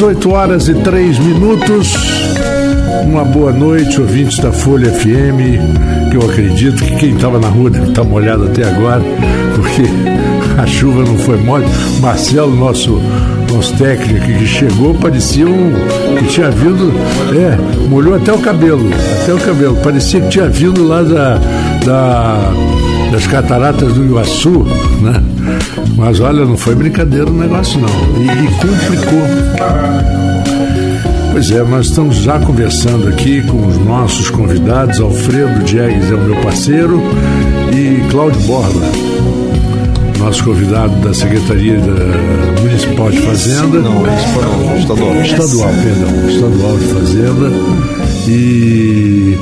18 0.00 0.30
horas 0.30 0.66
e 0.66 0.74
3 0.76 1.18
minutos. 1.18 1.94
Uma 3.04 3.22
boa 3.22 3.52
noite, 3.52 4.00
ouvintes 4.00 4.38
da 4.38 4.50
Folha 4.50 4.90
FM, 4.90 6.08
que 6.10 6.16
eu 6.16 6.22
acredito 6.22 6.82
que 6.82 6.96
quem 6.96 7.14
estava 7.14 7.38
na 7.38 7.48
rua 7.48 7.68
deve 7.68 7.90
estar 7.90 8.02
molhado 8.02 8.44
até 8.44 8.64
agora, 8.64 9.02
porque 9.54 9.82
a 10.58 10.66
chuva 10.66 11.04
não 11.04 11.18
foi 11.18 11.36
mole. 11.36 11.66
Marcelo, 12.00 12.56
nosso, 12.56 12.98
nosso 13.52 13.76
técnico 13.76 14.24
que 14.24 14.46
chegou, 14.46 14.94
parecia 14.94 15.46
um. 15.46 15.70
que 16.18 16.28
tinha 16.28 16.50
vindo. 16.50 16.94
É, 17.36 17.86
molhou 17.86 18.14
até 18.14 18.32
o 18.32 18.38
cabelo. 18.38 18.88
Até 19.22 19.34
o 19.34 19.38
cabelo. 19.38 19.76
Parecia 19.82 20.22
que 20.22 20.28
tinha 20.30 20.48
vindo 20.48 20.82
lá 20.82 21.02
da. 21.02 21.34
da 21.84 22.52
das 23.12 23.26
cataratas 23.26 23.92
do 23.92 24.04
Iguaçu, 24.04 24.64
né? 25.02 25.20
Mas 25.96 26.20
olha, 26.20 26.44
não 26.44 26.56
foi 26.56 26.74
brincadeira 26.74 27.30
o 27.30 27.34
negócio 27.34 27.80
não. 27.80 27.88
E, 28.18 28.26
e 28.26 28.46
complicou. 28.56 30.30
Pois 31.32 31.50
é, 31.50 31.62
nós 31.62 31.86
estamos 31.86 32.16
já 32.16 32.38
conversando 32.40 33.08
aqui 33.08 33.42
com 33.42 33.66
os 33.66 33.78
nossos 33.78 34.30
convidados. 34.30 35.00
Alfredo 35.00 35.62
Diegues 35.64 36.10
é 36.10 36.14
o 36.14 36.20
meu 36.20 36.36
parceiro 36.42 37.00
e 37.72 38.10
Cláudio 38.10 38.40
Borba, 38.42 38.80
nosso 40.18 40.42
convidado 40.44 40.94
da 40.96 41.14
Secretaria 41.14 41.78
da 41.78 42.60
Municipal 42.60 43.10
de 43.10 43.20
Fazenda. 43.20 43.78
Não, 43.78 44.02
não, 44.02 44.78
estadual. 44.78 45.14
Estadual, 45.22 45.72
perdão, 45.82 46.30
estadual 46.30 46.78
de 46.78 46.84
Fazenda. 46.86 47.50
E 48.28 49.38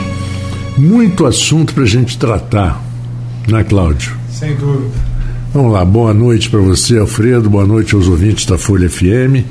muito 0.77 1.27
assunto 1.27 1.75
para 1.75 1.83
a 1.83 1.87
gente 1.87 2.19
tratar, 2.19 2.83
né, 3.49 3.65
Cláudio? 3.65 4.15
Sem 4.31 4.55
dúvida. 4.55 5.08
Vamos 5.59 5.73
lá, 5.73 5.85
boa 5.85 6.15
noite 6.15 6.49
para 6.49 6.61
você, 6.61 6.99
Alfredo, 6.99 7.51
boa 7.51 7.67
noite 7.67 7.93
aos 7.93 8.07
ouvintes 8.07 8.47
da 8.47 8.57
Folha 8.57 8.89
FM. 8.89 9.45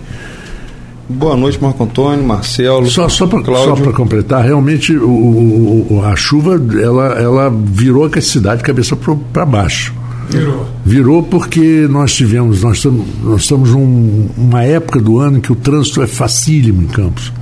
Boa 1.09 1.35
noite, 1.35 1.61
Marco 1.61 1.83
Antônio, 1.83 2.25
Marcelo. 2.25 2.87
Só, 2.87 3.09
só 3.09 3.27
para 3.27 3.91
completar, 3.91 4.41
realmente 4.41 4.95
o, 4.95 5.05
o, 5.05 6.01
a 6.05 6.15
chuva 6.15 6.53
ela, 6.81 7.07
ela 7.19 7.49
virou 7.49 8.05
a 8.05 8.21
cidade 8.21 8.59
de 8.59 8.63
cabeça 8.63 8.95
para 8.95 9.45
baixo. 9.45 9.93
Virou. 10.29 10.65
Virou 10.85 11.23
porque 11.23 11.85
nós 11.89 12.15
tivemos, 12.15 12.63
nós 12.63 12.77
estamos, 12.77 13.05
nós 13.21 13.41
estamos 13.41 13.71
num, 13.71 14.29
uma 14.37 14.63
época 14.63 15.01
do 15.01 15.19
ano 15.19 15.39
em 15.39 15.41
que 15.41 15.51
o 15.51 15.55
trânsito 15.55 16.01
é 16.01 16.07
facílimo 16.07 16.83
em 16.83 16.87
Campos. 16.87 17.33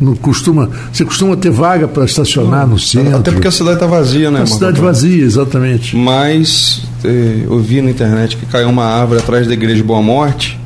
Não 0.00 0.16
costuma, 0.16 0.68
você 0.92 1.04
costuma 1.04 1.36
ter 1.36 1.50
vaga 1.50 1.86
para 1.86 2.04
estacionar 2.04 2.66
no 2.66 2.78
centro. 2.78 3.16
Até 3.16 3.30
porque 3.30 3.46
a 3.46 3.52
cidade 3.52 3.74
está 3.74 3.86
vazia, 3.86 4.30
né? 4.30 4.42
A 4.42 4.46
cidade 4.46 4.80
vazia, 4.80 5.24
exatamente. 5.24 5.96
Mas 5.96 6.82
eh, 7.04 7.44
eu 7.44 7.58
vi 7.60 7.80
na 7.80 7.90
internet 7.90 8.36
que 8.36 8.46
caiu 8.46 8.68
uma 8.68 8.84
árvore 8.84 9.20
atrás 9.20 9.46
da 9.46 9.52
igreja 9.52 9.76
de 9.76 9.82
Boa 9.82 10.02
Morte. 10.02 10.58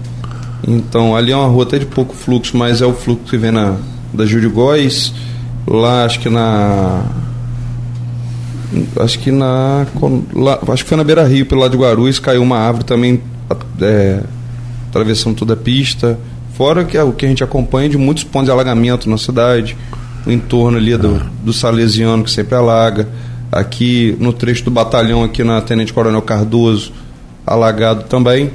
Então 0.66 1.14
ali 1.14 1.32
é 1.32 1.36
uma 1.36 1.46
rua 1.46 1.64
até 1.64 1.78
de 1.78 1.86
pouco 1.86 2.14
fluxo, 2.14 2.56
mas 2.56 2.80
é 2.80 2.86
o 2.86 2.94
fluxo 2.94 3.24
que 3.28 3.36
vem 3.36 3.52
na, 3.52 3.76
da 4.12 4.24
de 4.24 4.48
Góis. 4.48 5.12
Lá 5.66 6.04
acho 6.04 6.20
que 6.20 6.28
na. 6.28 7.04
Acho 9.00 9.18
que 9.18 9.30
na. 9.30 9.86
Lá, 10.34 10.58
acho 10.68 10.84
que 10.84 10.88
foi 10.88 10.96
na 10.96 11.04
Beira 11.04 11.24
Rio, 11.26 11.46
pelo 11.46 11.60
lado 11.60 11.72
de 11.72 11.78
Guarulhos, 11.78 12.18
caiu 12.18 12.42
uma 12.42 12.58
árvore 12.58 12.84
também, 12.84 13.20
é, 13.80 14.22
atravessando 14.88 15.36
toda 15.36 15.54
a 15.54 15.56
pista. 15.56 16.18
Fora 16.56 16.84
que 16.84 16.96
é 16.96 17.02
o 17.02 17.12
que 17.12 17.26
a 17.26 17.28
gente 17.28 17.44
acompanha 17.44 17.88
de 17.88 17.98
muitos 17.98 18.24
pontos 18.24 18.46
de 18.46 18.50
alagamento 18.50 19.10
na 19.10 19.18
cidade, 19.18 19.76
o 20.24 20.32
entorno 20.32 20.78
ali 20.78 20.96
do, 20.96 21.20
do 21.44 21.52
Salesiano, 21.52 22.24
que 22.24 22.30
sempre 22.30 22.54
alaga. 22.54 23.06
Aqui 23.52 24.16
no 24.18 24.32
trecho 24.32 24.64
do 24.64 24.70
batalhão, 24.70 25.22
aqui 25.22 25.44
na 25.44 25.60
Tenente 25.60 25.92
Coronel 25.92 26.22
Cardoso, 26.22 26.92
alagado 27.46 28.04
também. 28.04 28.50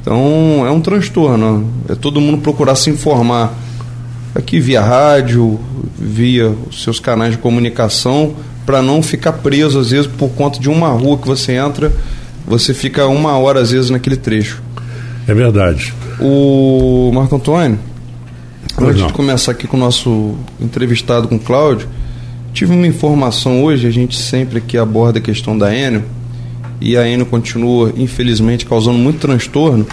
Então 0.00 0.64
é 0.66 0.70
um 0.70 0.80
transtorno. 0.80 1.70
É 1.88 1.94
todo 1.94 2.20
mundo 2.20 2.38
procurar 2.38 2.74
se 2.74 2.90
informar 2.90 3.54
aqui 4.34 4.58
via 4.58 4.82
rádio, 4.82 5.60
via 5.96 6.48
os 6.48 6.82
seus 6.82 6.98
canais 6.98 7.32
de 7.32 7.38
comunicação, 7.38 8.34
para 8.66 8.82
não 8.82 9.00
ficar 9.00 9.32
preso, 9.34 9.78
às 9.78 9.92
vezes, 9.92 10.08
por 10.08 10.30
conta 10.30 10.58
de 10.58 10.68
uma 10.68 10.88
rua 10.88 11.16
que 11.16 11.26
você 11.26 11.52
entra, 11.52 11.92
você 12.44 12.74
fica 12.74 13.06
uma 13.06 13.38
hora, 13.38 13.60
às 13.60 13.70
vezes, 13.70 13.90
naquele 13.90 14.16
trecho. 14.16 14.60
É 15.26 15.32
verdade. 15.32 15.94
O 16.20 17.10
Marco 17.12 17.36
Antônio, 17.36 17.78
pois 18.74 18.88
antes 18.88 19.00
não. 19.00 19.08
de 19.08 19.12
começar 19.12 19.52
aqui 19.52 19.66
com 19.66 19.76
o 19.76 19.80
nosso 19.80 20.34
entrevistado 20.60 21.28
com 21.28 21.36
o 21.36 21.38
Cláudio, 21.38 21.88
tive 22.52 22.72
uma 22.72 22.86
informação 22.86 23.62
hoje, 23.62 23.86
a 23.86 23.90
gente 23.90 24.16
sempre 24.16 24.58
aqui 24.58 24.78
aborda 24.78 25.18
a 25.18 25.22
questão 25.22 25.56
da 25.56 25.74
Enio, 25.74 26.04
e 26.80 26.96
a 26.96 27.06
Enio 27.06 27.26
continua, 27.26 27.92
infelizmente, 27.96 28.64
causando 28.64 28.98
muito 28.98 29.18
transtorno 29.18 29.86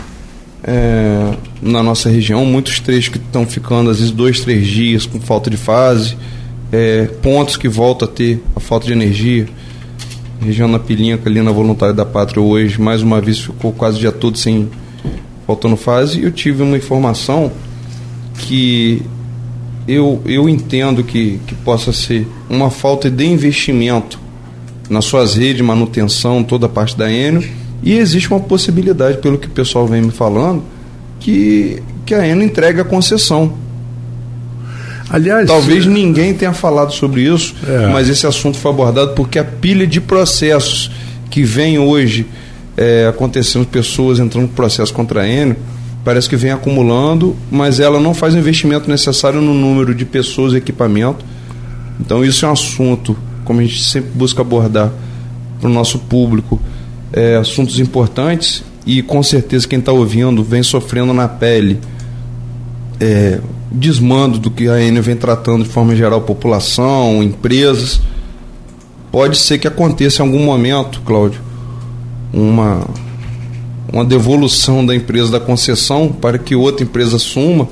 é, 0.63 1.33
na 1.61 1.83
nossa 1.83 2.09
região, 2.09 2.45
muitos 2.45 2.79
trechos 2.79 3.09
que 3.09 3.17
estão 3.17 3.45
ficando, 3.45 3.89
às 3.89 3.97
vezes, 3.97 4.11
dois, 4.11 4.39
três 4.39 4.65
dias 4.65 5.05
com 5.05 5.19
falta 5.19 5.49
de 5.49 5.57
fase, 5.57 6.17
é, 6.71 7.05
pontos 7.21 7.57
que 7.57 7.67
voltam 7.67 8.07
a 8.07 8.11
ter 8.11 8.41
a 8.55 8.59
falta 8.59 8.87
de 8.87 8.93
energia. 8.93 9.47
Região 10.41 10.67
na 10.67 10.79
Pilinca, 10.79 11.29
ali 11.29 11.41
na 11.41 11.51
Voluntária 11.51 11.93
da 11.93 12.05
Pátria, 12.05 12.41
hoje, 12.41 12.81
mais 12.81 13.01
uma 13.01 13.21
vez, 13.21 13.39
ficou 13.39 13.71
quase 13.71 13.97
o 13.97 13.99
dia 13.99 14.11
todo 14.11 14.37
sem 14.37 14.69
faltando 15.45 15.75
fase. 15.75 16.23
Eu 16.23 16.31
tive 16.31 16.63
uma 16.63 16.77
informação 16.77 17.51
que 18.37 19.01
eu, 19.87 20.21
eu 20.25 20.47
entendo 20.47 21.03
que, 21.03 21.39
que 21.45 21.55
possa 21.55 21.91
ser 21.91 22.27
uma 22.49 22.69
falta 22.69 23.09
de 23.09 23.25
investimento 23.25 24.19
nas 24.89 25.05
suas 25.05 25.35
redes 25.35 25.57
de 25.57 25.63
manutenção, 25.63 26.43
toda 26.43 26.65
a 26.65 26.69
parte 26.69 26.97
da 26.97 27.11
Enio. 27.11 27.43
E 27.81 27.97
existe 27.97 28.29
uma 28.29 28.39
possibilidade, 28.39 29.17
pelo 29.17 29.37
que 29.37 29.47
o 29.47 29.51
pessoal 29.51 29.85
vem 29.87 30.01
me 30.01 30.11
falando, 30.11 30.63
que, 31.19 31.81
que 32.05 32.13
a 32.13 32.27
Enio 32.27 32.43
entregue 32.43 32.79
a 32.79 32.83
concessão 32.83 33.63
Aliás, 35.13 35.45
talvez 35.45 35.85
ninguém 35.85 36.33
tenha 36.33 36.53
falado 36.53 36.91
sobre 36.91 37.21
isso, 37.21 37.53
é. 37.67 37.87
mas 37.91 38.09
esse 38.09 38.25
assunto 38.25 38.57
foi 38.57 38.71
abordado 38.71 39.13
porque 39.13 39.37
a 39.37 39.43
pilha 39.43 39.85
de 39.85 40.01
processos 40.01 40.89
que 41.29 41.43
vem 41.43 41.77
hoje 41.77 42.25
é, 42.77 43.07
acontecendo, 43.07 43.65
pessoas 43.65 44.19
entrando 44.19 44.47
com 44.47 44.53
processo 44.53 44.93
contra 44.93 45.21
a 45.21 45.27
Enio, 45.27 45.55
parece 46.03 46.27
que 46.27 46.35
vem 46.35 46.51
acumulando, 46.51 47.35
mas 47.51 47.79
ela 47.79 47.99
não 47.99 48.13
faz 48.13 48.33
o 48.33 48.37
investimento 48.37 48.89
necessário 48.89 49.41
no 49.41 49.53
número 49.53 49.93
de 49.93 50.05
pessoas 50.05 50.53
e 50.53 50.57
equipamento. 50.57 51.23
Então 51.99 52.23
isso 52.23 52.45
é 52.45 52.49
um 52.49 52.51
assunto, 52.51 53.15
como 53.45 53.59
a 53.59 53.63
gente 53.63 53.83
sempre 53.83 54.11
busca 54.13 54.41
abordar 54.41 54.91
para 55.59 55.69
o 55.69 55.73
nosso 55.73 55.99
público, 55.99 56.59
é, 57.11 57.35
assuntos 57.35 57.79
importantes 57.79 58.63
e 58.85 59.01
com 59.01 59.23
certeza 59.23 59.67
quem 59.67 59.79
está 59.79 59.91
ouvindo 59.91 60.43
vem 60.43 60.63
sofrendo 60.63 61.13
na 61.13 61.27
pele 61.27 61.79
é, 62.99 63.39
desmando 63.71 64.37
do 64.37 64.51
que 64.51 64.69
a 64.69 64.81
Enel 64.81 65.03
vem 65.03 65.15
tratando 65.15 65.63
de 65.63 65.69
forma 65.69 65.95
geral 65.95 66.21
população, 66.21 67.23
empresas. 67.23 68.01
Pode 69.11 69.37
ser 69.37 69.57
que 69.57 69.67
aconteça 69.67 70.21
em 70.21 70.25
algum 70.25 70.43
momento, 70.43 71.01
Cláudio, 71.01 71.41
uma, 72.33 72.85
uma 73.91 74.03
devolução 74.03 74.85
da 74.85 74.95
empresa 74.95 75.31
da 75.31 75.39
concessão 75.39 76.09
para 76.09 76.37
que 76.37 76.55
outra 76.55 76.83
empresa 76.83 77.17
assuma, 77.17 77.67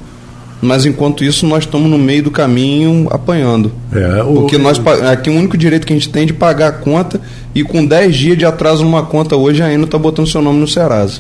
mas 0.62 0.86
enquanto 0.86 1.24
isso 1.24 1.48
nós 1.48 1.64
estamos 1.64 1.90
no 1.90 1.98
meio 1.98 2.24
do 2.24 2.32
caminho 2.32 3.08
apanhando. 3.10 3.72
É, 3.92 4.22
o, 4.22 4.34
Porque 4.36 4.58
nós 4.58 4.80
aqui 5.12 5.30
o 5.30 5.34
único 5.34 5.58
direito 5.58 5.88
que 5.88 5.94
a 5.94 5.96
gente 5.96 6.10
tem 6.10 6.24
é 6.24 6.26
de 6.28 6.34
pagar 6.34 6.68
a 6.68 6.72
conta 6.72 7.20
e 7.56 7.64
com 7.64 7.84
10 7.84 8.16
dias 8.16 8.38
de 8.38 8.46
atraso 8.46 8.84
numa 8.84 9.04
conta 9.04 9.36
hoje 9.36 9.64
a 9.64 9.74
Enel 9.74 9.86
está 9.86 9.98
botando 9.98 10.28
seu 10.28 10.42
nome 10.42 10.60
no 10.60 10.68
Serasa. 10.68 11.20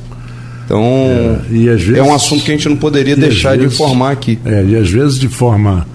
Então, 0.63 0.84
é, 0.84 1.52
vezes, 1.75 1.97
é 1.97 2.03
um 2.03 2.13
assunto 2.13 2.46
que 2.46 2.52
a 2.52 2.53
gente 2.53 2.69
não 2.69 2.78
poderia 2.78 3.16
deixar 3.16 3.58
vezes, 3.58 3.75
de 3.75 3.75
informar 3.75 4.12
aqui. 4.12 4.40
É, 4.46 4.63
e 4.63 4.75
às 4.75 4.90
vezes 4.90 5.19
de 5.19 5.28
forma 5.28 5.85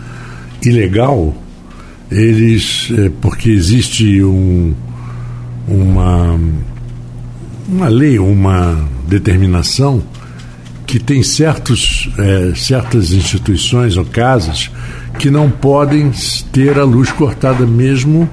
ilegal, 0.62 1.34
eles, 2.10 2.88
é, 2.98 3.10
porque 3.20 3.48
existe 3.48 4.22
um, 4.22 4.74
uma, 5.66 6.38
uma 7.68 7.88
lei, 7.88 8.18
uma 8.18 8.76
determinação 9.06 10.02
que 10.86 11.00
tem 11.00 11.22
certos, 11.22 12.08
é, 12.18 12.52
certas 12.54 13.12
instituições 13.12 13.96
ou 13.96 14.04
casas 14.04 14.70
que 15.18 15.30
não 15.30 15.50
podem 15.50 16.12
ter 16.52 16.78
a 16.78 16.84
luz 16.84 17.10
cortada 17.10 17.66
mesmo 17.66 18.28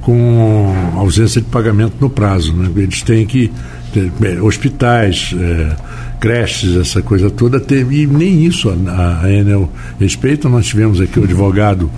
com 0.00 0.74
ausência 0.96 1.40
de 1.40 1.48
pagamento 1.48 1.94
no 2.00 2.08
prazo. 2.08 2.54
Né? 2.54 2.70
Eles 2.76 3.02
têm 3.02 3.26
que 3.26 3.50
hospitais, 4.42 5.34
é, 5.38 5.76
creches, 6.18 6.76
essa 6.76 7.02
coisa 7.02 7.28
toda, 7.30 7.62
e 7.90 8.06
nem 8.06 8.44
isso 8.44 8.70
a, 8.70 9.20
a 9.22 9.30
Enel 9.30 9.70
respeita. 10.00 10.48
Nós 10.48 10.66
tivemos 10.66 11.00
aqui 11.00 11.20
o 11.20 11.24
advogado 11.24 11.90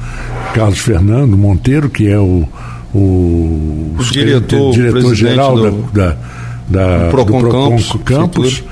Carlos 0.55 0.79
Fernando 0.79 1.37
Monteiro, 1.37 1.89
que 1.89 2.09
é 2.09 2.19
o, 2.19 2.49
o, 2.95 3.97
o 3.99 4.05
diretor, 4.11 4.73
diretor 4.73 5.15
geral 5.15 5.57
do, 5.57 5.83
da, 5.93 6.17
da, 6.69 7.07
do 7.07 7.11
Procon, 7.11 7.43
do 7.43 7.49
Procon 7.49 7.71
Campos, 7.71 7.99
Campos 8.05 8.65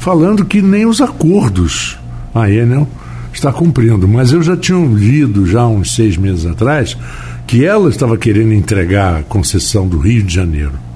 falando 0.00 0.44
que 0.44 0.60
nem 0.60 0.86
os 0.86 1.00
acordos 1.00 1.98
a 2.34 2.50
Enel 2.50 2.88
está 3.32 3.52
cumprindo. 3.52 4.08
Mas 4.08 4.32
eu 4.32 4.42
já 4.42 4.56
tinha 4.56 4.78
lido, 4.78 5.46
já 5.46 5.66
uns 5.66 5.94
seis 5.94 6.16
meses 6.16 6.44
atrás, 6.44 6.96
que 7.46 7.64
ela 7.64 7.88
estava 7.88 8.16
querendo 8.16 8.52
entregar 8.52 9.20
a 9.20 9.22
concessão 9.22 9.86
do 9.86 9.98
Rio 9.98 10.22
de 10.22 10.34
Janeiro 10.34 10.88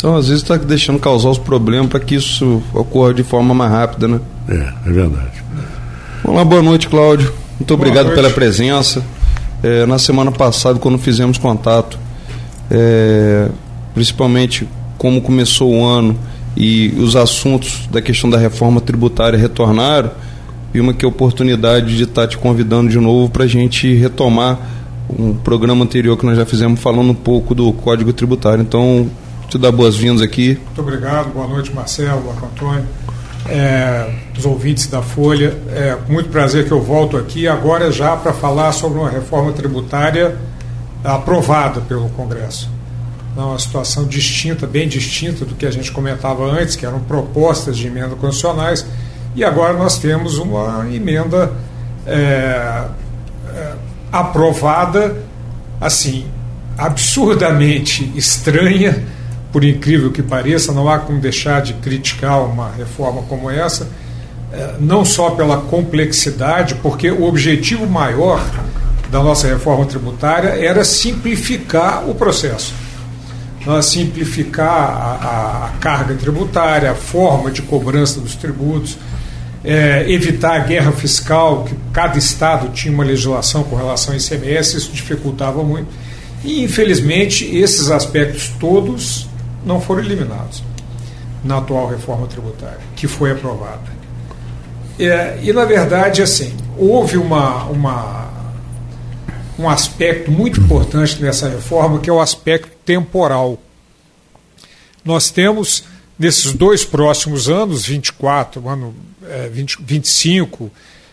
então, 0.00 0.16
às 0.16 0.28
vezes, 0.28 0.42
está 0.42 0.56
deixando 0.56 0.98
causar 0.98 1.28
os 1.28 1.36
problemas 1.36 1.88
para 1.88 2.00
que 2.00 2.14
isso 2.14 2.62
ocorra 2.72 3.12
de 3.12 3.22
forma 3.22 3.52
mais 3.52 3.70
rápida, 3.70 4.08
né? 4.08 4.18
É, 4.48 4.72
é 4.86 4.90
verdade. 4.90 5.44
Olá, 6.24 6.42
boa 6.42 6.62
noite, 6.62 6.88
Cláudio. 6.88 7.30
Muito 7.58 7.74
obrigado 7.74 8.06
noite. 8.06 8.16
pela 8.16 8.30
presença. 8.30 9.04
É, 9.62 9.84
na 9.84 9.98
semana 9.98 10.32
passada, 10.32 10.78
quando 10.78 10.96
fizemos 10.96 11.36
contato, 11.36 11.98
é, 12.70 13.48
principalmente 13.94 14.68
como 14.96 15.20
começou 15.20 15.74
o 15.74 15.84
ano 15.84 16.16
e 16.56 16.94
os 16.98 17.16
assuntos 17.16 17.86
da 17.90 18.02
questão 18.02 18.28
da 18.28 18.38
reforma 18.38 18.80
tributária 18.80 19.38
retornaram, 19.38 20.10
vi 20.72 20.80
uma 20.80 20.92
que 20.92 21.04
oportunidade 21.06 21.96
de 21.96 22.04
estar 22.04 22.26
te 22.26 22.36
convidando 22.36 22.90
de 22.90 22.98
novo 22.98 23.30
para 23.30 23.44
a 23.44 23.46
gente 23.46 23.92
retomar 23.94 24.58
um 25.08 25.34
programa 25.34 25.84
anterior 25.84 26.16
que 26.16 26.24
nós 26.24 26.36
já 26.36 26.46
fizemos 26.46 26.80
falando 26.80 27.10
um 27.10 27.14
pouco 27.14 27.54
do 27.54 27.72
Código 27.72 28.12
Tributário. 28.12 28.62
Então, 28.62 29.10
te 29.48 29.58
dar 29.58 29.72
boas-vindas 29.72 30.22
aqui. 30.22 30.58
Muito 30.66 30.80
obrigado, 30.80 31.32
boa 31.32 31.48
noite, 31.48 31.72
Marcelo, 31.74 32.24
Marco 32.24 32.46
Antônio, 32.46 32.84
é, 33.48 34.14
os 34.38 34.44
ouvintes 34.44 34.86
da 34.86 35.02
Folha. 35.02 35.56
É 35.70 35.96
muito 36.08 36.28
prazer 36.28 36.66
que 36.66 36.72
eu 36.72 36.80
volto 36.80 37.16
aqui 37.16 37.48
agora 37.48 37.90
já 37.90 38.16
para 38.16 38.32
falar 38.32 38.70
sobre 38.72 39.00
uma 39.00 39.10
reforma 39.10 39.52
tributária 39.52 40.36
aprovada 41.04 41.80
pelo 41.80 42.08
Congresso. 42.10 42.70
Uma 43.36 43.58
situação 43.58 44.04
distinta, 44.04 44.66
bem 44.66 44.88
distinta 44.88 45.44
do 45.44 45.54
que 45.54 45.64
a 45.64 45.70
gente 45.70 45.90
comentava 45.92 46.44
antes, 46.44 46.76
que 46.76 46.84
eram 46.84 47.00
propostas 47.00 47.76
de 47.76 47.86
emenda 47.86 48.14
constitucionais, 48.16 48.84
e 49.34 49.44
agora 49.44 49.72
nós 49.72 49.98
temos 49.98 50.36
uma 50.38 50.86
emenda 50.92 51.52
é, 52.06 52.84
é, 53.54 53.72
aprovada, 54.12 55.16
assim, 55.80 56.26
absurdamente 56.76 58.12
estranha, 58.16 59.04
por 59.52 59.64
incrível 59.64 60.10
que 60.10 60.22
pareça, 60.22 60.72
não 60.72 60.88
há 60.88 60.98
como 60.98 61.20
deixar 61.20 61.62
de 61.62 61.74
criticar 61.74 62.42
uma 62.44 62.70
reforma 62.72 63.22
como 63.22 63.48
essa, 63.50 63.88
é, 64.52 64.74
não 64.80 65.04
só 65.04 65.30
pela 65.30 65.58
complexidade, 65.58 66.74
porque 66.76 67.10
o 67.10 67.24
objetivo 67.24 67.86
maior 67.86 68.44
da 69.10 69.22
nossa 69.22 69.48
reforma 69.48 69.84
tributária 69.86 70.48
era 70.48 70.84
simplificar 70.84 72.08
o 72.08 72.14
processo. 72.14 72.72
Simplificar 73.82 74.66
a, 74.66 74.72
a, 74.72 75.66
a 75.66 75.68
carga 75.80 76.14
tributária, 76.14 76.90
a 76.90 76.94
forma 76.94 77.50
de 77.50 77.60
cobrança 77.60 78.20
dos 78.20 78.34
tributos, 78.34 78.96
é, 79.62 80.10
evitar 80.10 80.56
a 80.56 80.58
guerra 80.60 80.92
fiscal, 80.92 81.64
que 81.64 81.74
cada 81.92 82.16
estado 82.16 82.70
tinha 82.70 82.92
uma 82.92 83.04
legislação 83.04 83.62
com 83.64 83.76
relação 83.76 84.14
ao 84.14 84.20
ICMS, 84.20 84.76
isso 84.76 84.92
dificultava 84.92 85.62
muito. 85.62 85.88
E, 86.42 86.62
infelizmente, 86.62 87.44
esses 87.44 87.90
aspectos 87.90 88.48
todos 88.58 89.28
não 89.64 89.80
foram 89.80 90.02
eliminados 90.02 90.62
na 91.44 91.58
atual 91.58 91.88
reforma 91.88 92.26
tributária, 92.26 92.80
que 92.96 93.06
foi 93.06 93.32
aprovada. 93.32 94.00
É, 94.98 95.38
e, 95.42 95.52
na 95.52 95.64
verdade, 95.64 96.22
assim, 96.22 96.54
houve 96.78 97.18
uma, 97.18 97.64
uma, 97.64 98.29
um 99.60 99.68
aspecto 99.68 100.30
muito 100.30 100.58
importante 100.58 101.20
nessa 101.20 101.48
reforma, 101.48 102.00
que 102.00 102.08
é 102.08 102.12
o 102.12 102.20
aspecto 102.20 102.70
temporal. 102.84 103.60
Nós 105.04 105.30
temos, 105.30 105.84
nesses 106.18 106.52
dois 106.52 106.82
próximos 106.82 107.48
anos, 107.48 107.84
24, 107.84 108.66
ano 108.66 108.94
é, 109.28 109.48
20, 109.48 109.78
25 109.82 110.70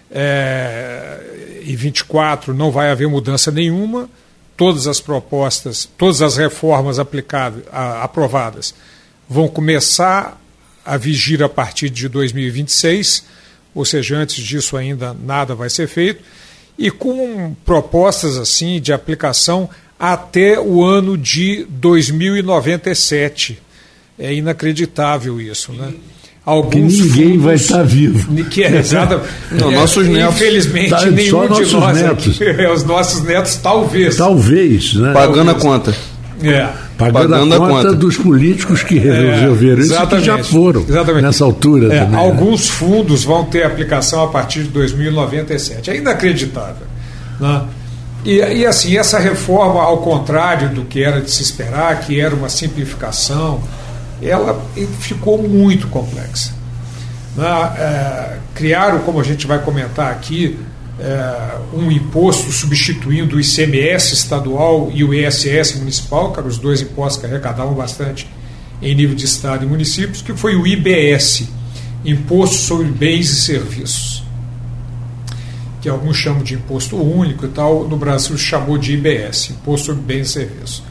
é, 0.10 1.62
e 1.62 1.76
24, 1.76 2.54
não 2.54 2.72
vai 2.72 2.90
haver 2.90 3.10
mudança 3.10 3.52
nenhuma 3.52 4.10
todas 4.56 4.88
as 4.88 5.02
propostas, 5.02 5.88
todas 5.98 6.22
as 6.22 6.38
reformas 6.38 7.00
aplicadas, 7.00 7.64
a, 7.72 8.04
aprovadas 8.04 8.74
vão 9.30 9.50
começar 9.50 10.42
a 10.86 10.96
vigir 10.96 11.44
a 11.44 11.50
partir 11.50 11.90
de 11.90 12.08
2026, 12.08 13.26
ou 13.76 13.84
seja, 13.84 14.16
antes 14.16 14.42
disso 14.42 14.78
ainda 14.78 15.14
nada 15.14 15.54
vai 15.54 15.70
ser 15.70 15.88
feito, 15.88 16.24
e 16.78 16.92
com 16.92 17.56
propostas 17.66 18.38
assim 18.38 18.80
de 18.80 18.94
aplicação 18.94 19.70
até 20.00 20.60
o 20.60 20.84
ano 20.84 21.18
de 21.18 21.66
2097. 21.70 23.60
É 24.20 24.34
inacreditável 24.34 25.40
isso, 25.40 25.72
né? 25.74 25.94
Alguns 26.46 26.96
que 26.96 27.02
ninguém 27.02 27.30
fundos, 27.32 27.44
vai 27.44 27.56
estar 27.56 27.84
vivo. 27.84 28.34
Que 28.50 28.64
é, 28.64 28.78
exato, 28.78 29.20
Não, 29.52 29.70
nossos 29.70 30.08
netos. 30.08 30.36
Infelizmente, 30.36 30.90
tá, 30.92 31.06
nenhum 31.06 31.48
de 31.50 31.74
nós. 31.74 31.98
Netos. 31.98 32.42
Aqui, 32.42 32.68
os 32.74 32.84
nossos 32.86 33.22
netos, 33.24 33.56
talvez. 33.58 34.16
Talvez, 34.16 34.94
né? 34.94 35.12
Pagando 35.14 35.54
talvez. 35.54 35.58
a 35.58 35.68
conta. 35.68 35.96
É. 36.44 36.70
Pagando, 36.98 37.30
Pagando 37.30 37.54
a, 37.54 37.58
conta 37.58 37.74
a, 37.74 37.84
conta 37.84 37.94
dos 37.94 38.18
políticos 38.18 38.84
que 38.84 38.98
resolveram 38.98 39.82
é, 39.82 39.86
isso 39.86 40.08
que 40.08 40.20
já 40.20 40.44
foram 40.44 40.82
exatamente. 40.82 41.24
nessa 41.24 41.44
altura. 41.44 41.94
É, 41.94 42.00
também, 42.00 42.12
né? 42.12 42.18
alguns 42.18 42.68
né? 42.68 42.76
fundos 42.76 43.24
vão 43.24 43.46
ter 43.46 43.64
aplicação 43.64 44.24
a 44.24 44.28
partir 44.28 44.64
de 44.64 44.70
2097. 44.70 45.90
É 45.90 45.98
inacreditável. 45.98 46.88
Né? 47.40 47.62
E, 48.26 48.36
e 48.38 48.66
assim, 48.66 48.98
essa 48.98 49.20
reforma, 49.20 49.82
ao 49.82 50.00
contrário 50.00 50.70
do 50.70 50.86
que 50.86 51.04
era 51.04 51.22
de 51.22 51.32
se 51.32 51.42
esperar, 51.42 52.02
que 52.02 52.20
era 52.20 52.36
uma 52.36 52.50
simplificação, 52.50 53.62
ela 54.22 54.60
ficou 55.00 55.42
muito 55.42 55.88
complexa. 55.88 56.52
É, 57.40 58.38
criaram, 58.56 59.00
como 59.00 59.20
a 59.20 59.24
gente 59.24 59.46
vai 59.46 59.60
comentar 59.60 60.12
aqui, 60.12 60.58
é, 61.00 61.58
um 61.74 61.92
imposto 61.92 62.52
substituindo 62.52 63.36
o 63.36 63.40
ICMS 63.40 64.14
estadual 64.14 64.90
e 64.94 65.04
o 65.04 65.14
ISS 65.14 65.76
municipal, 65.76 66.32
que 66.32 66.40
eram 66.40 66.50
os 66.50 66.58
dois 66.58 66.82
impostos 66.82 67.20
que 67.22 67.26
arrecadavam 67.28 67.74
bastante 67.74 68.28
em 68.82 68.94
nível 68.96 69.16
de 69.16 69.26
estado 69.26 69.66
e 69.66 69.68
municípios, 69.68 70.22
que 70.22 70.34
foi 70.34 70.56
o 70.56 70.66
IBS, 70.66 71.48
Imposto 72.06 72.58
sobre 72.58 72.88
Bens 72.88 73.30
e 73.32 73.36
Serviços, 73.42 74.24
que 75.82 75.90
alguns 75.90 76.16
chamam 76.16 76.44
de 76.44 76.54
imposto 76.54 76.96
único 76.96 77.46
e 77.46 77.50
tal, 77.50 77.88
no 77.88 77.98
Brasil 77.98 78.38
chamou 78.38 78.78
de 78.78 78.94
IBS, 78.94 79.50
Imposto 79.50 79.88
sobre 79.88 80.04
Bens 80.04 80.30
e 80.30 80.34
Serviços 80.34 80.84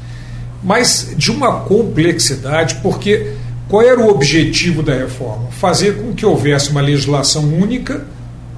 mas 0.66 1.14
de 1.16 1.30
uma 1.30 1.60
complexidade, 1.60 2.76
porque 2.82 3.34
qual 3.68 3.82
era 3.82 4.00
o 4.00 4.08
objetivo 4.08 4.82
da 4.82 4.94
reforma? 4.94 5.48
Fazer 5.52 5.96
com 5.96 6.12
que 6.12 6.26
houvesse 6.26 6.70
uma 6.70 6.80
legislação 6.80 7.44
única, 7.44 8.04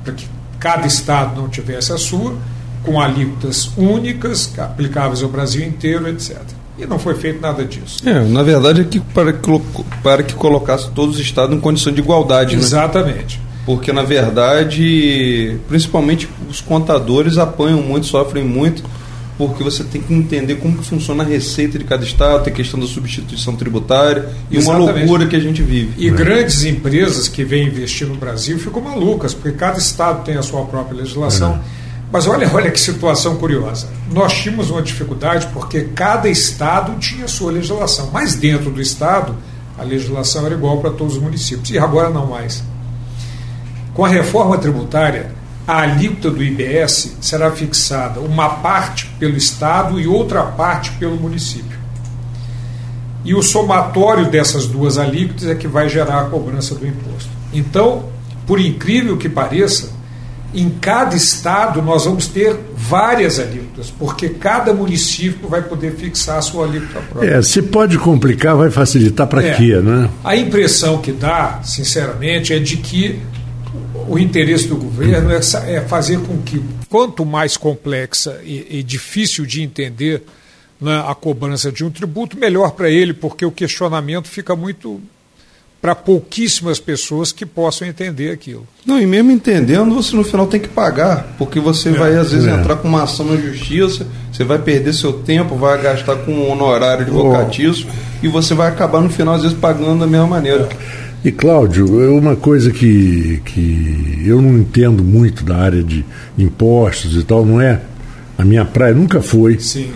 para 0.03 0.15
que 0.15 0.27
cada 0.59 0.87
Estado 0.87 1.41
não 1.41 1.49
tivesse 1.49 1.93
a 1.93 1.99
sua, 1.99 2.35
com 2.85 3.01
alíquotas 3.01 3.71
únicas, 3.77 4.53
aplicáveis 4.59 5.23
ao 5.23 5.29
Brasil 5.29 5.65
inteiro, 5.67 6.09
etc. 6.09 6.39
E 6.79 6.87
não 6.87 6.99
foi 6.99 7.15
feito 7.15 7.41
nada 7.41 7.65
disso. 7.65 8.09
É, 8.09 8.21
na 8.21 8.43
verdade, 8.43 8.83
é 8.83 8.85
que 8.85 9.01
para, 9.01 9.33
que 9.33 9.61
para 10.03 10.23
que 10.23 10.35
colocasse 10.35 10.91
todos 10.93 11.17
os 11.17 11.21
Estados 11.21 11.55
em 11.57 11.61
condição 11.61 11.93
de 11.93 12.01
igualdade. 12.01 12.55
Né? 12.55 12.63
Exatamente. 12.63 13.39
Né? 13.39 13.45
Porque, 13.67 13.93
na 13.93 14.03
verdade, 14.03 15.59
principalmente 15.69 16.29
os 16.49 16.61
contadores 16.61 17.37
apanham 17.37 17.83
muito, 17.83 18.07
sofrem 18.07 18.45
muito 18.45 18.83
porque 19.39 19.63
você 19.63 19.85
tem 19.85 20.03
que 20.03 20.13
entender 20.13 20.57
como 20.57 20.77
que 20.77 20.85
funciona 20.85 21.23
a 21.23 21.27
receita 21.27 21.79
de 21.79 21.85
cada 21.85 22.05
estado, 22.05 22.43
tem 22.43 22.53
a 22.53 22.57
questão 22.57 22.79
da 22.79 22.87
substituição 22.87 23.55
tributária 23.55 24.29
e 24.51 24.57
Exatamente. 24.57 24.91
uma 24.91 24.99
loucura 24.99 25.27
que 25.27 25.37
a 25.37 25.41
gente 25.41 25.63
vive. 25.63 25.95
E 25.97 26.11
né? 26.11 26.17
grandes 26.17 26.65
empresas 26.65 27.29
que 27.29 27.45
vêm 27.45 27.69
investir 27.69 28.09
no 28.09 28.17
Brasil 28.17 28.59
ficam 28.59 28.83
malucas, 28.83 29.33
porque 29.33 29.53
cada 29.53 29.79
estado 29.79 30.25
tem 30.25 30.37
a 30.37 30.43
sua 30.43 30.65
própria 30.65 30.99
legislação. 30.99 31.55
É. 31.55 31.79
Mas 32.11 32.27
olha, 32.27 32.51
olha 32.53 32.71
que 32.71 32.81
situação 32.81 33.37
curiosa. 33.37 33.89
Nós 34.11 34.33
tínhamos 34.33 34.71
uma 34.71 34.83
dificuldade 34.83 35.47
porque 35.53 35.83
cada 35.95 36.29
estado 36.29 36.99
tinha 36.99 37.27
a 37.27 37.29
sua 37.29 37.53
legislação, 37.53 38.11
mas 38.13 38.35
dentro 38.35 38.71
do 38.71 38.81
estado 38.81 39.37
a 39.79 39.85
legislação 39.85 40.47
era 40.47 40.55
igual 40.55 40.79
para 40.79 40.91
todos 40.91 41.17
os 41.17 41.23
municípios 41.23 41.71
e 41.71 41.79
agora 41.79 42.11
não 42.11 42.27
mais. 42.27 42.65
Com 43.95 44.05
a 44.05 44.09
reforma 44.09 44.59
tributária, 44.59 45.31
a 45.69 45.83
alíquota 45.83 46.31
do 46.31 46.43
IBS 46.43 47.19
será 47.21 47.53
fixada 47.53 48.21
uma 48.21 48.49
parte 48.49 49.05
pelo 49.19 49.37
Estado 49.37 50.01
e 50.01 50.07
outra 50.07 50.43
parte 50.43 50.91
pelo 50.93 51.17
município. 51.17 51.77
E 53.23 53.35
o 53.35 53.43
somatório 53.43 54.31
dessas 54.31 54.67
duas 54.67 54.97
alíquotas 54.97 55.47
é 55.47 55.55
que 55.55 55.69
vai 55.69 55.87
gerar 55.91 56.23
a 56.23 56.25
cobrança 56.25 56.75
do 56.75 56.87
imposto. 56.87 57.29
Então, 57.53 58.05
por 58.47 58.59
incrível 58.59 59.19
que 59.19 59.29
pareça, 59.29 59.91
em 60.55 60.71
cada 60.71 61.15
estado 61.15 61.83
nós 61.83 62.07
vamos 62.07 62.27
ter 62.27 62.57
várias 62.75 63.39
alíquotas, 63.39 63.91
porque 63.91 64.31
cada 64.31 64.73
município 64.73 65.51
vai 65.51 65.61
poder 65.61 65.97
fixar 65.97 66.39
a 66.39 66.43
sua 66.43 66.65
alíquota 66.65 67.01
própria. 67.11 67.29
É, 67.29 67.43
se 67.43 67.61
pode 67.61 67.99
complicar, 67.99 68.57
vai 68.57 68.71
facilitar 68.71 69.27
para 69.27 69.45
é, 69.45 69.53
quê, 69.53 69.77
né? 69.77 70.09
A 70.25 70.35
impressão 70.35 70.97
que 70.97 71.13
dá, 71.13 71.61
sinceramente, 71.63 72.55
é 72.55 72.59
de 72.59 72.79
que 72.79 73.21
o 74.09 74.19
interesse 74.19 74.67
do 74.67 74.77
governo 74.77 75.31
é, 75.31 75.41
é, 75.73 75.81
fazer 75.83 76.19
com 76.21 76.39
que, 76.39 76.63
quanto 76.89 77.25
mais 77.25 77.57
complexa 77.57 78.41
e, 78.43 78.79
e 78.79 78.83
difícil 78.83 79.45
de 79.45 79.63
entender 79.63 80.23
né, 80.81 81.05
a 81.07 81.15
cobrança 81.15 81.71
de 81.71 81.85
um 81.85 81.91
tributo, 81.91 82.39
melhor 82.39 82.73
para 82.73 82.89
ele, 82.89 83.13
porque 83.13 83.45
o 83.45 83.51
questionamento 83.51 84.29
fica 84.29 84.55
muito, 84.57 85.01
para 85.81 85.95
pouquíssimas 85.95 86.81
pessoas 86.81 87.31
que 87.31 87.47
possam 87.47 87.87
entender 87.87 88.31
aquilo. 88.31 88.67
Não, 88.85 89.01
e 89.01 89.07
mesmo 89.07 89.31
entendendo, 89.31 89.95
você 89.95 90.17
no 90.17 90.25
final 90.25 90.47
tem 90.47 90.61
que 90.61 90.69
pagar, 90.69 91.35
porque 91.39 91.61
você 91.61 91.91
é, 91.91 91.93
vai 91.93 92.17
às 92.17 92.33
vezes 92.33 92.49
é. 92.49 92.55
entrar 92.55 92.77
com 92.77 92.89
uma 92.89 93.05
ação 93.05 93.27
na 93.27 93.37
justiça, 93.37 94.07
você 94.33 94.43
vai 94.43 94.59
perder 94.59 94.93
seu 94.93 95.13
tempo, 95.13 95.57
vai 95.57 95.81
gastar 95.81 96.17
com 96.17 96.33
um 96.33 96.51
honorário 96.51 97.05
advocatício 97.05 97.87
oh. 97.89 98.27
e 98.27 98.29
você 98.29 98.55
vai 98.55 98.69
acabar 98.69 99.01
no 99.01 99.11
final 99.11 99.35
às 99.35 99.43
vezes 99.43 99.57
pagando 99.57 100.01
da 100.01 100.07
mesma 100.07 100.27
maneira. 100.27 100.69
E 101.25 101.33
Cláudio, 101.33 102.03
é 102.03 102.09
uma 102.09 102.37
coisa 102.37 102.71
que, 102.71 103.43
que 103.45 104.23
eu 104.25 104.41
não 104.41 104.59
entendo 104.59 105.03
muito 105.03 105.45
da 105.45 105.57
área 105.57 105.83
de 105.83 106.05
impostos 106.39 107.17
e 107.17 107.25
tal, 107.25 107.45
não 107.45 107.61
é? 107.61 107.81
A 108.37 108.45
minha 108.45 108.65
praia 108.65 108.95
nunca 108.95 109.21
foi. 109.21 109.59
Sim. 109.59 109.91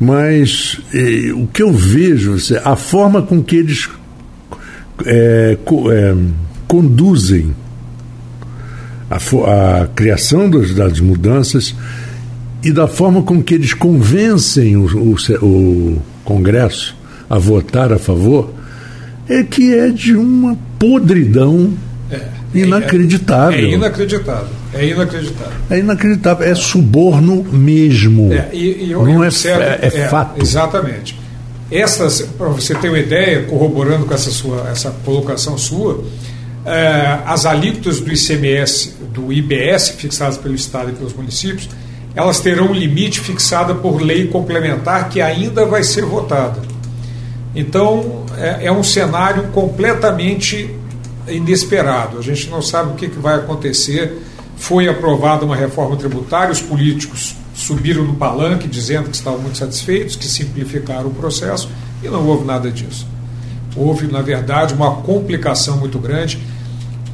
Mas 0.00 0.80
eh, 0.94 1.30
o 1.34 1.46
que 1.46 1.62
eu 1.62 1.72
vejo, 1.72 2.36
a 2.64 2.74
forma 2.74 3.22
com 3.22 3.42
que 3.42 3.56
eles 3.56 3.88
é, 5.04 5.56
é, 5.90 6.16
conduzem 6.66 7.54
a, 9.10 9.16
a 9.82 9.86
criação 9.88 10.48
das, 10.48 10.74
das, 10.74 11.00
mudanças 11.00 11.74
e 12.62 12.72
da 12.72 12.86
forma 12.86 13.22
com 13.22 13.42
que 13.42 13.54
eles 13.54 13.74
convencem 13.74 14.76
o, 14.76 14.86
o, 14.86 15.14
o 15.44 16.02
Congresso 16.24 16.96
a 17.28 17.38
votar 17.38 17.92
a 17.92 17.98
favor, 17.98 18.52
é 19.28 19.42
que 19.42 19.74
é 19.74 19.88
de 19.88 20.14
uma 20.14 20.56
podridão 20.78 21.72
é, 22.10 22.28
inacreditável. 22.54 23.58
É, 23.58 23.62
é, 23.62 23.74
inacreditável. 23.74 24.48
É 24.74 24.86
inacreditável. 24.86 25.52
É 25.70 25.78
inacreditável. 25.78 26.46
É 26.46 26.54
suborno 26.54 27.44
mesmo. 27.44 28.32
É, 28.32 28.48
e, 28.52 28.86
e 28.86 28.92
eu, 28.92 29.02
Não 29.02 29.14
eu 29.14 29.24
é, 29.24 29.26
observo, 29.28 29.62
é, 29.62 29.78
é, 29.82 30.08
fato. 30.08 30.40
Exatamente. 30.40 31.18
Essas, 31.70 32.20
para 32.22 32.48
você 32.48 32.74
ter 32.74 32.88
uma 32.88 32.98
ideia, 32.98 33.44
corroborando 33.44 34.04
com 34.04 34.12
essa 34.12 34.30
sua 34.30 34.68
essa 34.68 34.90
colocação 35.04 35.56
sua, 35.56 36.04
é, 36.66 37.18
as 37.24 37.46
alíquotas 37.46 38.00
do 38.00 38.12
ICMS, 38.12 38.94
do 39.12 39.32
IBS, 39.32 39.90
fixadas 39.90 40.36
pelo 40.36 40.54
Estado 40.54 40.90
e 40.90 40.92
pelos 40.92 41.14
municípios, 41.14 41.68
elas 42.14 42.40
terão 42.40 42.66
um 42.66 42.74
limite 42.74 43.20
fixado 43.20 43.76
por 43.76 44.02
lei 44.02 44.26
complementar 44.26 45.08
que 45.08 45.20
ainda 45.20 45.64
vai 45.64 45.82
ser 45.82 46.04
votada. 46.04 46.60
Então, 47.54 48.21
é, 48.42 48.66
é 48.66 48.72
um 48.72 48.82
cenário 48.82 49.44
completamente 49.48 50.74
inesperado. 51.28 52.18
A 52.18 52.22
gente 52.22 52.50
não 52.50 52.60
sabe 52.60 52.90
o 52.90 52.94
que, 52.94 53.08
que 53.08 53.18
vai 53.18 53.36
acontecer. 53.36 54.20
Foi 54.56 54.88
aprovada 54.88 55.44
uma 55.44 55.54
reforma 55.54 55.96
tributária, 55.96 56.50
os 56.50 56.60
políticos 56.60 57.36
subiram 57.54 58.04
no 58.04 58.14
palanque 58.14 58.66
dizendo 58.66 59.10
que 59.10 59.16
estavam 59.16 59.40
muito 59.40 59.58
satisfeitos, 59.58 60.16
que 60.16 60.26
simplificaram 60.26 61.08
o 61.08 61.14
processo, 61.14 61.70
e 62.02 62.08
não 62.08 62.26
houve 62.26 62.44
nada 62.44 62.70
disso. 62.70 63.06
Houve, 63.76 64.06
na 64.06 64.20
verdade, 64.20 64.74
uma 64.74 64.96
complicação 64.96 65.78
muito 65.78 65.98
grande. 65.98 66.38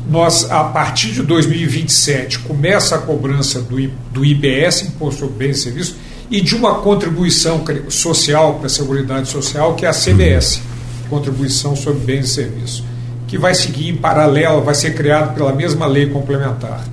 Nós, 0.09 0.51
a 0.51 0.65
partir 0.65 1.13
de 1.13 1.23
2027, 1.23 2.39
começa 2.41 2.95
a 2.95 2.99
cobrança 2.99 3.61
do, 3.61 3.77
do 4.11 4.25
IBS, 4.25 4.83
Imposto 4.83 5.21
sobre 5.21 5.47
Bens 5.47 5.59
e 5.59 5.63
Serviços, 5.63 5.95
e 6.31 6.41
de 6.41 6.55
uma 6.55 6.77
contribuição 6.77 7.63
social 7.89 8.55
para 8.55 8.67
a 8.67 8.71
Seguridade 8.71 9.29
Social, 9.29 9.75
que 9.75 9.85
é 9.87 9.89
a 9.89 9.93
CBS, 9.93 10.61
Contribuição 11.09 11.75
sobre 11.75 12.05
Bens 12.05 12.27
e 12.27 12.29
Serviços, 12.29 12.85
que 13.27 13.37
vai 13.37 13.55
seguir 13.55 13.89
em 13.89 13.97
paralelo, 13.97 14.63
vai 14.63 14.75
ser 14.75 14.95
criado 14.95 15.35
pela 15.35 15.53
mesma 15.53 15.87
lei 15.87 16.07
complementar. 16.07 16.85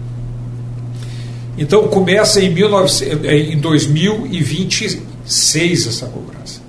Então 1.57 1.87
começa 1.87 2.41
em, 2.41 2.53
19, 2.53 3.53
em 3.53 3.57
2026 3.57 5.87
essa 5.87 6.05
cobrança. 6.07 6.59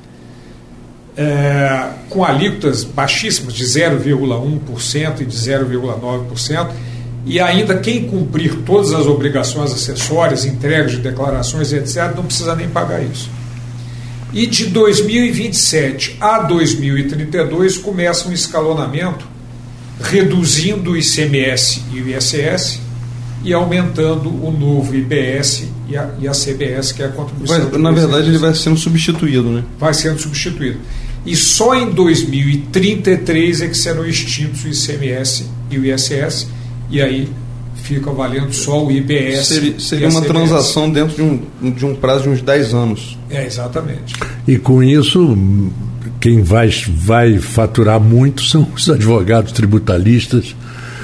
É, 1.16 1.88
com 2.10 2.24
alíquotas 2.24 2.84
baixíssimas 2.84 3.54
de 3.54 3.64
0,1% 3.64 5.20
e 5.20 5.24
de 5.24 5.36
0,9%, 5.36 6.70
e 7.24 7.40
ainda 7.40 7.78
quem 7.78 8.06
cumprir 8.06 8.58
todas 8.64 8.92
as 8.92 9.06
obrigações 9.06 9.72
acessórias, 9.72 10.44
entregas 10.44 10.92
de 10.92 10.98
declarações, 10.98 11.72
etc., 11.72 12.14
não 12.14 12.24
precisa 12.24 12.54
nem 12.54 12.68
pagar 12.68 13.02
isso. 13.02 13.28
E 14.36 14.46
de 14.46 14.66
2027 14.66 16.18
a 16.20 16.40
2032 16.40 17.78
começa 17.78 18.28
um 18.28 18.32
escalonamento 18.32 19.26
reduzindo 19.98 20.90
o 20.90 20.96
ICMS 20.96 21.82
e 21.90 22.02
o 22.02 22.08
ISS 22.10 22.78
e 23.42 23.54
aumentando 23.54 24.28
o 24.28 24.52
novo 24.52 24.94
IBS 24.94 25.64
e 25.88 25.96
a, 25.96 26.10
e 26.20 26.28
a 26.28 26.32
CBS, 26.32 26.92
que 26.92 27.02
é 27.02 27.06
a 27.06 27.08
contribuição. 27.08 27.70
Vai, 27.70 27.80
na 27.80 27.90
verdade, 27.90 28.28
ele 28.28 28.36
vai 28.36 28.54
sendo 28.54 28.76
substituído, 28.76 29.48
né? 29.48 29.64
Vai 29.78 29.94
sendo 29.94 30.20
substituído. 30.20 30.80
E 31.24 31.34
só 31.34 31.74
em 31.74 31.90
2033 31.92 33.62
é 33.62 33.68
que 33.68 33.78
serão 33.78 34.04
extintos 34.04 34.64
o 34.64 34.68
ICMS 34.68 35.46
e 35.70 35.78
o 35.78 35.86
ISS, 35.86 36.46
e 36.90 37.00
aí 37.00 37.26
fica 37.86 38.10
valendo 38.10 38.52
só 38.52 38.84
o 38.84 38.90
IBS. 38.90 39.46
Seria, 39.46 39.80
seria 39.80 40.08
uma 40.08 40.22
transação 40.22 40.90
dentro 40.90 41.16
de 41.16 41.22
um, 41.22 41.70
de 41.70 41.86
um 41.86 41.94
prazo 41.94 42.24
de 42.24 42.28
uns 42.30 42.42
10 42.42 42.74
anos. 42.74 43.18
É, 43.30 43.46
exatamente. 43.46 44.14
E 44.46 44.58
com 44.58 44.82
isso, 44.82 45.36
quem 46.20 46.42
vai, 46.42 46.70
vai 46.88 47.38
faturar 47.38 48.00
muito 48.00 48.42
são 48.42 48.66
os 48.74 48.88
advogados 48.90 49.52
tributalistas 49.52 50.54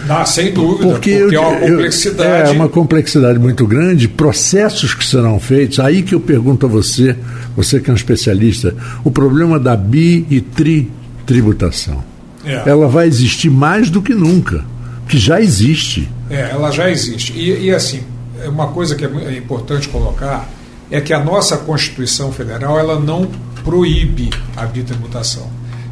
ah, 0.09 0.25
sem 0.25 0.53
dúvida, 0.53 0.91
porque, 0.91 1.19
porque 1.19 1.37
eu, 1.37 1.43
é 1.43 1.47
uma 1.47 1.61
complexidade. 1.61 2.51
é 2.51 2.53
uma 2.53 2.69
complexidade 2.69 3.39
muito 3.39 3.67
grande, 3.67 4.09
processos 4.09 4.95
que 4.95 5.05
serão 5.05 5.39
feitos. 5.39 5.79
Aí 5.79 6.03
que 6.03 6.15
eu 6.15 6.21
pergunto 6.21 6.67
a 6.67 6.69
você, 6.69 7.17
você 7.57 7.79
que 7.79 7.89
é 7.89 7.93
um 7.93 7.97
especialista, 7.97 8.75
o 9.05 9.11
problema 9.11 9.59
da 9.59 9.77
bi 9.77 10.27
e 10.29 10.41
tri 10.41 10.91
tributação. 11.25 12.03
É. 12.45 12.69
Ela 12.69 12.89
vai 12.89 13.07
existir 13.07 13.49
mais 13.49 13.89
do 13.91 14.03
que 14.03 14.13
nunca, 14.13 14.65
que 15.09 15.19
já 15.19 15.41
existe. 15.41 16.09
É, 16.31 16.51
ela 16.51 16.71
já 16.71 16.91
existe. 16.91 17.33
E, 17.33 17.67
e 17.67 17.71
assim, 17.71 18.03
é 18.43 18.49
uma 18.49 18.69
coisa 18.69 18.95
que 18.95 19.05
é, 19.05 19.09
é 19.09 19.37
importante 19.37 19.89
colocar 19.89 20.49
é 20.91 21.01
que 21.01 21.13
a 21.13 21.19
nossa 21.19 21.57
Constituição 21.57 22.33
Federal 22.33 22.79
ela 22.79 23.01
não 23.01 23.27
proíbe 23.65 24.31
a 24.55 24.67
bitributação. 24.67 25.49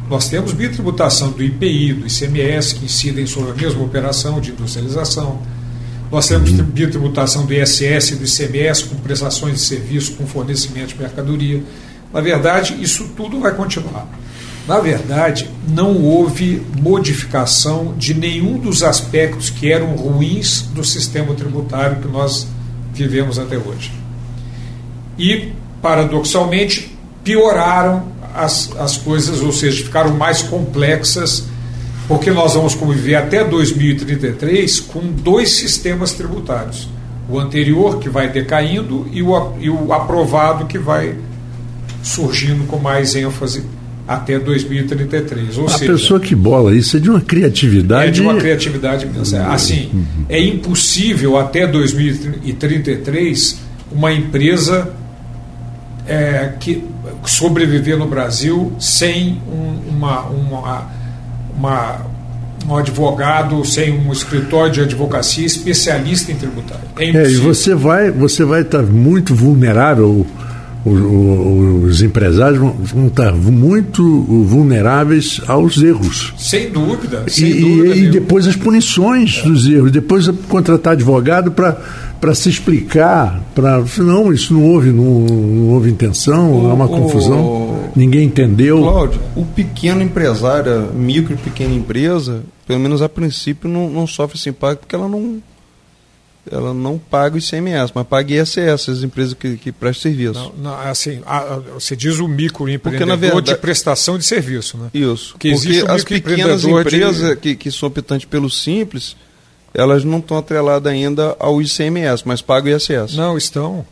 Nós 0.07 0.29
temos 0.29 0.53
bitributação 0.53 1.31
do 1.31 1.41
IPI, 1.41 1.93
do 1.93 2.05
ICMS, 2.05 2.75
que 2.75 2.85
incidem 2.85 3.25
sobre 3.25 3.51
a 3.51 3.55
mesma 3.55 3.83
operação 3.83 4.39
de 4.39 4.51
industrialização. 4.51 5.41
Nós 6.11 6.27
temos 6.27 6.51
uhum. 6.51 6.65
bitributação 6.65 7.45
do 7.45 7.53
ISS 7.53 8.11
e 8.11 8.15
do 8.15 8.25
ICMS 8.25 8.83
com 8.83 8.95
prestações 8.97 9.55
de 9.55 9.61
serviço, 9.61 10.13
com 10.13 10.27
fornecimento 10.27 10.89
de 10.89 10.99
mercadoria. 10.99 11.63
Na 12.13 12.19
verdade, 12.19 12.77
isso 12.81 13.09
tudo 13.15 13.39
vai 13.39 13.55
continuar. 13.55 14.05
Na 14.67 14.79
verdade, 14.79 15.49
não 15.67 15.97
houve 16.03 16.61
modificação 16.79 17.95
de 17.97 18.13
nenhum 18.13 18.59
dos 18.59 18.83
aspectos 18.83 19.49
que 19.49 19.71
eram 19.71 19.95
ruins 19.95 20.61
do 20.73 20.83
sistema 20.83 21.33
tributário 21.33 22.01
que 22.01 22.07
nós 22.07 22.47
vivemos 22.93 23.39
até 23.39 23.57
hoje. 23.57 23.91
E, 25.17 25.51
paradoxalmente, 25.81 26.95
pioraram 27.23 28.11
as, 28.35 28.71
as 28.77 28.97
coisas, 28.97 29.41
ou 29.41 29.51
seja, 29.51 29.83
ficaram 29.83 30.15
mais 30.15 30.41
complexas, 30.43 31.45
porque 32.07 32.31
nós 32.31 32.53
vamos 32.53 32.75
conviver 32.75 33.15
até 33.15 33.43
2033 33.43 34.79
com 34.79 34.99
dois 34.99 35.51
sistemas 35.51 36.13
tributários. 36.13 36.87
O 37.29 37.39
anterior, 37.39 37.99
que 37.99 38.09
vai 38.09 38.29
decaindo, 38.29 39.07
e 39.11 39.23
o, 39.23 39.53
e 39.59 39.69
o 39.69 39.91
aprovado, 39.93 40.65
que 40.65 40.77
vai 40.77 41.15
surgindo 42.03 42.65
com 42.67 42.77
mais 42.77 43.15
ênfase 43.15 43.63
até 44.07 44.39
2033. 44.39 45.57
Ou 45.57 45.65
a 45.65 45.69
seja, 45.69 45.91
pessoa 45.91 46.19
que 46.19 46.35
bola 46.35 46.75
isso 46.75 46.97
é 46.97 46.99
de 46.99 47.09
uma 47.09 47.21
criatividade. 47.21 48.07
É 48.07 48.11
de 48.11 48.21
uma 48.21 48.35
criatividade 48.35 49.05
imensa. 49.05 49.45
Assim, 49.47 49.89
uhum. 49.93 50.25
é 50.27 50.39
impossível 50.39 51.37
até 51.37 51.67
2033 51.67 53.59
uma 53.91 54.11
empresa 54.11 54.93
é, 56.07 56.53
que 56.59 56.83
sobreviver 57.25 57.97
no 57.97 58.07
Brasil 58.07 58.73
sem 58.79 59.41
um, 59.47 59.95
uma, 59.95 60.21
uma, 60.21 60.87
uma, 61.55 62.05
um 62.67 62.75
advogado, 62.75 63.63
sem 63.65 63.91
um 63.91 64.11
escritório 64.11 64.71
de 64.71 64.81
advocacia 64.81 65.45
especialista 65.45 66.31
em 66.31 66.35
tributário. 66.35 66.83
É, 66.97 67.05
é 67.05 67.29
e 67.29 67.35
você 67.35 67.75
vai 67.75 68.11
você 68.11 68.43
vai 68.43 68.61
estar 68.61 68.83
muito 68.83 69.35
vulnerável 69.35 70.25
os, 70.85 72.01
empresários 72.01 72.59
vão 72.59 73.07
estar 73.07 73.33
muito 73.33 74.03
vulneráveis 74.45 75.39
aos 75.47 75.81
erros. 75.81 76.33
Sem 76.37 76.71
dúvida. 76.71 77.23
Sem 77.27 77.49
e, 77.49 77.61
dúvida 77.61 77.95
e 77.95 78.09
depois 78.09 78.47
as 78.47 78.55
punições 78.55 79.39
é. 79.39 79.47
dos 79.47 79.67
erros. 79.67 79.91
Depois 79.91 80.27
contratar 80.47 80.93
advogado 80.93 81.51
para 81.51 81.77
para 82.21 82.35
se 82.35 82.49
explicar, 82.49 83.41
para 83.55 83.83
não, 83.97 84.31
isso 84.31 84.53
não 84.53 84.63
houve, 84.63 84.91
não, 84.91 85.21
não 85.21 85.69
houve 85.69 85.89
intenção, 85.89 86.65
o, 86.65 86.69
é 86.69 86.73
uma 86.73 86.87
confusão, 86.87 87.41
o, 87.41 87.91
ninguém 87.95 88.25
entendeu. 88.25 88.79
Cláudio, 88.79 89.19
o 89.35 89.43
pequeno 89.43 90.03
empresário, 90.03 90.93
micro 90.93 91.33
e 91.33 91.37
pequena 91.37 91.73
empresa, 91.73 92.43
pelo 92.67 92.79
menos 92.79 93.01
a 93.01 93.09
princípio, 93.09 93.67
não, 93.67 93.89
não 93.89 94.05
sofre 94.05 94.37
esse 94.37 94.49
impacto 94.49 94.81
porque 94.81 94.95
ela 94.95 95.07
não 95.07 95.41
ela 96.49 96.73
não 96.73 96.97
paga 96.97 97.35
o 97.35 97.39
ICMS, 97.39 97.91
mas 97.93 98.07
paga 98.07 98.41
ISS, 98.41 98.89
as 98.89 99.03
empresas 99.03 99.33
que, 99.33 99.57
que 99.57 99.71
prestam 99.71 100.11
serviço. 100.11 100.53
Não, 100.57 100.71
não, 100.71 100.79
assim, 100.79 101.21
a, 101.25 101.37
a, 101.37 101.59
você 101.59 101.95
diz 101.95 102.19
o 102.19 102.27
microempreendedor 102.27 103.17
verdade, 103.17 103.45
de 103.47 103.55
prestação 103.57 104.17
de 104.17 104.25
serviço, 104.25 104.77
né? 104.77 104.89
Isso. 104.93 105.33
Porque, 105.33 105.51
porque 105.51 105.83
as 105.87 106.03
pequenas 106.03 106.63
empresas 106.63 107.29
de... 107.29 107.35
que, 107.35 107.55
que 107.55 107.71
são 107.71 107.87
optantes 107.87 108.25
pelo 108.25 108.49
Simples, 108.49 109.15
elas 109.73 110.03
não 110.03 110.17
estão 110.17 110.37
atreladas 110.37 110.91
ainda 110.91 111.35
ao 111.39 111.61
ICMS, 111.61 112.23
mas 112.25 112.41
pagam 112.41 112.73
o 112.73 112.75
ISS. 112.75 113.15
Não, 113.15 113.37
estão. 113.37 113.85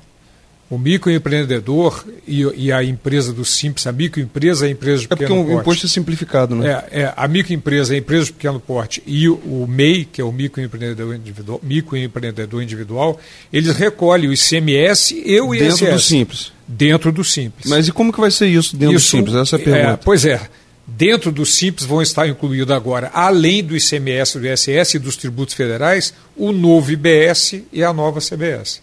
O 0.69 0.77
microempreendedor 0.77 2.05
e, 2.27 2.43
e, 2.55 2.71
a 2.71 2.83
empresa 2.83 3.33
do 3.33 3.43
Simples, 3.43 3.87
a 3.87 3.91
microempresa 3.91 4.65
é 4.65 4.69
a 4.69 4.71
empresa 4.71 5.01
de 5.01 5.07
pequeno 5.07 5.29
porte. 5.29 5.39
É 5.39 5.43
porque 5.43 5.55
o 5.55 5.59
imposto 5.61 5.85
é 5.87 5.89
simplificado, 5.89 6.55
né? 6.55 6.83
É, 6.91 7.01
é, 7.01 7.13
a 7.17 7.27
microempresa 7.27 7.93
é 7.93 7.95
a 7.95 7.99
empresa 7.99 8.25
de 8.25 8.33
pequeno 8.33 8.59
porte 8.59 9.01
e 9.07 9.27
o, 9.27 9.33
o 9.33 9.65
MEI, 9.67 10.05
que 10.05 10.21
é 10.21 10.23
o 10.23 10.31
microempreendedor 10.31 11.15
individual, 11.15 11.59
microempreendedor 11.63 12.61
individual, 12.61 13.19
eles 13.51 13.75
recolhem 13.75 14.29
o 14.29 14.33
ICMS 14.33 15.19
e 15.25 15.41
o 15.41 15.55
ISS. 15.55 15.79
Dentro 15.79 15.91
do 15.91 15.99
Simples. 15.99 16.51
Dentro 16.67 17.11
do 17.11 17.23
Simples. 17.23 17.65
Mas 17.67 17.87
e 17.87 17.91
como 17.91 18.13
que 18.13 18.19
vai 18.19 18.29
ser 18.29 18.45
isso 18.45 18.77
dentro 18.77 18.95
isso, 18.95 19.07
do 19.07 19.09
Simples? 19.09 19.35
Essa 19.37 19.55
é 19.55 19.59
a 19.59 19.63
pergunta. 19.63 19.93
É, 19.93 19.97
pois 19.97 20.23
é. 20.23 20.39
Dentro 20.85 21.31
do 21.31 21.47
Simples 21.47 21.87
vão 21.87 22.01
estar 22.01 22.27
incluídos 22.27 22.75
agora, 22.75 23.09
além 23.11 23.63
do 23.63 23.75
ICMS, 23.75 24.37
do 24.37 24.47
ISS 24.47 24.95
e 24.95 24.99
dos 24.99 25.15
tributos 25.15 25.55
federais, 25.55 26.13
o 26.35 26.51
novo 26.51 26.91
IBS 26.91 27.61
e 27.73 27.83
a 27.83 27.91
nova 27.91 28.19
CBS 28.19 28.81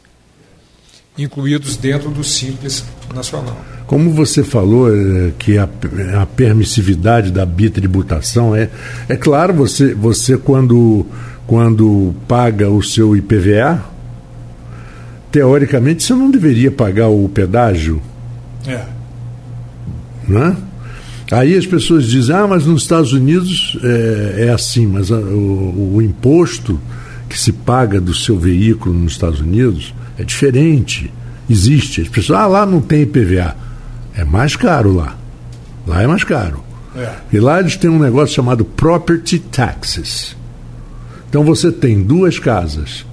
incluídos 1.18 1.76
dentro 1.76 2.10
do 2.10 2.22
Simples 2.22 2.84
Nacional. 3.14 3.56
Como 3.86 4.10
você 4.12 4.42
falou 4.42 4.88
é, 4.94 5.32
que 5.38 5.56
a, 5.58 5.68
a, 6.20 6.26
permissividade 6.26 7.30
da 7.30 7.46
bitributação 7.46 8.54
é, 8.54 8.68
é 9.08 9.16
claro, 9.16 9.54
você, 9.54 9.94
você 9.94 10.36
quando, 10.36 11.06
quando 11.46 12.14
paga 12.26 12.68
o 12.68 12.82
seu 12.82 13.16
IPVA, 13.16 13.84
teoricamente 15.30 16.02
você 16.02 16.14
não 16.14 16.30
deveria 16.30 16.70
pagar 16.70 17.08
o 17.08 17.28
pedágio. 17.28 18.02
É. 18.66 18.84
Né? 20.28 20.56
Aí 21.30 21.56
as 21.56 21.66
pessoas 21.66 22.06
dizem, 22.06 22.34
ah, 22.34 22.46
mas 22.46 22.66
nos 22.66 22.82
Estados 22.82 23.12
Unidos 23.12 23.78
é, 23.82 24.46
é 24.46 24.50
assim, 24.50 24.86
mas 24.86 25.12
a, 25.12 25.16
o, 25.16 25.96
o 25.96 26.02
imposto 26.02 26.78
que 27.28 27.38
se 27.38 27.52
paga 27.52 28.00
do 28.00 28.14
seu 28.14 28.38
veículo 28.38 28.94
nos 28.94 29.12
Estados 29.12 29.40
Unidos 29.40 29.94
é 30.18 30.24
diferente. 30.24 31.12
Existe. 31.48 32.02
As 32.02 32.08
pessoas, 32.08 32.40
ah, 32.40 32.46
lá 32.46 32.66
não 32.66 32.80
tem 32.80 33.02
IPVA. 33.02 33.56
É 34.14 34.24
mais 34.24 34.56
caro 34.56 34.94
lá. 34.94 35.16
Lá 35.86 36.02
é 36.02 36.06
mais 36.06 36.24
caro. 36.24 36.64
É. 36.96 37.14
E 37.32 37.38
lá 37.38 37.60
eles 37.60 37.76
têm 37.76 37.90
um 37.90 37.98
negócio 37.98 38.34
chamado 38.34 38.64
property 38.64 39.38
taxes. 39.38 40.36
Então 41.28 41.44
você 41.44 41.70
tem 41.70 42.02
duas 42.02 42.38
casas, 42.38 43.04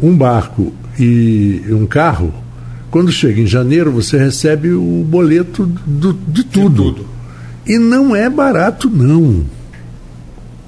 um 0.00 0.16
barco 0.16 0.72
e 0.98 1.62
um 1.68 1.86
carro. 1.86 2.32
Quando 2.90 3.12
chega 3.12 3.40
em 3.40 3.46
janeiro, 3.46 3.92
você 3.92 4.16
recebe 4.16 4.72
o 4.72 5.04
boleto 5.06 5.66
do, 5.86 6.12
de, 6.12 6.42
tudo. 6.44 6.70
de 6.70 6.76
tudo. 6.76 7.06
E 7.66 7.78
não 7.78 8.16
é 8.16 8.28
barato, 8.28 8.88
não. 8.88 9.44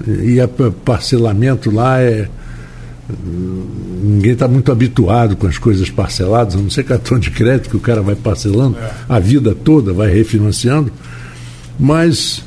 E 0.06 0.38
o 0.40 0.72
parcelamento 0.72 1.70
lá 1.70 2.00
é 2.00 2.28
ninguém 3.08 4.32
está 4.32 4.46
muito 4.46 4.70
habituado 4.70 5.36
com 5.36 5.46
as 5.46 5.58
coisas 5.58 5.90
parceladas, 5.90 6.54
a 6.54 6.58
não 6.58 6.70
ser 6.70 6.84
cartão 6.84 7.18
de 7.18 7.30
crédito 7.30 7.70
que 7.70 7.76
o 7.76 7.80
cara 7.80 8.00
vai 8.00 8.14
parcelando 8.14 8.78
é. 8.78 8.90
a 9.08 9.18
vida 9.18 9.54
toda, 9.54 9.92
vai 9.92 10.12
refinanciando. 10.12 10.92
Mas, 11.78 12.44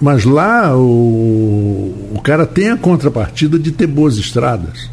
mas 0.00 0.24
lá 0.24 0.76
o, 0.76 2.12
o 2.14 2.20
cara 2.22 2.46
tem 2.46 2.70
a 2.70 2.76
contrapartida 2.76 3.58
de 3.58 3.70
ter 3.70 3.86
boas 3.86 4.16
estradas. 4.16 4.90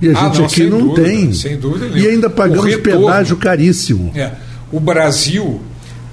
E 0.00 0.08
a 0.08 0.12
ah, 0.12 0.24
gente 0.24 0.38
não, 0.38 0.46
aqui 0.46 0.64
não 0.64 0.78
dúvida, 0.78 1.08
tem. 1.08 1.32
Sem 1.32 1.58
dúvida 1.58 1.98
E 1.98 2.06
ainda 2.06 2.28
pagamos 2.28 2.76
pedágio 2.76 3.36
caríssimo. 3.36 4.12
É. 4.14 4.32
O 4.70 4.78
Brasil, 4.78 5.60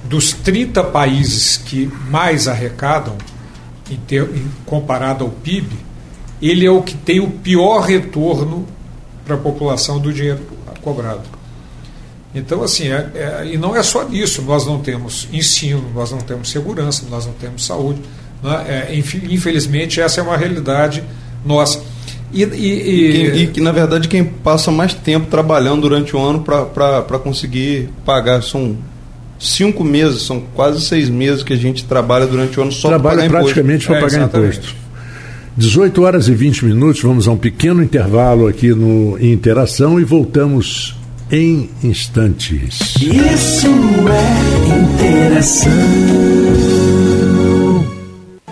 dos 0.08 0.32
30 0.32 0.84
países 0.84 1.56
que 1.56 1.90
mais 2.10 2.48
arrecadam, 2.48 3.16
em 3.90 3.96
ter, 3.96 4.22
em, 4.22 4.46
comparado 4.64 5.24
ao 5.24 5.30
PIB, 5.30 5.83
ele 6.50 6.66
é 6.66 6.70
o 6.70 6.82
que 6.82 6.94
tem 6.94 7.20
o 7.20 7.28
pior 7.28 7.80
retorno 7.80 8.66
para 9.24 9.34
a 9.34 9.38
população 9.38 9.98
do 9.98 10.12
dinheiro 10.12 10.40
cobrado. 10.82 11.22
Então, 12.34 12.62
assim, 12.62 12.88
é, 12.88 13.10
é, 13.14 13.50
e 13.52 13.56
não 13.56 13.74
é 13.74 13.82
só 13.82 14.06
nisso, 14.06 14.42
nós 14.42 14.66
não 14.66 14.80
temos 14.80 15.28
ensino, 15.32 15.84
nós 15.94 16.10
não 16.10 16.18
temos 16.18 16.50
segurança, 16.50 17.04
nós 17.08 17.26
não 17.26 17.32
temos 17.32 17.64
saúde. 17.64 18.00
Né? 18.42 18.88
É, 18.90 18.94
infelizmente, 19.30 20.00
essa 20.00 20.20
é 20.20 20.22
uma 20.22 20.36
realidade 20.36 21.02
nossa. 21.44 21.80
E, 22.32 22.42
e, 22.42 23.42
e, 23.42 23.46
que, 23.46 23.60
na 23.60 23.70
verdade, 23.70 24.08
quem 24.08 24.24
passa 24.24 24.70
mais 24.72 24.92
tempo 24.92 25.28
trabalhando 25.30 25.82
durante 25.82 26.16
o 26.16 26.18
ano 26.20 26.42
para 26.42 27.18
conseguir 27.20 27.88
pagar 28.04 28.42
são 28.42 28.76
cinco 29.38 29.84
meses, 29.84 30.22
são 30.22 30.42
quase 30.54 30.80
seis 30.80 31.08
meses 31.08 31.44
que 31.44 31.52
a 31.52 31.56
gente 31.56 31.84
trabalha 31.84 32.26
durante 32.26 32.58
o 32.58 32.62
ano 32.62 32.72
só 32.72 32.88
para 32.88 32.98
pagar 32.98 33.28
praticamente 33.28 33.86
para 33.86 33.98
é, 33.98 34.00
pagar 34.00 34.22
imposto. 34.24 34.83
18 35.56 36.02
horas 36.02 36.28
e 36.28 36.34
20 36.34 36.64
minutos, 36.64 37.02
vamos 37.02 37.28
a 37.28 37.30
um 37.30 37.36
pequeno 37.36 37.82
intervalo 37.82 38.48
aqui 38.48 38.74
no 38.74 39.16
Interação 39.20 40.00
e 40.00 40.04
voltamos 40.04 40.96
em 41.30 41.70
instantes. 41.82 42.96
Isso 42.96 43.68
é 43.68 44.78
interação. 44.78 46.33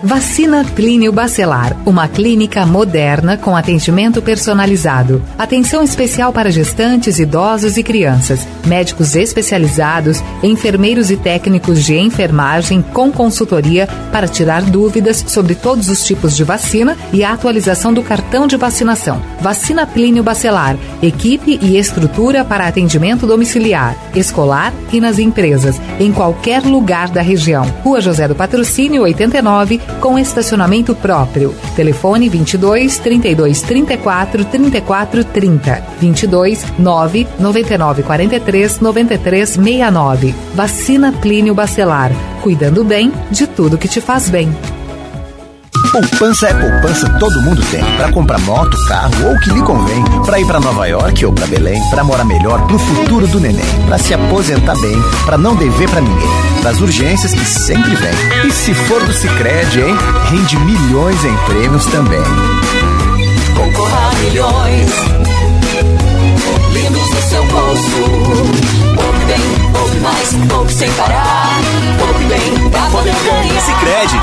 Vacina 0.05 0.65
Clínio 0.65 1.13
Bacelar, 1.13 1.77
uma 1.85 2.09
clínica 2.09 2.65
moderna 2.65 3.37
com 3.37 3.55
atendimento 3.55 4.21
personalizado. 4.21 5.23
Atenção 5.37 5.81
especial 5.81 6.33
para 6.33 6.51
gestantes, 6.51 7.19
idosos 7.19 7.77
e 7.77 7.83
crianças. 7.83 8.45
Médicos 8.67 9.15
especializados, 9.15 10.21
enfermeiros 10.43 11.09
e 11.09 11.15
técnicos 11.15 11.85
de 11.85 11.97
enfermagem 11.97 12.81
com 12.81 13.13
consultoria 13.13 13.87
para 14.11 14.27
tirar 14.27 14.63
dúvidas 14.63 15.23
sobre 15.25 15.55
todos 15.55 15.87
os 15.87 16.05
tipos 16.05 16.35
de 16.35 16.43
vacina 16.43 16.97
e 17.13 17.23
a 17.23 17.31
atualização 17.31 17.93
do 17.93 18.03
cartão 18.03 18.45
de 18.45 18.57
vacinação. 18.57 19.21
Vacina 19.39 19.85
Clínio 19.85 20.21
Bacelar, 20.21 20.75
equipe 21.01 21.57
e 21.61 21.77
estrutura 21.77 22.43
para 22.43 22.67
atendimento 22.67 23.25
domiciliar, 23.25 23.95
escolar 24.13 24.73
e 24.91 24.99
nas 24.99 25.17
empresas, 25.17 25.79
em 25.97 26.11
qualquer 26.11 26.61
lugar 26.61 27.07
da 27.07 27.21
região. 27.21 27.63
Rua 27.85 28.01
José 28.01 28.27
do 28.27 28.35
Patrocínio 28.35 29.03
89 29.03 29.79
com 29.95 30.17
estacionamento 30.17 30.93
próprio. 30.95 31.53
Telefone 31.75 32.29
22 32.29 32.99
32 32.99 33.61
34 33.61 34.45
34 34.45 35.23
30 35.23 35.83
22 35.99 36.65
9 36.77 37.27
99 37.39 38.03
43 38.03 38.79
93 38.79 39.49
69. 39.49 40.35
Vacina 40.53 41.11
Plínio 41.11 41.53
Bacelar. 41.53 42.11
Cuidando 42.41 42.83
bem 42.83 43.11
de 43.31 43.47
tudo 43.47 43.77
que 43.77 43.87
te 43.87 44.01
faz 44.01 44.29
bem. 44.29 44.53
Poupança 45.91 46.47
é 46.47 46.53
poupança, 46.53 47.09
todo 47.19 47.41
mundo 47.41 47.61
tem. 47.69 47.83
Para 47.97 48.11
comprar 48.11 48.39
moto, 48.39 48.77
carro 48.87 49.11
ou 49.25 49.35
o 49.35 49.39
que 49.39 49.49
lhe 49.49 49.61
convém. 49.61 50.03
Para 50.25 50.39
ir 50.39 50.45
para 50.45 50.59
Nova 50.59 50.87
York 50.87 51.25
ou 51.25 51.33
para 51.33 51.47
Belém. 51.47 51.81
Para 51.89 52.03
morar 52.03 52.25
melhor 52.25 52.65
pro 52.67 52.79
futuro 52.79 53.27
do 53.27 53.39
neném. 53.39 53.65
Para 53.85 53.97
se 53.97 54.13
aposentar 54.13 54.75
bem. 54.79 55.01
Para 55.25 55.37
não 55.37 55.55
dever 55.55 55.89
para 55.89 56.01
ninguém. 56.01 56.29
Das 56.63 56.79
urgências 56.81 57.33
que 57.33 57.45
sempre 57.45 57.95
vem. 57.95 58.47
E 58.47 58.51
se 58.51 58.73
for 58.73 59.03
do 59.03 59.13
Cicred, 59.13 59.81
hein? 59.81 59.95
Rende 60.29 60.57
milhões 60.57 61.23
em 61.23 61.35
prêmios 61.45 61.85
também. 61.87 62.23
Concorra 63.55 64.11
milhões. 64.19 64.62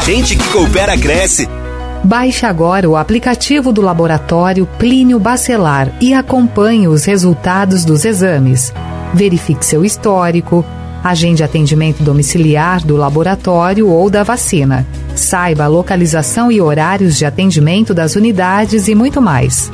Gente 0.04 0.34
que 0.34 0.48
coopera 0.48 0.96
cresce. 0.96 1.48
Baixe 2.02 2.46
agora 2.46 2.88
o 2.88 2.96
aplicativo 2.96 3.72
do 3.72 3.82
laboratório 3.82 4.66
Plínio 4.78 5.18
Bacelar 5.18 5.92
e 6.00 6.14
acompanhe 6.14 6.88
os 6.88 7.04
resultados 7.04 7.84
dos 7.84 8.04
exames. 8.04 8.72
Verifique 9.12 9.64
seu 9.64 9.84
histórico, 9.84 10.64
agende 11.04 11.44
atendimento 11.44 12.02
domiciliar 12.02 12.82
do 12.82 12.96
laboratório 12.96 13.88
ou 13.88 14.08
da 14.08 14.22
vacina. 14.22 14.86
Saiba 15.14 15.64
a 15.64 15.68
localização 15.68 16.50
e 16.50 16.60
horários 16.60 17.18
de 17.18 17.26
atendimento 17.26 17.92
das 17.92 18.16
unidades 18.16 18.88
e 18.88 18.94
muito 18.94 19.20
mais. 19.20 19.70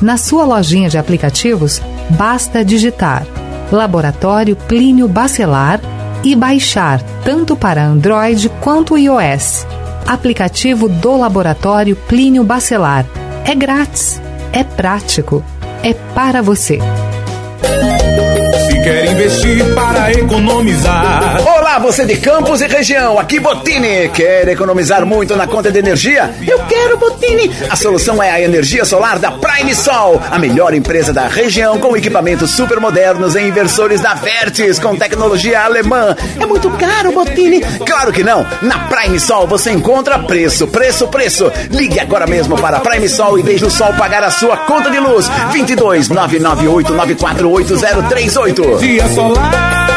Na 0.00 0.16
sua 0.16 0.44
lojinha 0.44 0.88
de 0.88 0.96
aplicativos, 0.96 1.82
basta 2.10 2.64
digitar 2.64 3.26
Laboratório 3.70 4.56
Plínio 4.56 5.08
Bacelar 5.08 5.80
e 6.24 6.34
baixar 6.34 7.00
tanto 7.24 7.56
para 7.56 7.84
Android 7.84 8.48
quanto 8.60 8.96
iOS 8.98 9.66
aplicativo 10.06 10.88
do 10.88 11.16
Laboratório 11.16 11.96
Plínio 11.96 12.44
Bacelar. 12.44 13.04
É 13.44 13.54
grátis, 13.54 14.20
é 14.52 14.62
prático, 14.62 15.44
é 15.82 15.92
para 15.92 16.40
você 16.42 16.78
quer 18.86 19.10
investir 19.10 19.64
para 19.74 20.12
economizar. 20.12 21.42
Olá, 21.44 21.76
você 21.80 22.04
de 22.04 22.16
Campos 22.18 22.60
e 22.60 22.68
região, 22.68 23.18
aqui 23.18 23.40
Botini. 23.40 24.08
Quer 24.10 24.46
economizar 24.46 25.04
muito 25.04 25.34
na 25.34 25.44
conta 25.44 25.72
de 25.72 25.80
energia? 25.80 26.32
Eu 26.46 26.60
quero 26.66 26.96
Botini. 26.96 27.50
A 27.68 27.74
solução 27.74 28.22
é 28.22 28.30
a 28.30 28.40
energia 28.40 28.84
solar 28.84 29.18
da 29.18 29.32
Prime 29.32 29.74
Sol, 29.74 30.22
a 30.30 30.38
melhor 30.38 30.72
empresa 30.72 31.12
da 31.12 31.26
região 31.26 31.80
com 31.80 31.96
equipamentos 31.96 32.52
super 32.52 32.78
modernos 32.78 33.34
e 33.34 33.40
inversores 33.40 34.00
da 34.00 34.14
Vertes 34.14 34.78
com 34.78 34.94
tecnologia 34.94 35.64
alemã. 35.64 36.16
É 36.38 36.46
muito 36.46 36.70
caro, 36.70 37.10
Botini? 37.10 37.62
Claro 37.84 38.12
que 38.12 38.22
não. 38.22 38.46
Na 38.62 38.86
Prime 38.86 39.18
Sol 39.18 39.48
você 39.48 39.72
encontra 39.72 40.20
preço, 40.20 40.68
preço, 40.68 41.08
preço. 41.08 41.50
Ligue 41.72 41.98
agora 41.98 42.28
mesmo 42.28 42.56
para 42.56 42.76
a 42.76 42.80
Prime 42.80 43.08
Sol 43.08 43.36
e 43.36 43.42
deixe 43.42 43.64
o 43.64 43.70
sol 43.70 43.92
pagar 43.94 44.22
a 44.22 44.30
sua 44.30 44.56
conta 44.58 44.88
de 44.92 45.00
luz. 45.00 45.28
22 45.50 46.08
998 46.08 46.92
948038. 46.92 48.75
Dia 48.80 49.08
solar, 49.08 49.88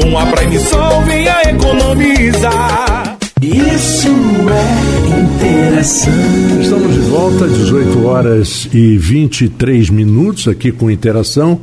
com 0.00 0.18
a 0.18 0.26
Prime 0.26 0.58
Sol 0.58 1.02
venha 1.04 1.42
economizar. 1.42 3.18
Isso 3.42 4.08
é 4.50 5.18
interação. 5.20 6.12
Estamos 6.60 6.94
de 6.94 7.00
volta, 7.00 7.46
18 7.46 8.06
horas 8.06 8.68
e 8.72 8.96
23 8.96 9.90
minutos 9.90 10.48
aqui 10.48 10.72
com 10.72 10.90
interação. 10.90 11.60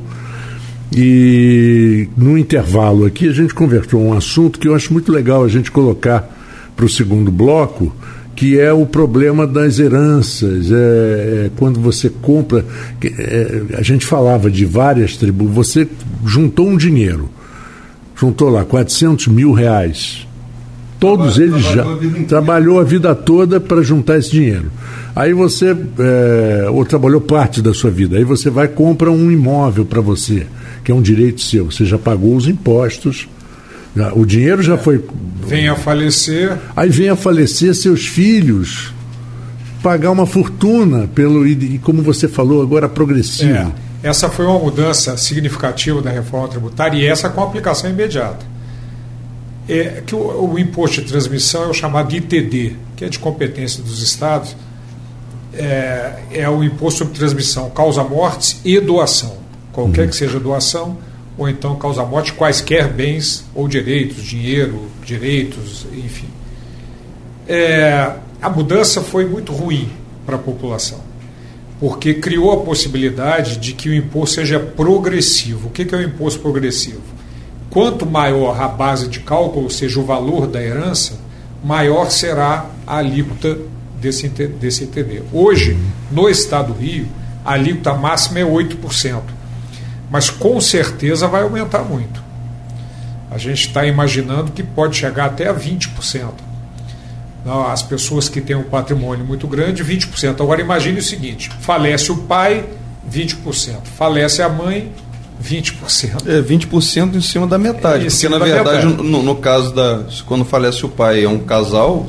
E 0.95 2.07
no 2.15 2.37
intervalo 2.37 3.05
aqui 3.05 3.27
a 3.27 3.33
gente 3.33 3.53
conversou 3.53 4.01
um 4.01 4.13
assunto 4.13 4.59
que 4.59 4.67
eu 4.67 4.75
acho 4.75 4.93
muito 4.93 5.11
legal 5.11 5.43
a 5.43 5.47
gente 5.49 5.71
colocar 5.71 6.29
para 6.75 6.85
o 6.85 6.89
segundo 6.89 7.31
bloco, 7.31 7.93
que 8.35 8.59
é 8.59 8.73
o 8.73 8.85
problema 8.85 9.47
das 9.47 9.79
heranças. 9.79 10.71
É, 10.71 10.75
é 11.45 11.51
quando 11.55 11.79
você 11.79 12.09
compra. 12.09 12.65
É, 13.03 13.61
a 13.77 13.81
gente 13.81 14.05
falava 14.05 14.51
de 14.51 14.65
várias 14.65 15.15
tribos, 15.15 15.49
você 15.51 15.87
juntou 16.25 16.67
um 16.67 16.77
dinheiro, 16.77 17.29
juntou 18.15 18.49
lá 18.49 18.65
400 18.65 19.27
mil 19.27 19.53
reais. 19.53 20.27
Todos 20.99 21.37
eles 21.37 21.63
já 21.63 21.85
trabalhou 22.27 22.79
a 22.79 22.83
vida 22.83 23.13
toda 23.13 23.59
para 23.59 23.81
juntar 23.81 24.17
esse 24.17 24.31
dinheiro. 24.31 24.71
Aí 25.15 25.33
você, 25.33 25.75
é, 25.99 26.67
ou 26.69 26.85
trabalhou 26.85 27.21
parte 27.21 27.61
da 27.61 27.73
sua 27.73 27.91
vida, 27.91 28.17
aí 28.17 28.23
você 28.23 28.49
vai 28.49 28.67
compra 28.67 29.11
um 29.11 29.31
imóvel 29.31 29.85
para 29.85 30.01
você, 30.01 30.47
que 30.83 30.91
é 30.91 30.95
um 30.95 31.01
direito 31.01 31.41
seu. 31.41 31.65
Você 31.65 31.85
já 31.85 31.97
pagou 31.97 32.35
os 32.35 32.47
impostos, 32.47 33.27
o 34.13 34.25
dinheiro 34.25 34.61
já 34.61 34.77
foi. 34.77 35.03
Vem 35.47 35.67
a 35.69 35.75
falecer. 35.75 36.57
Aí 36.75 36.89
vem 36.89 37.09
a 37.09 37.15
falecer 37.15 37.73
seus 37.73 38.05
filhos. 38.05 38.93
Pagar 39.81 40.11
uma 40.11 40.25
fortuna 40.25 41.07
pelo. 41.07 41.47
E 41.47 41.77
como 41.79 42.01
você 42.01 42.27
falou 42.27 42.61
agora, 42.61 42.89
progressivo. 42.89 43.53
É, 43.53 43.71
essa 44.03 44.29
foi 44.29 44.45
uma 44.45 44.59
mudança 44.59 45.15
significativa 45.15 46.01
da 46.01 46.09
reforma 46.09 46.47
tributária 46.47 46.97
e 46.97 47.05
essa 47.05 47.29
com 47.29 47.41
aplicação 47.41 47.89
imediata. 47.89 48.45
É 49.67 50.03
que 50.05 50.13
o, 50.13 50.51
o 50.53 50.59
imposto 50.59 51.01
de 51.01 51.07
transmissão 51.07 51.63
é 51.63 51.67
o 51.67 51.73
chamado 51.73 52.13
ITD, 52.13 52.75
que 52.95 53.05
é 53.05 53.09
de 53.09 53.17
competência 53.17 53.81
dos 53.81 54.01
estados. 54.03 54.55
É, 55.53 56.19
é 56.33 56.49
o 56.49 56.63
imposto 56.63 56.99
sobre 56.99 57.17
transmissão, 57.17 57.69
causa 57.69 58.03
mortes 58.03 58.59
e 58.65 58.77
doação. 58.79 59.37
Qualquer 59.71 60.01
uhum. 60.01 60.09
que 60.09 60.15
seja 60.15 60.39
doação, 60.39 60.97
ou 61.37 61.49
então 61.49 61.75
causa 61.75 62.05
morte 62.05 62.33
quaisquer 62.33 62.87
bens 62.91 63.45
ou 63.53 63.67
direitos, 63.67 64.23
dinheiro, 64.23 64.87
direitos, 65.03 65.85
enfim. 65.93 66.27
É, 67.47 68.13
a 68.41 68.49
mudança 68.49 69.01
foi 69.01 69.25
muito 69.25 69.51
ruim 69.51 69.89
para 70.25 70.35
a 70.35 70.39
população, 70.39 70.99
porque 71.79 72.15
criou 72.15 72.51
a 72.51 72.63
possibilidade 72.63 73.57
de 73.57 73.73
que 73.73 73.89
o 73.89 73.93
imposto 73.93 74.35
seja 74.35 74.59
progressivo. 74.59 75.67
O 75.67 75.71
que 75.71 75.83
é 75.93 75.97
o 75.97 76.01
imposto 76.01 76.39
progressivo? 76.39 77.01
Quanto 77.69 78.05
maior 78.05 78.59
a 78.59 78.67
base 78.67 79.07
de 79.07 79.19
cálculo, 79.19 79.65
ou 79.65 79.69
seja, 79.69 79.99
o 79.99 80.05
valor 80.05 80.47
da 80.47 80.61
herança, 80.61 81.19
maior 81.63 82.09
será 82.09 82.69
a 82.87 82.97
alíquota 82.97 83.57
desse, 83.99 84.29
desse 84.29 84.85
ITD. 84.85 85.23
Hoje, 85.33 85.77
no 86.09 86.29
estado 86.29 86.73
do 86.73 86.79
Rio, 86.79 87.07
a 87.43 87.53
alíquota 87.53 87.93
máxima 87.93 88.39
é 88.39 88.43
8% 88.43 89.34
mas 90.15 90.29
com 90.29 90.61
certeza 90.61 91.27
vai 91.27 91.43
aumentar 91.43 91.83
muito. 91.83 92.23
A 93.29 93.37
gente 93.37 93.67
está 93.67 93.85
imaginando 93.85 94.53
que 94.53 94.63
pode 94.63 94.95
chegar 94.95 95.25
até 95.25 95.49
a 95.49 95.53
20%. 95.53 96.29
Não, 97.43 97.67
as 97.67 97.83
pessoas 97.83 98.29
que 98.29 98.39
têm 98.39 98.55
um 98.55 98.63
patrimônio 98.63 99.25
muito 99.25 99.45
grande, 99.45 99.83
20%. 99.83 100.39
Agora 100.39 100.61
imagine 100.61 100.99
o 100.99 101.03
seguinte: 101.03 101.51
falece 101.59 102.13
o 102.13 102.15
pai, 102.19 102.63
20%. 103.11 103.75
Falece 103.97 104.41
a 104.41 104.47
mãe, 104.47 104.89
20%. 105.43 106.25
É, 106.27 106.41
20% 106.41 107.15
em 107.15 107.21
cima 107.21 107.45
da 107.45 107.57
metade. 107.57 108.07
Em 108.07 108.09
porque, 108.09 108.29
na 108.29 108.37
verdade, 108.37 108.85
no, 108.85 109.21
no, 109.21 109.35
caso 109.35 109.75
da. 109.75 110.05
Quando 110.25 110.45
falece 110.45 110.85
o 110.85 110.89
pai 110.89 111.25
é 111.25 111.27
um 111.27 111.39
casal, 111.39 112.07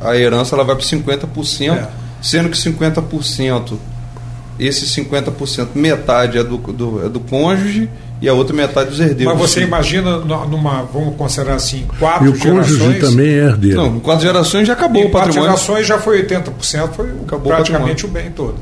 a 0.00 0.16
herança 0.16 0.56
ela 0.56 0.64
vai 0.64 0.74
para 0.74 0.86
50%, 0.86 1.70
é. 1.70 1.86
sendo 2.22 2.48
que 2.48 2.56
50% 2.56 3.76
esse 4.66 4.86
50%, 4.86 5.68
metade 5.74 6.38
é 6.38 6.44
do, 6.44 6.58
do, 6.58 7.06
é 7.06 7.08
do 7.08 7.20
cônjuge 7.20 7.88
e 8.20 8.28
a 8.28 8.32
outra 8.32 8.54
metade 8.54 8.90
dos 8.90 9.00
herdeiros. 9.00 9.34
Mas 9.34 9.50
você 9.50 9.62
imagina 9.62 10.18
numa, 10.18 10.82
vamos 10.82 11.16
considerar 11.16 11.56
assim, 11.56 11.86
quatro 11.98 12.26
e 12.26 12.28
o 12.30 12.36
gerações. 12.36 12.78
cônjuge 12.78 13.00
também 13.00 13.26
é 13.26 13.44
herdeiro. 13.44 13.76
Não, 13.76 13.98
quatro 13.98 14.24
gerações 14.24 14.66
já 14.66 14.74
acabou 14.74 15.02
em 15.02 15.06
o 15.06 15.10
patrimônio. 15.10 15.50
Quatro 15.50 15.64
gerações 15.64 15.86
já 15.86 15.98
foi 15.98 16.24
80%, 16.24 16.90
foi 16.92 17.10
acabou 17.26 17.52
praticamente 17.52 18.06
o, 18.06 18.08
o 18.08 18.12
bem 18.12 18.30
todo. 18.30 18.54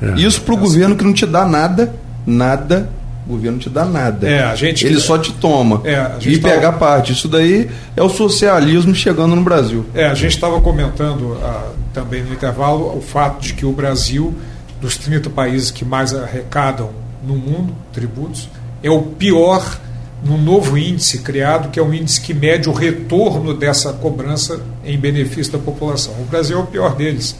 É. 0.00 0.18
Isso 0.18 0.40
para 0.40 0.54
o 0.54 0.56
é 0.56 0.60
governo 0.60 0.86
assim. 0.86 0.96
que 0.96 1.04
não 1.04 1.12
te 1.12 1.26
dá 1.26 1.44
nada, 1.44 1.94
nada, 2.26 2.88
o 3.26 3.32
governo 3.32 3.52
não 3.52 3.58
te 3.58 3.68
dá 3.68 3.84
nada. 3.84 4.26
É, 4.26 4.44
a 4.44 4.54
gente, 4.54 4.86
Ele 4.86 4.98
só 4.98 5.18
te 5.18 5.32
toma 5.32 5.82
é, 5.84 6.12
e 6.22 6.38
tava... 6.38 6.54
pega 6.54 6.68
a 6.68 6.72
parte. 6.72 7.12
Isso 7.12 7.28
daí 7.28 7.68
é 7.94 8.02
o 8.02 8.08
socialismo 8.08 8.94
chegando 8.94 9.36
no 9.36 9.42
Brasil. 9.42 9.84
É, 9.94 10.06
a 10.06 10.14
gente 10.14 10.34
estava 10.34 10.58
comentando 10.60 11.36
ah, 11.42 11.70
também 11.92 12.22
no 12.22 12.32
intervalo 12.32 12.96
o 12.96 13.02
fato 13.02 13.42
de 13.42 13.52
que 13.52 13.66
o 13.66 13.72
Brasil 13.72 14.34
dos 14.80 14.96
30 14.96 15.30
países 15.30 15.70
que 15.70 15.84
mais 15.84 16.14
arrecadam 16.14 16.90
no 17.26 17.34
mundo 17.36 17.74
tributos, 17.92 18.48
é 18.82 18.90
o 18.90 19.02
pior 19.02 19.80
no 20.24 20.38
novo 20.38 20.76
índice 20.76 21.18
criado, 21.18 21.70
que 21.70 21.78
é 21.78 21.82
um 21.82 21.92
índice 21.92 22.20
que 22.20 22.32
mede 22.32 22.68
o 22.68 22.72
retorno 22.72 23.54
dessa 23.54 23.92
cobrança 23.92 24.60
em 24.84 24.98
benefício 24.98 25.52
da 25.52 25.58
população. 25.58 26.14
O 26.20 26.24
Brasil 26.24 26.58
é 26.58 26.60
o 26.60 26.66
pior 26.66 26.94
deles. 26.96 27.36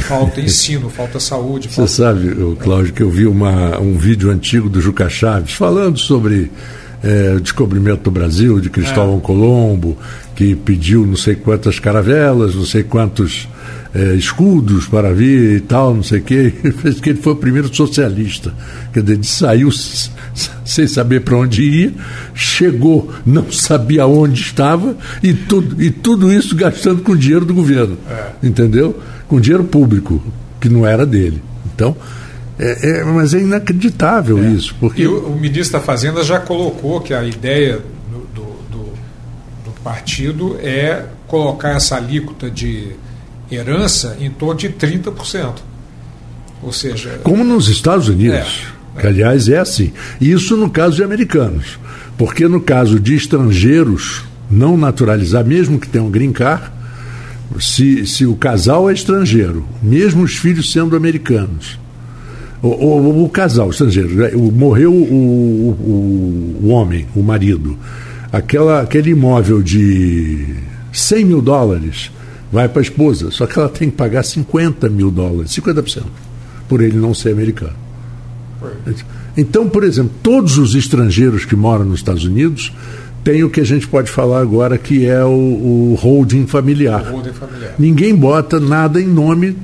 Falta 0.00 0.40
ensino, 0.42 0.90
falta 0.90 1.20
saúde. 1.20 1.68
Falta... 1.68 1.88
Você 1.88 2.02
sabe, 2.02 2.56
Cláudio, 2.56 2.92
que 2.92 3.02
eu 3.02 3.10
vi 3.10 3.26
uma, 3.26 3.78
um 3.78 3.96
vídeo 3.96 4.30
antigo 4.30 4.68
do 4.68 4.80
Juca 4.80 5.08
Chaves 5.08 5.52
falando 5.52 5.98
sobre 5.98 6.50
é, 7.02 7.34
o 7.36 7.40
descobrimento 7.40 8.02
do 8.02 8.10
Brasil, 8.10 8.60
de 8.60 8.70
Cristóvão 8.70 9.18
é. 9.18 9.20
Colombo, 9.20 9.96
que 10.34 10.54
pediu 10.54 11.06
não 11.06 11.16
sei 11.16 11.34
quantas 11.34 11.78
caravelas, 11.78 12.54
não 12.54 12.64
sei 12.64 12.82
quantos 12.82 13.48
é, 13.94 14.14
escudos 14.14 14.86
para 14.86 15.12
vir 15.12 15.56
e 15.56 15.60
tal, 15.60 15.94
não 15.94 16.02
sei 16.02 16.20
o 16.20 16.22
quê. 16.22 16.52
Fez 16.80 17.00
que 17.00 17.10
ele 17.10 17.20
foi 17.20 17.34
o 17.34 17.36
primeiro 17.36 17.74
socialista. 17.74 18.54
Quer 18.92 19.02
dizer, 19.02 19.14
ele 19.14 19.24
saiu 19.24 19.70
sem 20.64 20.86
saber 20.86 21.20
para 21.20 21.36
onde 21.36 21.62
ia, 21.62 21.92
chegou, 22.34 23.12
não 23.24 23.50
sabia 23.52 24.06
onde 24.06 24.40
estava 24.40 24.96
e 25.22 25.34
tudo, 25.34 25.82
e 25.82 25.90
tudo 25.90 26.32
isso 26.32 26.56
gastando 26.56 27.02
com 27.02 27.14
dinheiro 27.14 27.44
do 27.44 27.54
governo. 27.54 27.98
É. 28.08 28.46
Entendeu? 28.46 28.98
Com 29.28 29.40
dinheiro 29.40 29.64
público, 29.64 30.22
que 30.60 30.68
não 30.68 30.86
era 30.86 31.04
dele. 31.04 31.42
Então. 31.74 31.96
É, 32.58 33.00
é, 33.00 33.04
mas 33.04 33.34
é 33.34 33.40
inacreditável 33.40 34.38
é. 34.38 34.48
isso. 34.50 34.74
Porque... 34.78 35.02
E 35.02 35.06
o, 35.06 35.26
o, 35.26 35.36
ministro 35.38 35.78
da 35.78 35.84
Fazenda 35.84 36.22
já 36.22 36.38
colocou 36.38 37.00
que 37.00 37.12
a 37.12 37.24
ideia 37.24 37.80
do, 38.10 38.18
do, 38.34 38.42
do, 38.70 38.84
do 39.64 39.70
partido 39.82 40.56
é 40.62 41.06
colocar 41.26 41.70
essa 41.70 41.96
alíquota 41.96 42.50
de 42.50 42.92
herança 43.54 44.16
em 44.20 44.30
torno 44.30 44.60
de 44.60 44.68
30%. 44.68 45.54
Ou 46.62 46.72
seja. 46.72 47.20
Como 47.22 47.42
nos 47.42 47.68
Estados 47.68 48.08
Unidos. 48.08 48.64
É, 48.96 49.00
que, 49.00 49.06
aliás, 49.06 49.48
é 49.48 49.58
assim. 49.58 49.92
Isso 50.20 50.56
no 50.56 50.70
caso 50.70 50.96
de 50.96 51.02
americanos. 51.02 51.78
Porque 52.16 52.46
no 52.46 52.60
caso 52.60 53.00
de 53.00 53.14
estrangeiros 53.14 54.22
não 54.50 54.76
naturalizar, 54.76 55.44
mesmo 55.44 55.80
que 55.80 55.88
tenham 55.88 56.10
green 56.10 56.32
card, 56.32 56.70
se, 57.58 58.06
se 58.06 58.26
o 58.26 58.34
casal 58.34 58.88
é 58.88 58.92
estrangeiro, 58.92 59.66
mesmo 59.82 60.22
os 60.22 60.36
filhos 60.36 60.70
sendo 60.70 60.94
americanos, 60.94 61.78
o, 62.62 62.68
o, 62.68 63.24
o 63.24 63.28
casal 63.28 63.70
estrangeiro, 63.70 64.14
né, 64.14 64.30
morreu 64.34 64.92
o, 64.92 64.96
o, 65.02 66.58
o 66.62 66.68
homem, 66.68 67.06
o 67.14 67.22
marido, 67.22 67.76
aquela, 68.30 68.82
aquele 68.82 69.10
imóvel 69.10 69.62
de 69.62 70.46
100 70.92 71.24
mil 71.24 71.42
dólares 71.42 72.10
vai 72.52 72.68
para 72.68 72.80
a 72.80 72.82
esposa, 72.82 73.30
só 73.30 73.46
que 73.46 73.58
ela 73.58 73.68
tem 73.68 73.90
que 73.90 73.96
pagar 73.96 74.22
50 74.22 74.88
mil 74.90 75.10
dólares, 75.10 75.50
50%, 75.52 76.02
por 76.68 76.82
ele 76.82 76.96
não 76.96 77.14
ser 77.14 77.30
americano. 77.30 77.74
Então, 79.36 79.68
por 79.68 79.82
exemplo, 79.82 80.12
todos 80.22 80.58
os 80.58 80.74
estrangeiros 80.74 81.44
que 81.44 81.56
moram 81.56 81.86
nos 81.86 82.00
Estados 82.00 82.24
Unidos 82.24 82.72
têm 83.24 83.42
o 83.42 83.50
que 83.50 83.60
a 83.60 83.64
gente 83.64 83.88
pode 83.88 84.10
falar 84.10 84.40
agora 84.40 84.76
que 84.76 85.06
é 85.06 85.24
o, 85.24 85.30
o 85.30 85.98
holding 85.98 86.46
familiar. 86.46 87.02
O 87.08 87.12
holding 87.12 87.32
familiar. 87.32 87.74
Ninguém 87.78 88.14
bota 88.14 88.60
nada 88.60 89.00
em 89.00 89.06
nome 89.06 89.56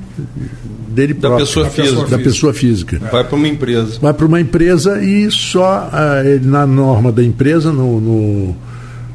dele 0.87 1.13
da 1.13 1.29
próprio. 1.29 1.45
Pessoa 1.45 1.65
da 1.65 1.71
física. 1.71 1.93
pessoa 1.93 2.03
física. 2.03 2.17
Da 2.17 2.23
pessoa 2.23 2.53
física. 2.53 2.99
Vai 3.11 3.23
para 3.23 3.35
uma 3.35 3.47
empresa. 3.47 3.99
Vai 4.01 4.13
para 4.13 4.25
uma 4.25 4.41
empresa 4.41 5.03
e 5.03 5.31
só 5.31 5.89
ah, 5.91 6.21
ele, 6.25 6.45
na 6.45 6.65
norma 6.65 7.11
da 7.11 7.23
empresa, 7.23 7.71
no, 7.71 8.01
no, 8.01 8.55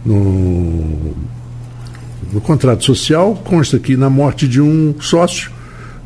no, 0.06 1.14
no 2.34 2.40
contrato 2.40 2.84
social, 2.84 3.34
consta 3.44 3.78
que 3.78 3.96
na 3.96 4.10
morte 4.10 4.46
de 4.48 4.60
um 4.60 4.94
sócio, 5.00 5.50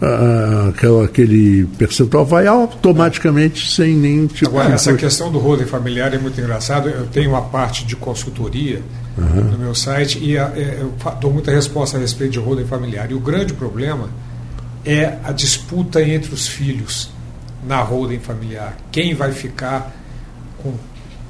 ah, 0.00 0.68
aquela- 0.68 1.04
aquele 1.06 1.64
percentual 1.78 2.24
vai 2.24 2.46
automaticamente 2.46 3.70
sem 3.72 3.96
nenhum 3.96 4.26
tipo 4.26 4.50
Agora, 4.50 4.68
de 4.68 4.74
essa 4.74 4.92
questão 4.94 5.32
do 5.32 5.38
holding 5.38 5.64
familiar 5.64 6.12
é 6.14 6.18
muito 6.18 6.40
engraçado. 6.40 6.88
Eu 6.88 7.06
tenho 7.06 7.30
uma 7.30 7.42
parte 7.42 7.84
de 7.84 7.96
consultoria 7.96 8.82
no 9.16 9.58
meu 9.58 9.74
site 9.74 10.18
e 10.22 10.38
a- 10.38 10.52
é, 10.54 10.78
eu 10.80 10.92
dou 11.20 11.32
muita 11.32 11.50
resposta 11.50 11.96
a 11.96 12.00
respeito 12.00 12.32
de 12.34 12.38
holding 12.38 12.66
familiar. 12.66 13.10
E 13.10 13.14
o 13.14 13.18
grande 13.20 13.52
problema 13.54 14.08
é 14.84 15.16
a 15.24 15.32
disputa 15.32 16.00
entre 16.02 16.32
os 16.32 16.46
filhos 16.46 17.10
na 17.66 17.80
holding 17.82 18.20
familiar. 18.20 18.76
Quem 18.92 19.14
vai 19.14 19.32
ficar 19.32 19.92
com 20.62 20.72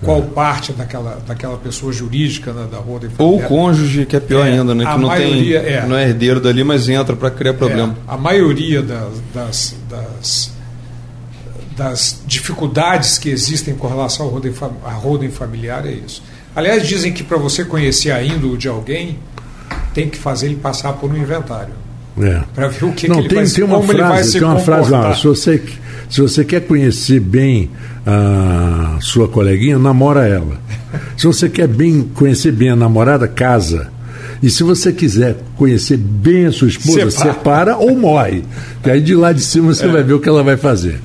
qual 0.03 0.23
parte 0.23 0.73
daquela, 0.73 1.19
daquela 1.27 1.57
pessoa 1.57 1.93
jurídica 1.93 2.53
né, 2.53 2.67
da 2.71 2.79
holding 2.79 3.09
Ou 3.19 3.39
o 3.39 3.43
cônjuge, 3.43 4.07
que 4.07 4.15
é 4.15 4.21
pior 4.21 4.47
É, 4.47 4.53
ainda, 4.53 4.75
né? 4.75 4.85
a 4.85 4.93
Que 4.95 5.01
não 5.01 5.09
maioria 5.09 5.61
tem. 5.61 5.73
é. 5.75 5.87
Não 5.87 5.97
é 5.97 6.05
herdeiro 6.09 6.41
dali, 6.41 6.63
mas 6.63 6.89
entra 6.89 7.17
para 7.17 7.31
criar 7.31 7.55
problema. 7.55 7.97
É, 8.09 8.13
a 8.13 8.17
maioria 8.17 8.81
das, 8.83 9.09
das, 9.35 9.77
das, 9.91 10.53
das 11.77 12.21
dificuldades 12.27 13.19
que 13.19 13.29
existem 13.29 13.75
com 13.75 13.87
relação 13.89 14.27
ao 14.27 14.33
holding, 14.33 14.53
fam- 14.53 14.73
à 14.85 14.91
holding 14.93 15.31
familiar 15.31 15.87
é 15.87 15.93
isso. 15.93 16.23
Aliás, 16.55 16.87
dizem 16.87 17.13
que 17.13 17.23
para 17.23 17.37
você 17.37 17.65
conhecer 17.65 18.11
a 18.11 18.23
índole 18.23 18.57
de 18.57 18.69
alguém, 18.69 19.19
tem 19.95 20.09
que 20.09 20.19
fazer 20.19 20.47
ele 20.47 20.57
passar 20.57 20.93
por 20.95 21.11
um 21.11 21.17
inventário. 21.17 21.75
É. 22.21 22.43
Para 22.53 22.67
ver 22.69 22.85
o 22.85 22.93
que, 22.93 23.07
Não, 23.07 23.17
que 23.17 23.21
ele 23.23 23.29
tem, 23.29 23.39
vai, 23.45 23.47
tem 23.47 23.65
uma 23.65 23.79
como 23.79 23.93
ele 23.93 24.01
vai 24.03 24.11
frase, 24.11 24.33
se 24.33 24.39
tem 24.41 24.49
uma 24.49 24.59
frase 24.59 24.91
lá, 24.91 24.99
comportar. 24.99 25.21
se 25.21 25.27
você, 25.29 25.63
se 26.09 26.21
você 26.21 26.45
quer 26.45 26.63
conhecer 26.63 27.21
bem 27.21 27.71
a 28.07 28.99
sua 29.01 29.29
coleguinha, 29.29 29.79
namora 29.79 30.27
ela. 30.27 30.59
Se 31.17 31.27
você 31.27 31.49
quer 31.49 31.69
bem 31.69 32.03
conhecer 32.15 32.53
bem 32.53 32.71
a 32.71 32.77
namorada, 32.77 33.29
casa. 33.29 33.89
E 34.43 34.49
se 34.49 34.63
você 34.63 34.93
quiser 34.93 35.37
conhecer 35.57 35.97
bem 35.97 36.47
a 36.47 36.53
sua 36.53 36.69
esposa, 36.69 37.11
Separa. 37.11 37.33
separa, 37.35 37.77
ou 37.77 37.97
morre. 37.97 38.45
Que 38.83 38.91
aí 38.91 39.01
de 39.01 39.15
lá 39.15 39.33
de 39.33 39.41
cima 39.43 39.75
você 39.75 39.87
vai 39.89 40.03
ver 40.03 40.13
o 40.15 40.21
que 40.21 40.29
ela 40.29 40.43
vai 40.43 40.57
fazer. 40.57 41.01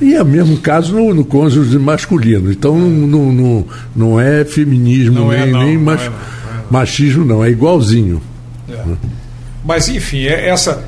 E 0.00 0.14
é 0.14 0.22
o 0.22 0.26
mesmo 0.26 0.56
caso 0.58 0.94
no, 0.94 1.12
no 1.14 1.24
cônjuge 1.24 1.78
masculino. 1.78 2.50
Então 2.50 2.78
não, 2.78 3.32
não, 3.32 3.64
não 3.94 4.20
é 4.20 4.44
feminismo, 4.44 5.14
Não 5.16 5.32
é, 5.32 5.44
nem, 5.44 5.52
não, 5.52 5.64
nem 5.64 5.78
mach- 5.78 6.00
é, 6.02 6.04
não, 6.08 6.12
não 6.12 6.18
é, 6.18 6.56
não. 6.56 6.64
machismo, 6.70 7.24
não. 7.24 7.44
É 7.44 7.50
igualzinho. 7.50 8.22
É. 8.68 8.78
Mas, 9.64 9.88
enfim, 9.88 10.22
é 10.24 10.48
essa. 10.48 10.84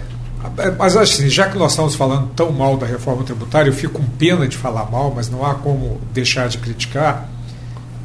É, 0.59 0.71
Mas 0.71 0.97
assim, 0.97 1.29
já 1.29 1.49
que 1.49 1.59
nós 1.59 1.73
estamos 1.73 1.95
falando 1.95 2.31
tão 2.35 2.51
mal 2.53 2.77
da 2.77 2.87
reforma 2.87 3.25
tributária, 3.25 3.69
eu 3.69 3.75
fico 3.75 3.95
com 4.01 4.05
pena 4.05 4.47
de 4.47 4.57
falar 4.57 4.91
mal, 4.91 5.13
mas 5.15 5.29
não 5.29 5.45
há 5.45 5.55
como 5.55 6.01
deixar 6.13 6.49
de 6.49 6.59
criticar. 6.59 7.29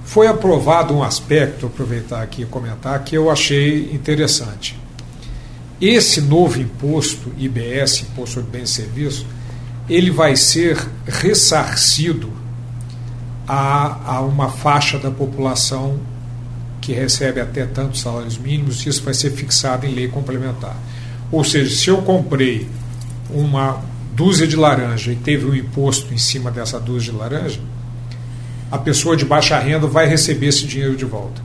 Foi 0.04 0.28
aprovado 0.28 0.94
um 0.94 1.04
aspecto, 1.04 1.68
aproveitar 1.68 2.22
aqui 2.22 2.42
e 2.42 2.46
comentar, 2.46 3.04
que 3.04 3.16
eu 3.16 3.30
achei 3.30 3.92
interessante. 3.94 4.78
Esse 5.80 6.22
novo 6.22 6.62
imposto, 6.62 7.32
IBS, 7.38 8.02
Imposto 8.02 8.36
sobre 8.36 8.60
Bens 8.60 8.70
e 8.70 8.74
Serviços, 8.74 9.26
ele 9.90 10.12
vai 10.12 10.36
ser 10.36 10.78
ressarcido 11.08 12.32
a, 13.48 14.16
a 14.16 14.22
uma 14.22 14.50
faixa 14.50 15.00
da 15.00 15.10
população 15.10 16.00
que 16.80 16.94
recebe 16.94 17.40
até 17.40 17.66
tantos 17.66 18.02
salários 18.02 18.38
mínimos, 18.38 18.86
isso 18.86 19.04
vai 19.04 19.14
ser 19.14 19.32
fixado 19.32 19.86
em 19.86 19.94
lei 19.94 20.08
complementar. 20.08 20.76
Ou 21.32 21.44
seja, 21.44 21.74
se 21.74 21.90
eu 21.90 21.98
comprei 22.02 22.68
uma 23.30 23.82
dúzia 24.14 24.46
de 24.46 24.56
laranja 24.56 25.12
e 25.12 25.16
teve 25.16 25.46
um 25.46 25.56
imposto 25.56 26.14
em 26.14 26.18
cima 26.18 26.52
dessa 26.52 26.80
dúzia 26.80 27.12
de 27.12 27.18
laranja, 27.18 27.60
a 28.70 28.78
pessoa 28.78 29.16
de 29.16 29.26
baixa 29.26 29.58
renda 29.58 29.88
vai 29.88 30.08
receber 30.08 30.48
esse 30.48 30.66
dinheiro 30.66 30.96
de 30.96 31.06
volta. 31.06 31.42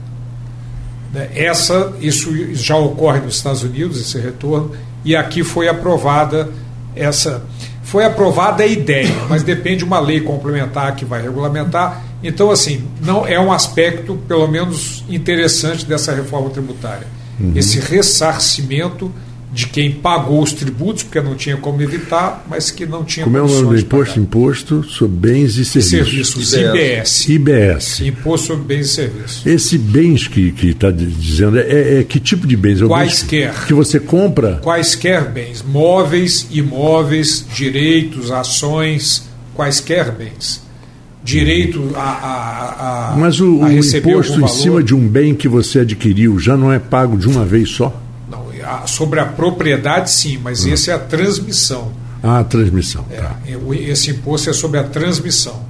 Né, 1.13 1.29
Essa, 1.33 1.93
isso 2.01 2.31
já 2.53 2.75
ocorre 2.75 3.19
nos 3.19 3.35
Estados 3.35 3.63
Unidos, 3.63 3.99
esse 3.99 4.19
retorno, 4.19 4.71
e 5.03 5.15
aqui 5.15 5.43
foi 5.43 5.67
aprovada 5.67 6.49
essa. 6.95 7.43
Foi 7.83 8.03
aprovada 8.03 8.63
a 8.63 8.67
ideia, 8.67 9.15
mas 9.29 9.43
depende 9.43 9.77
de 9.77 9.83
uma 9.85 9.99
lei 9.99 10.19
complementar 10.19 10.93
que 10.95 11.05
vai 11.05 11.21
regulamentar. 11.21 12.03
Então, 12.21 12.51
assim, 12.51 12.83
não 13.01 13.25
é 13.25 13.39
um 13.39 13.51
aspecto, 13.51 14.17
pelo 14.27 14.47
menos, 14.47 15.05
interessante 15.07 15.85
dessa 15.85 16.13
reforma 16.13 16.49
tributária. 16.49 17.07
Esse 17.55 17.79
ressarcimento 17.79 19.11
de 19.51 19.65
quem 19.67 19.91
pagou 19.91 20.41
os 20.43 20.51
tributos, 20.51 21.03
porque 21.03 21.21
não 21.21 21.33
tinha 21.33 21.55
como 21.55 21.81
evitar, 21.81 22.45
mas 22.49 22.69
que 22.69 22.85
não 22.85 23.03
tinha 23.05 23.23
Como 23.23 23.37
é 23.37 23.41
o 23.41 23.47
nome 23.47 23.67
do 23.69 23.79
imposto? 23.79 24.13
pagar. 24.13 24.21
Imposto 24.21 24.83
sobre 24.83 25.31
bens 25.31 25.55
e 25.57 25.63
serviços. 25.63 25.89
Serviços, 25.89 26.53
IBS. 26.53 27.29
IBS. 27.29 28.01
Imposto 28.01 28.47
sobre 28.47 28.75
bens 28.75 28.87
e 28.87 28.93
serviços. 28.93 29.45
Esse 29.45 29.77
bens 29.77 30.27
que 30.27 30.53
está 30.63 30.91
dizendo, 30.91 31.57
é, 31.57 31.99
é 31.99 32.03
que 32.03 32.19
tipo 32.19 32.45
de 32.45 32.57
bens? 32.57 32.81
É 32.81 32.85
Quaisquer. 32.85 33.65
Que 33.65 33.73
você 33.73 33.99
compra? 33.99 34.59
quaisquer 34.61 35.31
bens, 35.31 35.63
móveis, 35.63 36.47
imóveis, 36.51 37.45
direitos, 37.55 38.31
ações, 38.31 39.23
quaisquer 39.55 40.11
bens. 40.11 40.61
Direito 41.23 41.91
a, 41.95 41.99
a, 42.01 43.13
a, 43.13 43.17
Mas 43.17 43.39
o, 43.41 43.61
a 43.63 43.67
o 43.67 43.71
imposto 43.71 44.33
algum 44.33 44.45
em 44.45 44.47
cima 44.47 44.83
de 44.83 44.93
um 44.93 45.07
bem 45.07 45.33
que 45.35 45.47
você 45.47 45.79
adquiriu 45.79 46.37
já 46.39 46.55
não 46.55 46.71
é 46.71 46.79
pago 46.79 47.17
de 47.17 47.27
uma 47.27 47.43
vez 47.43 47.69
só? 47.69 48.03
A- 48.67 48.87
sobre 48.87 49.19
a 49.19 49.25
propriedade, 49.25 50.11
sim, 50.11 50.37
mas 50.37 50.65
Hum. 50.65 50.69
esse 50.73 50.89
é 50.91 50.93
a 50.93 50.99
transmissão. 50.99 51.91
Ah, 52.21 52.39
a 52.39 52.43
transmissão. 52.43 53.05
É, 53.09 53.17
tá. 53.21 53.35
o- 53.65 53.73
esse 53.73 54.11
imposto 54.11 54.49
é 54.49 54.53
sobre 54.53 54.79
a 54.79 54.83
transmissão. 54.83 55.65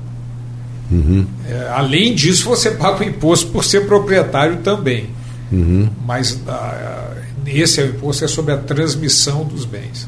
Uhum. 0.90 1.26
É, 1.48 1.70
além 1.76 2.16
disso, 2.16 2.46
você 2.46 2.72
paga 2.72 3.04
o 3.04 3.08
imposto 3.08 3.48
por 3.52 3.64
ser 3.64 3.86
proprietário 3.88 4.58
também. 4.58 5.10
Uhum. 5.52 5.90
Mas 6.06 6.40
ah, 6.48 7.14
esse 7.46 7.82
é 7.82 7.84
o 7.84 7.90
imposto 7.90 8.24
é 8.24 8.28
sobre 8.28 8.54
a 8.54 8.58
transmissão 8.58 9.44
dos 9.44 9.66
bens. 9.66 10.08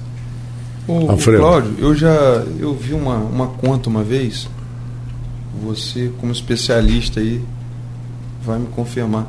O, 0.88 1.14
o. 1.14 1.18
Cláudio, 1.18 1.76
eu 1.80 1.94
já 1.96 2.10
eu 2.60 2.74
vi 2.74 2.94
uma, 2.94 3.16
uma 3.18 3.48
conta 3.48 3.90
uma 3.90 4.04
vez, 4.04 4.48
você 5.62 6.12
como 6.20 6.32
especialista 6.32 7.20
aí 7.20 7.44
vai 8.44 8.58
me 8.58 8.68
confirmar, 8.68 9.28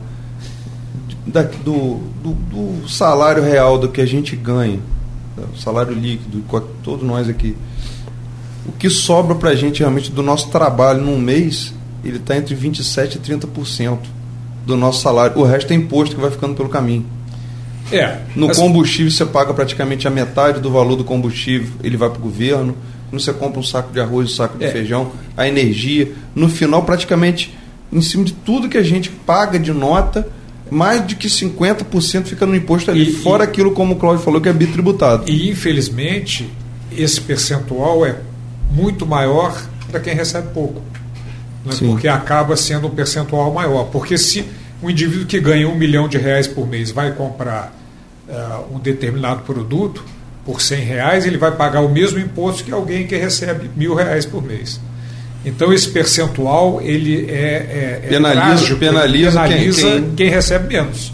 da, 1.27 1.43
do, 1.43 1.99
do, 2.23 2.33
do 2.33 2.89
salário 2.89 3.43
real 3.43 3.79
do 3.79 3.89
que 3.89 4.01
a 4.01 4.07
gente 4.07 4.35
ganha, 4.37 4.79
o 5.55 5.59
salário 5.59 5.93
líquido, 5.95 6.43
todos 6.83 7.07
nós 7.07 7.29
aqui, 7.29 7.57
o 8.67 8.73
que 8.73 8.91
sobra 8.91 9.35
para 9.35 9.51
a 9.51 9.55
gente 9.55 9.81
realmente 9.81 10.11
do 10.11 10.23
nosso 10.23 10.51
trabalho 10.51 11.01
num 11.03 11.19
mês, 11.19 11.73
ele 12.05 12.17
está 12.19 12.37
entre 12.37 12.55
27% 12.55 13.17
e 13.17 13.19
30% 13.19 13.99
do 14.67 14.77
nosso 14.77 15.01
salário. 15.03 15.39
O 15.39 15.45
resto 15.45 15.71
é 15.73 15.75
imposto 15.77 16.15
que 16.15 16.21
vai 16.21 16.31
ficando 16.31 16.55
pelo 16.55 16.69
caminho. 16.69 17.05
É, 17.93 18.21
No 18.37 18.47
mas- 18.49 18.59
combustível 18.59 19.11
você 19.11 19.25
paga 19.27 19.53
praticamente 19.53 20.07
a 20.07 20.11
metade 20.11 20.61
do 20.61 20.71
valor 20.71 20.97
do 20.97 21.05
combustível, 21.05 21.73
ele 21.83 21.97
vai 21.97 22.09
para 22.09 22.19
o 22.19 22.23
governo. 22.23 22.77
Quando 23.09 23.21
você 23.21 23.33
compra 23.33 23.59
um 23.59 23.63
saco 23.65 23.93
de 23.93 23.99
arroz, 24.01 24.31
um 24.31 24.35
saco 24.35 24.57
de 24.59 24.65
É. 24.65 24.71
feijão, 24.71 25.11
a 25.37 25.49
energia. 25.49 26.13
No 26.35 26.49
final, 26.49 26.85
praticamente, 26.85 27.53
em 27.93 28.01
cima 28.01 28.23
de 28.25 28.33
tudo 28.33 28.69
que 28.69 28.79
a 28.79 28.83
gente 28.83 29.11
paga 29.11 29.59
de 29.59 29.73
nota, 29.73 30.29
mais 30.71 31.07
de 31.07 31.17
que 31.17 31.29
50% 31.29 32.25
fica 32.27 32.47
no 32.47 32.55
imposto 32.55 32.91
ali. 32.91 33.11
E- 33.11 33.13
fora 33.13 33.45
e- 33.45 33.47
aquilo, 33.49 33.73
como 33.73 33.95
o 33.95 33.97
Cláudio 33.97 34.23
falou, 34.25 34.41
que 34.41 34.49
é 34.49 34.53
bitributado. 34.53 35.29
E 35.29 35.51
infelizmente 35.51 36.49
esse 36.97 37.21
percentual 37.21 38.05
é 38.07 38.17
muito 38.71 39.07
maior 39.07 39.61
para 39.91 40.01
quem 40.01 40.15
recebe 40.15 40.49
pouco. 40.55 40.81
né? 41.65 41.73
Porque 41.79 42.09
acaba 42.09 42.57
sendo 42.57 42.87
um 42.87 42.91
percentual 42.91 43.53
maior. 43.53 43.85
Porque 43.91 44.17
se 44.17 44.45
um 44.83 44.89
indivíduo 44.89 45.27
que 45.27 45.39
ganha 45.41 45.69
um 45.69 45.75
milhão 45.75 46.09
de 46.09 46.17
reais 46.17 46.47
por 46.47 46.67
mês 46.67 46.91
vai 46.91 47.13
comprar 47.13 47.77
ah, 48.29 48.61
um 48.73 48.79
determinado 48.79 49.43
produto 49.43 50.03
por 50.45 50.63
100 50.63 50.81
reais, 50.85 51.27
ele 51.27 51.37
vai 51.37 51.51
pagar 51.55 51.81
o 51.83 51.89
mesmo 51.89 52.19
imposto 52.19 52.65
que 52.65 52.73
alguém 52.73 53.07
que 53.07 53.15
recebe 53.17 53.71
mil 53.77 53.95
reais 53.95 54.25
por 54.25 54.43
mês. 54.43 54.81
Então 55.45 55.73
esse 55.73 55.89
percentual 55.89 56.81
ele 56.83 57.27
é, 57.31 57.33
é, 57.33 58.01
é 58.05 58.09
Penaliza- 58.09 58.41
trágico, 58.43 58.73
ele 58.73 58.79
penaliza 58.91 59.41
quem- 59.43 59.49
penaliza 59.51 59.83
quem- 59.91 60.15
quem 60.15 60.29
recebe 60.31 60.69
menos. 60.69 61.13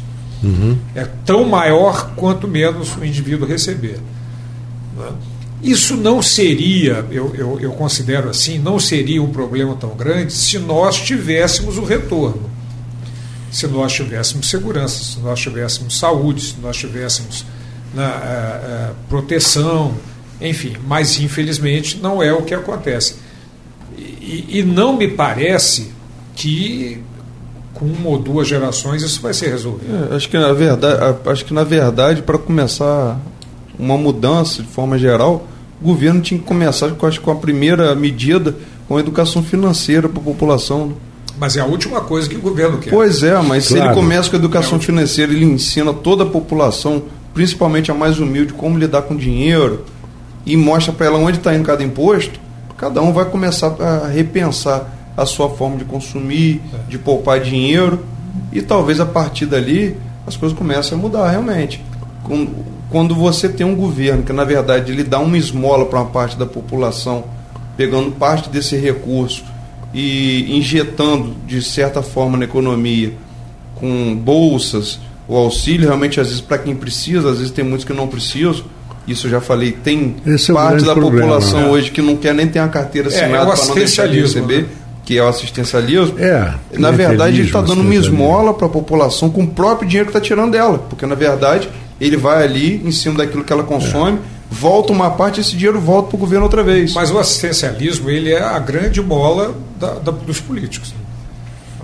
É 0.94 1.06
tão 1.24 1.44
maior 1.44 2.12
quanto 2.14 2.46
menos 2.46 2.96
o 2.96 3.04
indivíduo 3.04 3.46
receber. 3.48 3.98
Isso 5.62 5.96
não 5.96 6.22
seria, 6.22 7.04
eu, 7.10 7.34
eu, 7.34 7.58
eu 7.60 7.72
considero 7.72 8.28
assim, 8.28 8.58
não 8.58 8.78
seria 8.78 9.22
um 9.22 9.30
problema 9.30 9.74
tão 9.74 9.90
grande 9.96 10.32
se 10.32 10.58
nós 10.58 10.96
tivéssemos 11.00 11.78
o 11.78 11.84
retorno. 11.84 12.50
Se 13.50 13.66
nós 13.66 13.92
tivéssemos 13.94 14.48
segurança, 14.50 15.02
se 15.02 15.18
nós 15.20 15.40
tivéssemos 15.40 15.98
saúde, 15.98 16.42
se 16.42 16.54
nós 16.62 16.76
tivéssemos 16.76 17.44
né, 17.94 18.04
eh, 18.04 18.60
eh, 18.64 18.90
proteção, 19.08 19.94
enfim. 20.40 20.74
Mas, 20.86 21.18
infelizmente, 21.20 21.98
não 22.02 22.22
é 22.22 22.32
o 22.32 22.42
que 22.42 22.52
acontece. 22.52 23.14
E, 24.26 24.58
e 24.58 24.62
não 24.62 24.96
me 24.96 25.08
parece 25.08 25.92
que 26.34 27.00
com 27.72 27.84
uma 27.84 28.10
ou 28.10 28.18
duas 28.18 28.48
gerações 28.48 29.02
isso 29.02 29.20
vai 29.20 29.32
ser 29.32 29.50
resolvido. 29.50 30.12
É, 30.12 30.16
acho 30.16 30.28
que 30.28 30.36
na 30.36 30.52
verdade, 30.52 31.16
acho 31.26 31.44
que 31.44 31.54
na 31.54 31.62
verdade 31.62 32.22
para 32.22 32.38
começar 32.38 33.20
uma 33.78 33.96
mudança 33.96 34.62
de 34.62 34.68
forma 34.68 34.98
geral, 34.98 35.46
o 35.80 35.84
governo 35.84 36.20
tinha 36.20 36.40
que 36.40 36.46
começar 36.46 36.90
com, 36.90 37.06
acho, 37.06 37.20
com 37.20 37.30
a 37.30 37.36
primeira 37.36 37.94
medida 37.94 38.56
com 38.88 38.96
a 38.96 39.00
educação 39.00 39.42
financeira 39.42 40.08
para 40.08 40.20
a 40.20 40.24
população. 40.24 40.92
Mas 41.38 41.56
é 41.56 41.60
a 41.60 41.66
última 41.66 42.00
coisa 42.00 42.28
que 42.28 42.36
o 42.36 42.40
governo 42.40 42.78
quer. 42.78 42.90
Pois 42.90 43.22
é, 43.22 43.34
mas 43.42 43.68
claro. 43.68 43.82
se 43.82 43.88
ele 43.88 43.94
começa 43.94 44.30
com 44.30 44.36
a 44.36 44.38
educação 44.38 44.78
é 44.78 44.80
financeira, 44.80 45.32
ele 45.32 45.44
ensina 45.44 45.92
toda 45.92 46.22
a 46.22 46.26
população, 46.26 47.02
principalmente 47.34 47.90
a 47.90 47.94
mais 47.94 48.18
humilde, 48.18 48.54
como 48.54 48.78
lidar 48.78 49.02
com 49.02 49.14
dinheiro 49.14 49.84
e 50.46 50.56
mostra 50.56 50.92
para 50.92 51.06
ela 51.06 51.18
onde 51.18 51.38
está 51.38 51.54
indo 51.54 51.64
cada 51.64 51.82
imposto, 51.82 52.40
cada 52.76 53.00
um 53.02 53.12
vai 53.12 53.24
começar 53.24 53.74
a 53.80 54.08
repensar 54.08 54.92
a 55.16 55.24
sua 55.24 55.48
forma 55.50 55.76
de 55.76 55.84
consumir, 55.84 56.60
é. 56.72 56.90
de 56.90 56.98
poupar 56.98 57.40
dinheiro 57.40 58.04
e 58.52 58.60
talvez 58.60 59.00
a 59.00 59.06
partir 59.06 59.46
dali 59.46 59.96
as 60.26 60.36
coisas 60.36 60.56
comecem 60.56 60.98
a 60.98 61.00
mudar 61.00 61.30
realmente. 61.30 61.82
Quando 62.90 63.14
você 63.14 63.48
tem 63.48 63.64
um 63.64 63.74
governo 63.74 64.22
que 64.22 64.32
na 64.32 64.44
verdade 64.44 64.92
ele 64.92 65.04
dá 65.04 65.18
uma 65.18 65.38
esmola 65.38 65.86
para 65.86 66.00
uma 66.00 66.10
parte 66.10 66.36
da 66.36 66.44
população, 66.44 67.24
pegando 67.76 68.12
parte 68.12 68.50
desse 68.50 68.76
recurso 68.76 69.44
e 69.94 70.56
injetando 70.56 71.34
de 71.46 71.62
certa 71.62 72.02
forma 72.02 72.36
na 72.36 72.44
economia 72.44 73.14
com 73.76 74.14
bolsas, 74.16 74.98
o 75.28 75.36
auxílio 75.36 75.86
realmente 75.86 76.20
às 76.20 76.28
vezes 76.28 76.40
para 76.40 76.58
quem 76.58 76.74
precisa, 76.74 77.30
às 77.30 77.38
vezes 77.38 77.52
tem 77.52 77.64
muitos 77.64 77.84
que 77.84 77.92
não 77.92 78.08
precisam 78.08 78.64
isso 79.06 79.26
eu 79.26 79.30
já 79.30 79.40
falei, 79.40 79.72
tem 79.72 80.16
Esse 80.26 80.52
parte 80.52 80.82
é 80.82 80.86
da 80.86 80.94
problema, 80.94 81.26
população 81.26 81.60
né? 81.60 81.68
hoje 81.68 81.90
que 81.90 82.02
não 82.02 82.16
quer 82.16 82.34
nem 82.34 82.46
ter 82.48 82.58
uma 82.60 82.68
carteira 82.68 83.08
É, 83.08 83.12
assinada 83.14 83.36
é 83.36 83.42
o 83.42 83.56
para 83.56 83.66
não 83.66 83.74
deixar 83.74 84.08
de 84.08 84.18
assistencialismo, 84.18 84.40
receber, 84.48 84.62
né? 84.62 84.68
que 85.04 85.16
é 85.18 85.22
o 85.22 85.28
assistencialismo. 85.28 86.18
É, 86.18 86.54
na 86.78 86.90
verdade, 86.90 87.36
ele 87.38 87.46
está 87.46 87.60
dando 87.60 87.80
uma 87.80 87.94
esmola 87.94 88.52
para 88.52 88.66
a 88.66 88.70
população 88.70 89.30
com 89.30 89.44
o 89.44 89.46
próprio 89.46 89.88
dinheiro 89.88 90.10
que 90.10 90.16
está 90.16 90.26
tirando 90.26 90.50
dela, 90.52 90.78
porque 90.78 91.06
na 91.06 91.14
verdade 91.14 91.68
ele 92.00 92.16
vai 92.16 92.42
ali 92.42 92.82
em 92.84 92.90
cima 92.90 93.16
daquilo 93.18 93.44
que 93.44 93.52
ela 93.52 93.62
consome, 93.62 94.18
volta 94.50 94.92
uma 94.92 95.10
parte 95.10 95.40
esse 95.40 95.52
dinheiro 95.56 95.80
volta 95.80 96.08
para 96.08 96.16
o 96.16 96.20
governo 96.20 96.44
outra 96.44 96.62
vez. 96.62 96.92
Mas 96.92 97.10
o 97.10 97.18
assistencialismo 97.18 98.10
ele 98.10 98.32
é 98.32 98.42
a 98.42 98.58
grande 98.58 99.00
mola 99.00 99.54
da- 99.80 99.94
da- 99.94 100.10
dos 100.12 100.40
políticos. 100.40 100.92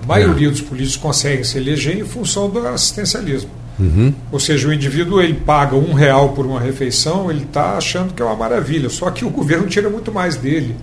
A 0.03 0.07
maioria 0.07 0.51
dos 0.51 0.61
políticos 0.61 0.97
conseguem 0.97 1.45
se 1.45 1.57
eleger 1.59 1.97
em 1.97 2.05
função 2.05 2.51
do 2.51 2.67
assistencialismo. 2.67 3.51
Ou 4.31 4.39
seja, 4.39 4.69
o 4.69 4.73
indivíduo 4.73 5.21
ele 5.21 5.35
paga 5.35 5.75
um 5.77 5.93
real 5.93 6.31
por 6.31 6.47
uma 6.47 6.61
refeição, 6.61 7.31
ele 7.31 7.43
está 7.43 7.77
achando 7.77 8.15
que 8.15 8.23
é 8.23 8.25
uma 8.25 8.37
maravilha. 8.37 8.89
Só 8.89 9.11
que 9.11 9.25
o 9.25 9.31
governo 9.31 9.67
tira 9.67 9.91
muito 9.91 10.13
mais 10.13 10.37
dele, 10.37 10.77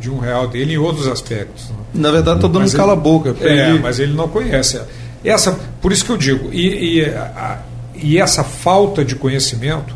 de 0.00 0.10
um 0.10 0.18
real 0.18 0.48
dele, 0.48 0.74
em 0.74 0.78
outros 0.78 1.06
aspectos. 1.06 1.70
na 1.94 2.10
verdade, 2.10 2.38
está 2.38 2.48
dando 2.48 2.60
Mas 2.62 2.74
um 2.74 2.76
cala-boca. 2.76 3.34
pra 3.34 3.48
É, 3.48 3.70
ele- 3.70 3.78
mas 3.80 3.98
ele 3.98 4.12
não 4.14 4.26
conhece. 4.28 4.80
Essa, 5.24 5.58
por 5.82 5.92
isso 5.92 6.04
que 6.04 6.10
eu 6.10 6.16
digo, 6.16 6.48
e, 6.52 6.98
e, 7.00 7.04
a- 7.04 7.58
e 7.94 8.18
essa 8.18 8.42
falta 8.42 9.04
de 9.04 9.14
conhecimento 9.14 9.94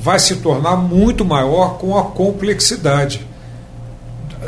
vai 0.00 0.18
se 0.18 0.36
tornar 0.36 0.76
muito 0.76 1.24
maior 1.24 1.78
com 1.78 1.96
a 1.98 2.04
complexidade 2.04 3.26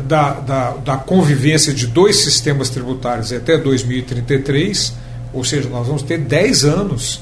da, 0.09 0.33
da, 0.41 0.71
da 0.71 0.97
convivência 0.97 1.73
de 1.73 1.87
dois 1.87 2.17
sistemas 2.25 2.69
tributários 2.71 3.33
até 3.33 3.57
2033, 3.59 4.95
ou 5.35 5.45
seja, 5.45 5.69
nós 5.69 5.87
vamos 5.87 6.03
ter 6.03 6.19
10 6.19 6.65
anos 6.65 7.21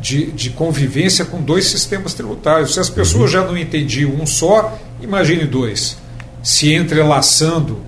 de, 0.00 0.30
de 0.32 0.50
convivência 0.50 1.24
com 1.24 1.40
dois 1.42 1.66
sistemas 1.66 2.14
tributários. 2.14 2.74
Se 2.74 2.80
as 2.80 2.90
pessoas 2.90 3.30
já 3.30 3.42
não 3.44 3.56
entendiam 3.56 4.10
um 4.12 4.26
só, 4.26 4.76
imagine 5.00 5.44
dois, 5.46 5.96
se 6.42 6.72
entrelaçando 6.72 7.78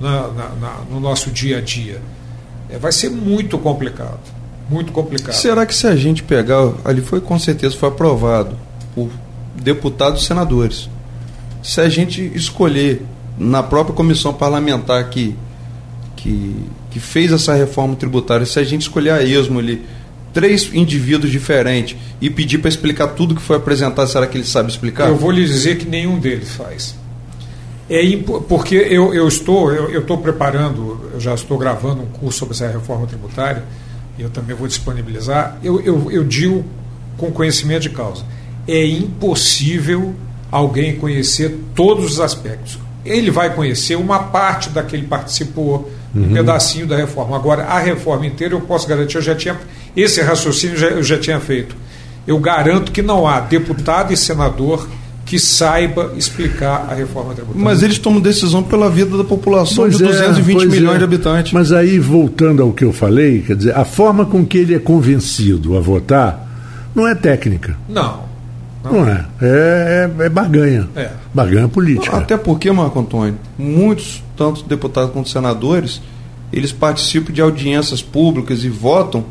na- 0.00 0.28
na- 0.28 0.48
na- 0.60 0.80
no 0.90 1.00
nosso 1.00 1.30
dia 1.30 1.58
a 1.58 1.60
dia. 1.60 2.00
É, 2.70 2.78
vai 2.78 2.92
ser 2.92 3.10
muito 3.10 3.58
complicado. 3.58 4.18
Muito 4.68 4.90
complicado. 4.90 5.34
Será 5.34 5.64
que 5.64 5.74
se 5.74 5.86
a 5.86 5.94
gente 5.94 6.22
pegar, 6.22 6.72
ali 6.84 7.00
foi 7.00 7.20
com 7.20 7.38
certeza 7.38 7.76
foi 7.76 7.88
aprovado 7.88 8.56
por 8.94 9.08
deputados 9.54 10.22
e 10.22 10.26
senadores. 10.26 10.88
Se 11.62 11.80
a 11.80 11.88
gente 11.88 12.20
escolher 12.34 13.02
na 13.38 13.62
própria 13.62 13.94
comissão 13.94 14.32
parlamentar 14.34 15.08
que, 15.10 15.36
que, 16.16 16.56
que 16.96 17.00
fez 17.00 17.30
essa 17.30 17.52
reforma 17.52 17.94
tributária, 17.94 18.46
se 18.46 18.58
a 18.58 18.64
gente 18.64 18.82
escolher 18.82 19.10
a 19.10 19.22
esmo 19.22 19.58
ali 19.58 19.84
três 20.32 20.70
indivíduos 20.72 21.30
diferentes 21.30 21.94
e 22.22 22.30
pedir 22.30 22.56
para 22.56 22.70
explicar 22.70 23.08
tudo 23.08 23.34
que 23.34 23.42
foi 23.42 23.56
apresentado, 23.56 24.08
será 24.08 24.26
que 24.26 24.38
ele 24.38 24.46
sabe 24.46 24.70
explicar? 24.70 25.06
Eu 25.06 25.16
vou 25.16 25.30
lhe 25.30 25.44
dizer 25.44 25.76
que 25.76 25.86
nenhum 25.86 26.18
deles 26.18 26.52
faz. 26.52 26.94
É 27.90 28.00
porque 28.48 28.76
eu, 28.76 29.12
eu 29.12 29.28
estou 29.28 29.70
eu, 29.70 29.90
eu 29.90 30.00
estou 30.00 30.16
preparando, 30.16 31.10
eu 31.12 31.20
já 31.20 31.34
estou 31.34 31.58
gravando 31.58 32.00
um 32.00 32.06
curso 32.06 32.38
sobre 32.38 32.54
essa 32.54 32.66
reforma 32.66 33.06
tributária 33.06 33.62
e 34.18 34.22
eu 34.22 34.30
também 34.30 34.56
vou 34.56 34.66
disponibilizar. 34.66 35.58
Eu, 35.62 35.78
eu, 35.82 36.10
eu 36.10 36.24
digo 36.24 36.64
com 37.18 37.30
conhecimento 37.30 37.82
de 37.82 37.90
causa, 37.90 38.24
é 38.66 38.86
impossível 38.86 40.14
alguém 40.50 40.96
conhecer 40.96 41.58
todos 41.74 42.12
os 42.12 42.20
aspectos. 42.20 42.78
Ele 43.04 43.30
vai 43.30 43.54
conhecer 43.54 43.96
uma 43.96 44.18
parte 44.18 44.70
da 44.70 44.82
que 44.82 44.96
participou, 46.16 46.30
um 46.30 46.34
pedacinho 46.34 46.86
da 46.86 46.96
reforma. 46.96 47.36
Agora, 47.36 47.64
a 47.64 47.78
reforma 47.78 48.26
inteira, 48.26 48.54
eu 48.54 48.60
posso 48.60 48.88
garantir, 48.88 49.16
eu 49.16 49.22
já 49.22 49.34
tinha 49.34 49.56
esse 49.96 50.20
raciocínio 50.20 50.76
já- 50.76 50.88
eu 50.88 51.02
já 51.02 51.18
tinha 51.18 51.38
feito. 51.40 51.76
Eu 52.26 52.38
garanto 52.38 52.90
que 52.92 53.02
não 53.02 53.26
há 53.26 53.40
deputado 53.40 54.12
e 54.12 54.16
senador 54.16 54.88
que 55.24 55.38
saiba 55.38 56.12
explicar 56.16 56.86
a 56.88 56.94
reforma 56.94 57.34
tributária. 57.34 57.64
Mas 57.64 57.82
eles 57.82 57.98
tomam 57.98 58.20
decisão 58.20 58.62
pela 58.62 58.88
vida 58.88 59.16
da 59.18 59.24
população 59.24 59.84
Pois 59.84 59.96
de 59.96 60.04
é, 60.04 60.06
220 60.06 60.56
pois 60.56 60.70
milhões 60.70 60.94
é. 60.94 60.98
de 60.98 61.04
habitantes. 61.04 61.52
Mas 61.52 61.72
aí, 61.72 61.98
voltando 61.98 62.62
ao 62.62 62.72
que 62.72 62.84
eu 62.84 62.92
falei, 62.92 63.42
quer 63.42 63.56
dizer, 63.56 63.76
a 63.76 63.84
forma 63.84 64.24
com 64.24 64.44
que 64.46 64.58
ele 64.58 64.74
é 64.74 64.78
convencido 64.78 65.76
a 65.76 65.80
votar 65.80 66.46
não 66.94 67.06
é 67.08 67.14
técnica. 67.14 67.76
Não. 67.88 68.25
Não 68.92 69.08
é. 69.08 69.24
É, 69.40 70.10
é, 70.18 70.24
é 70.26 70.28
barganha. 70.28 70.88
É. 70.94 71.10
Barganha 71.32 71.68
política. 71.68 72.16
Até 72.16 72.36
porque, 72.36 72.70
Marco 72.70 72.98
Antônio, 72.98 73.36
muitos, 73.58 74.22
tanto 74.36 74.64
deputados 74.64 75.12
quanto 75.12 75.28
senadores, 75.28 76.00
eles 76.52 76.72
participam 76.72 77.32
de 77.32 77.40
audiências 77.40 78.02
públicas 78.02 78.64
e 78.64 78.68
votam, 78.68 79.24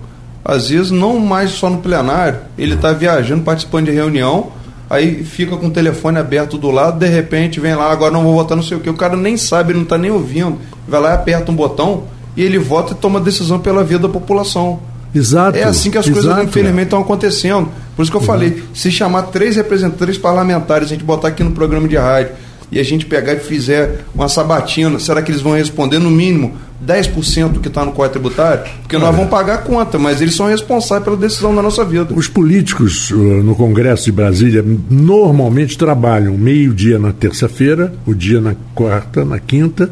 às 0.44 0.70
vezes 0.70 0.92
não 0.92 1.20
mais 1.20 1.52
só 1.52 1.70
no 1.70 1.80
plenário. 1.80 2.40
Ele 2.58 2.76
está 2.76 2.92
viajando, 2.94 3.44
participando 3.44 3.86
de 3.86 3.92
reunião, 3.92 4.52
aí 4.90 5.24
fica 5.24 5.58
com 5.58 5.68
o 5.68 5.72
telefone 5.72 6.20
aberto 6.20 6.58
do 6.58 6.70
lado, 6.70 7.00
de 7.00 7.08
repente 7.08 7.60
vem 7.60 7.76
lá, 7.76 7.92
agora 7.92 8.12
não 8.12 8.24
vou 8.24 8.34
votar 8.36 8.56
não 8.56 8.64
sei 8.64 8.78
o 8.78 8.80
que. 8.80 8.90
O 8.90 8.94
cara 8.96 9.16
nem 9.16 9.38
sabe, 9.38 9.72
ele 9.72 9.80
não 9.80 9.84
está 9.84 9.98
nem 9.98 10.12
ouvindo. 10.12 10.60
Vai 10.88 11.02
lá 11.02 11.12
e 11.12 11.14
aperta 11.14 11.52
um 11.52 11.56
botão 11.56 12.04
e 12.36 12.44
ele 12.44 12.60
vota 12.60 12.94
e 12.94 12.96
toma 12.96 13.20
decisão 13.20 13.60
pela 13.60 13.84
vida 13.84 14.08
da 14.08 14.10
população. 14.10 14.80
Exato. 15.16 15.58
É 15.58 15.64
assim 15.64 15.90
que 15.90 15.98
as 15.98 16.06
coisas, 16.06 16.26
exato. 16.26 16.44
infelizmente, 16.44 16.86
estão 16.86 17.00
acontecendo. 17.00 17.70
Por 17.96 18.02
isso 18.02 18.12
que 18.12 18.18
eu 18.18 18.22
falei, 18.22 18.62
se 18.74 18.92
chamar 18.92 19.24
três 19.24 19.56
representantes, 19.56 20.18
parlamentares, 20.18 20.88
a 20.88 20.90
gente 20.90 21.06
botar 21.06 21.30
aqui 21.30 21.42
no 21.42 21.52
programa 21.52 21.88
de 21.88 21.96
rádio 21.96 22.34
e 22.70 22.80
a 22.80 22.84
gente 22.84 23.06
pegar 23.06 23.34
e 23.34 23.40
fizer 23.40 24.02
uma 24.14 24.28
sabatina, 24.28 25.00
será 25.00 25.22
que 25.22 25.32
eles 25.32 25.42
vão 25.42 25.54
responder 25.54 26.00
no 26.00 26.12
mínimo 26.12 26.58
10% 26.86 27.50
do 27.50 27.60
que 27.62 27.70
está 27.70 27.86
no 27.86 27.94
Código 27.94 28.20
Tributário? 28.20 28.64
Porque 28.82 28.98
nós 28.98 29.08
Olha. 29.08 29.16
vamos 29.16 29.30
pagar 29.30 29.56
a 29.56 29.58
conta, 29.60 29.98
mas 29.98 30.22
eles 30.22 30.36
são 30.36 30.48
responsáveis 30.48 31.06
pela 31.06 31.16
decisão 31.16 31.56
da 31.56 31.62
nossa 31.62 31.86
vida. 31.86 32.14
Os 32.14 32.28
políticos 32.28 33.12
uh, 33.12 33.16
no 33.16 33.56
Congresso 33.56 34.06
de 34.06 34.12
Brasília 34.12 34.66
normalmente 34.90 35.78
trabalham 35.78 36.38
meio-dia 36.38 37.00
na 37.00 37.14
terça-feira, 37.14 37.94
o 38.06 38.14
dia 38.14 38.42
na 38.42 38.56
quarta, 38.74 39.24
na 39.24 39.40
quinta 39.40 39.90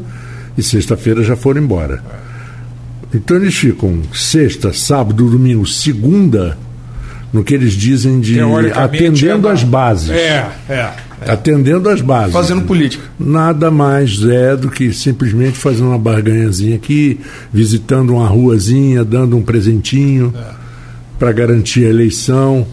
e 0.57 0.61
sexta-feira 0.61 1.23
já 1.23 1.37
foram 1.37 1.61
embora. 1.61 2.22
Então 3.13 3.37
eles 3.37 3.55
ficam 3.55 4.01
sexta, 4.13 4.73
sábado, 4.73 5.29
domingo, 5.29 5.65
segunda, 5.67 6.57
no 7.31 7.43
que 7.43 7.53
eles 7.53 7.73
dizem 7.73 8.19
de 8.19 8.39
atendendo 8.73 9.47
é 9.47 9.51
às 9.51 9.63
bases. 9.63 10.09
É, 10.09 10.49
é. 10.69 10.89
Atendendo 11.27 11.89
às 11.89 12.01
bases. 12.01 12.33
Fazendo 12.33 12.63
política. 12.63 13.03
Nada 13.19 13.71
mais 13.71 14.23
é 14.23 14.55
do 14.55 14.69
que 14.69 14.91
simplesmente 14.91 15.57
fazendo 15.57 15.87
uma 15.87 15.97
barganhazinha 15.97 16.75
aqui, 16.75 17.19
visitando 17.51 18.15
uma 18.15 18.27
ruazinha, 18.27 19.03
dando 19.05 19.37
um 19.37 19.41
presentinho 19.41 20.33
para 21.17 21.31
garantir 21.31 21.85
a 21.85 21.89
eleição. 21.89 22.67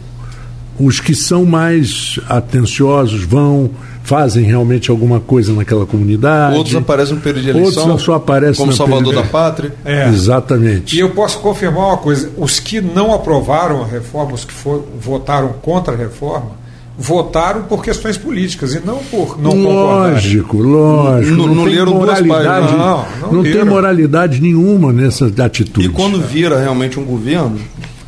Os 0.81 0.99
que 0.99 1.15
são 1.15 1.45
mais 1.45 2.19
atenciosos 2.29 3.23
vão, 3.23 3.71
fazem 4.03 4.45
realmente 4.45 4.91
alguma 4.91 5.21
coisa 5.21 5.53
naquela 5.53 5.85
comunidade. 5.85 6.57
Outros 6.57 6.75
aparecem 6.75 7.15
no 7.17 7.21
período 7.21 7.43
de 7.45 7.51
eleição. 7.51 7.83
Outros 7.85 8.03
só 8.03 8.15
aparecem 8.15 8.57
como 8.65 8.73
Salvador 8.73 9.05
período- 9.05 9.23
da 9.25 9.29
Pátria. 9.31 9.75
É. 9.85 10.09
Exatamente. 10.09 10.97
E 10.97 11.01
eu 11.01 11.11
posso 11.11 11.39
confirmar 11.41 11.89
uma 11.89 11.97
coisa: 11.99 12.31
os 12.37 12.59
que 12.59 12.81
não 12.81 13.13
aprovaram 13.15 13.83
a 13.83 13.87
reforma, 13.87 14.33
os 14.33 14.45
que 14.45 14.53
for- 14.55 14.85
votaram 14.99 15.53
contra 15.61 15.93
a 15.93 15.97
reforma, 15.97 16.59
votaram 16.99 17.63
por 17.63 17.83
questões 17.83 18.17
políticas 18.17 18.75
e 18.75 18.81
não 18.85 18.99
por 18.99 19.41
não 19.41 19.53
concordarem. 19.53 20.13
Lógico, 20.15 20.57
lógico. 20.59 21.37
Não- 21.37 21.55
não 21.55 21.65
tem 21.65 21.75
leram 21.75 21.93
duas 21.99 22.21
páginas. 22.21 22.71
Não, 22.73 23.05
não 23.23 23.33
não 23.33 23.43
tem 23.43 23.65
moralidade 23.65 24.41
nenhuma 24.41 24.93
nessa 24.93 25.27
atitude. 25.45 25.87
E 25.87 25.91
quando 25.91 26.21
vira 26.21 26.59
realmente 26.61 26.99
um 26.99 27.05
governo, 27.05 27.59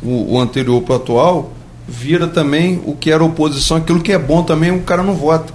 o, 0.01 0.33
o 0.35 0.39
anterior 0.39 0.81
para 0.81 0.93
o 0.93 0.95
atual, 0.97 1.53
vira 1.87 2.27
também 2.27 2.81
o 2.85 2.95
que 2.95 3.11
era 3.11 3.23
oposição, 3.23 3.77
aquilo 3.77 3.99
que 3.99 4.11
é 4.11 4.17
bom 4.19 4.43
também, 4.43 4.71
o 4.71 4.81
cara 4.81 5.03
não 5.03 5.13
vota. 5.15 5.53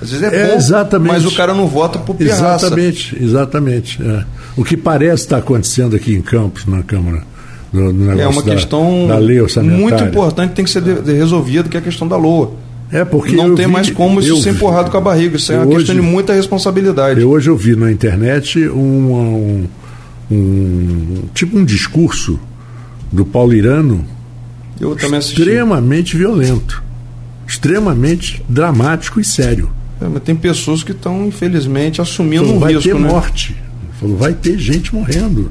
Às 0.00 0.10
vezes 0.10 0.30
é, 0.32 0.36
É, 0.42 0.48
bom, 0.48 0.54
exatamente. 0.56 1.12
mas 1.12 1.24
o 1.24 1.32
cara 1.34 1.54
não 1.54 1.66
vota 1.66 1.98
por 1.98 2.14
pirraça. 2.16 2.66
Exatamente, 2.66 3.16
exatamente. 3.22 4.02
é. 4.02 4.24
O 4.56 4.64
que 4.64 4.76
parece 4.76 5.22
estar 5.24 5.38
acontecendo 5.38 5.94
aqui 5.96 6.14
em 6.14 6.20
Campos, 6.22 6.66
na 6.66 6.82
Câmara, 6.82 7.22
no, 7.72 7.92
no 7.92 8.10
É 8.12 8.14
negócio 8.14 8.38
uma 8.40 8.42
da, 8.42 8.54
questão 8.54 9.06
da 9.06 9.20
muito 9.68 10.02
importante 10.04 10.50
que 10.50 10.56
tem 10.56 10.64
que 10.64 10.70
ser 10.70 10.80
de- 10.82 11.00
de 11.02 11.12
resolvida, 11.12 11.68
que 11.68 11.76
é 11.76 11.80
a 11.80 11.82
questão 11.82 12.06
da 12.08 12.16
LOA. 12.16 12.52
É 12.92 13.04
porque 13.04 13.34
não 13.34 13.54
tem 13.54 13.66
vi, 13.66 13.72
mais 13.72 13.90
como 13.90 14.20
isso 14.20 14.40
ser 14.42 14.50
empurrado 14.50 14.90
com 14.90 14.96
a 14.96 15.00
barriga. 15.00 15.36
Isso 15.36 15.52
é 15.52 15.56
uma 15.56 15.66
hoje, 15.66 15.76
questão 15.78 15.94
de 15.96 16.00
muita 16.00 16.32
responsabilidade. 16.34 17.20
Eu, 17.20 17.30
hoje 17.30 17.50
eu 17.50 17.56
vi 17.56 17.74
na 17.74 17.90
internet 17.90 18.60
um, 18.68 19.66
um, 20.30 20.34
um 20.36 21.22
tipo 21.34 21.58
um 21.58 21.64
discurso 21.64 22.38
do 23.12 23.24
Paulo 23.24 23.52
Irano 23.54 24.04
extremamente 25.18 26.16
violento, 26.16 26.82
extremamente 27.46 28.44
dramático 28.48 29.20
e 29.20 29.24
sério. 29.24 29.70
É, 30.00 30.06
mas 30.06 30.22
tem 30.22 30.36
pessoas 30.36 30.82
que 30.82 30.92
estão, 30.92 31.26
infelizmente, 31.26 32.00
assumindo 32.00 32.44
Falou, 32.44 32.56
um 32.56 32.60
vai 32.60 32.74
risco. 32.74 32.90
Vai 32.90 32.98
ter 32.98 33.02
né? 33.02 33.08
morte. 33.08 33.56
Falou, 33.98 34.16
vai 34.16 34.34
ter 34.34 34.58
gente 34.58 34.94
morrendo. 34.94 35.50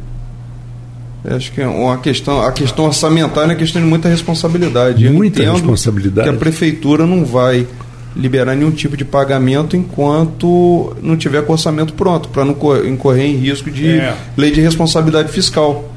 É, 1.24 1.34
acho 1.34 1.52
que 1.52 1.62
é 1.62 1.68
uma 1.68 1.98
questão, 1.98 2.42
a 2.42 2.52
questão 2.52 2.86
orçamentária 2.86 3.54
é 3.54 3.56
questão 3.56 3.82
de 3.82 3.88
muita 3.88 4.08
responsabilidade. 4.08 5.10
Muita 5.10 5.52
responsabilidade. 5.52 6.30
Que 6.30 6.36
a 6.36 6.38
prefeitura 6.38 7.08
não 7.08 7.26
vai 7.26 7.68
liberar 8.16 8.56
nenhum 8.56 8.72
tipo 8.72 8.96
de 8.96 9.04
pagamento 9.04 9.76
enquanto 9.76 10.96
não 11.02 11.18
tiver 11.18 11.42
com 11.44 11.52
o 11.52 11.56
orçamento 11.56 11.94
pronto, 11.94 12.30
para 12.30 12.46
não 12.46 12.56
incorrer 12.86 13.26
em 13.26 13.36
risco 13.36 13.70
de 13.70 13.98
é. 13.98 14.16
lei 14.38 14.52
de 14.52 14.62
responsabilidade 14.62 15.32
fiscal. 15.32 15.92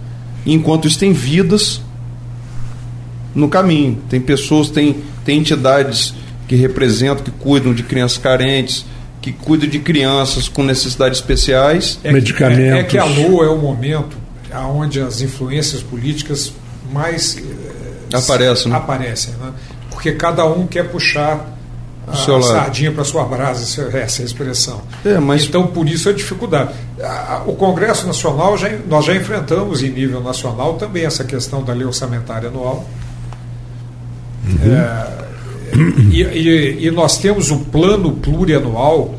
Enquanto 0.45 0.89
isso 0.89 0.99
tem 0.99 1.12
vidas 1.12 1.83
no 3.39 3.49
caminho. 3.49 3.99
Tem 4.09 4.20
pessoas, 4.20 4.68
tem, 4.68 4.97
tem 5.24 5.39
entidades 5.39 6.14
que 6.47 6.57
representam, 6.57 7.24
que 7.24 7.30
cuidam 7.30 7.72
de 7.72 7.82
crianças 7.82 8.18
carentes, 8.18 8.84
que 9.20 9.32
cuidam 9.32 9.68
de 9.68 9.78
crianças 9.78 10.49
com 10.49 10.62
necessidades 10.62 11.18
especiais. 11.18 11.99
É 12.03 12.12
medicamentos. 12.12 12.78
É, 12.78 12.80
é 12.80 12.84
que 12.84 12.99
a 12.99 13.05
LOA 13.05 13.47
é 13.47 13.49
o 13.49 13.59
momento 13.59 14.16
onde 14.74 15.01
as 15.01 15.20
influências 15.20 15.82
políticas 15.82 16.53
mais 16.91 17.36
eh, 17.36 18.16
aparecem, 18.16 18.72
né? 18.72 18.78
aparecem 18.78 19.34
né? 19.34 19.53
porque 19.91 20.12
cada 20.12 20.47
um 20.47 20.66
quer 20.66 20.89
puxar 20.89 21.59
a, 22.07 22.12
a 22.12 22.43
sardinha 22.43 22.91
para 22.91 23.05
sua 23.05 23.24
brasa, 23.24 23.62
essa 23.93 24.22
é 24.22 24.22
a 24.22 24.26
expressão. 24.26 24.80
É, 25.05 25.18
mas... 25.18 25.45
Então, 25.45 25.66
por 25.66 25.86
isso 25.86 26.09
a 26.09 26.12
dificuldade. 26.12 26.72
O 27.47 27.53
Congresso 27.53 28.07
Nacional, 28.07 28.57
já, 28.57 28.70
nós 28.89 29.05
já 29.05 29.14
enfrentamos 29.14 29.82
em 29.82 29.91
nível 29.91 30.22
nacional 30.22 30.74
também 30.74 31.05
essa 31.05 31.24
questão 31.24 31.62
da 31.62 31.74
lei 31.74 31.86
orçamentária 31.86 32.49
anual. 32.49 32.89
Uhum. 34.49 34.72
É, 34.72 35.18
e, 36.11 36.22
e, 36.22 36.86
e, 36.86 36.90
nós 36.90 37.18
temos 37.18 37.51
o 37.51 37.59
plano 37.59 38.12
plurianual 38.12 39.14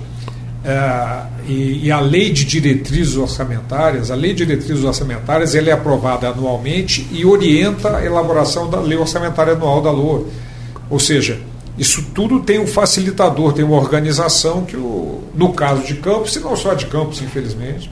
é, 0.64 1.22
e, 1.48 1.86
e, 1.86 1.92
a 1.92 2.00
lei 2.00 2.32
de 2.32 2.44
diretrizes 2.44 3.16
orçamentárias. 3.16 4.10
A 4.10 4.16
lei 4.16 4.34
de 4.34 4.46
diretrizes 4.46 4.84
orçamentárias 4.84 5.54
ele 5.54 5.70
é 5.70 5.74
aprovada 5.74 6.28
anualmente 6.28 7.08
e 7.12 7.26
orienta 7.26 7.98
a 7.98 8.06
elaboração 8.06 8.70
da 8.70 8.80
lei 8.80 8.98
orçamentária 8.98 9.54
anual 9.54 9.82
da 9.82 9.92
LOA. 9.92 10.26
Ou 10.90 11.00
seja, 11.00 11.40
isso 11.78 12.04
tudo 12.14 12.42
tem 12.42 12.60
um 12.60 12.68
facilitador, 12.68 13.54
tem 13.54 13.64
uma 13.64 13.78
organização 13.78 14.66
que, 14.66 14.76
o, 14.76 15.24
no 15.36 15.54
caso 15.54 15.86
de 15.86 15.96
Campos, 15.96 16.36
e 16.36 16.40
não 16.40 16.56
só 16.56 16.74
de 16.74 16.88
Campos, 16.88 17.22
infelizmente, 17.22 17.90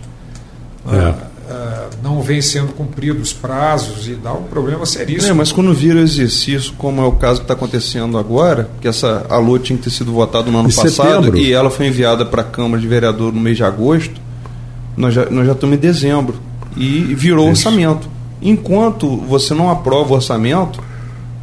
é. 0.88 1.37
Uh, 1.50 1.54
uh, 1.54 1.90
não 2.04 2.22
vem 2.22 2.42
sendo 2.42 2.74
cumpridos 2.74 3.30
os 3.30 3.34
prazos 3.34 4.08
e 4.08 4.16
dá 4.16 4.34
um 4.34 4.44
problema 4.44 4.86
seríssimo. 4.86 5.32
É, 5.32 5.34
mas 5.34 5.52
quando 5.52 5.74
vira 5.74 6.00
exercício, 6.00 6.74
como 6.78 7.02
é 7.02 7.06
o 7.06 7.14
caso 7.14 7.40
que 7.40 7.46
está 7.46 7.54
acontecendo 7.54 8.18
agora, 8.18 8.70
que 8.82 8.88
essa 8.88 9.26
alô 9.30 9.58
tinha 9.58 9.78
que 9.78 9.84
ter 9.84 9.90
sido 9.90 10.12
votada 10.12 10.50
no 10.52 10.60
ano 10.60 10.70
em 10.70 10.74
passado 10.74 11.24
setembro. 11.24 11.38
e 11.38 11.54
ela 11.54 11.70
foi 11.70 11.88
enviada 11.88 12.26
para 12.26 12.42
a 12.42 12.46
Câmara 12.46 12.82
de 12.82 12.88
Vereador 12.88 13.34
no 13.34 13.40
mês 13.40 13.58
de 13.58 13.64
agosto, 13.64 14.20
nós 14.96 15.14
já, 15.14 15.26
nós 15.30 15.46
já 15.46 15.54
estamos 15.54 15.76
em 15.76 15.80
dezembro 15.80 16.36
e 16.76 17.00
virou 17.16 17.52
Isso. 17.52 17.68
orçamento. 17.68 18.10
Enquanto 18.42 19.18
você 19.18 19.54
não 19.54 19.70
aprova 19.70 20.14
o 20.14 20.16
orçamento, 20.16 20.82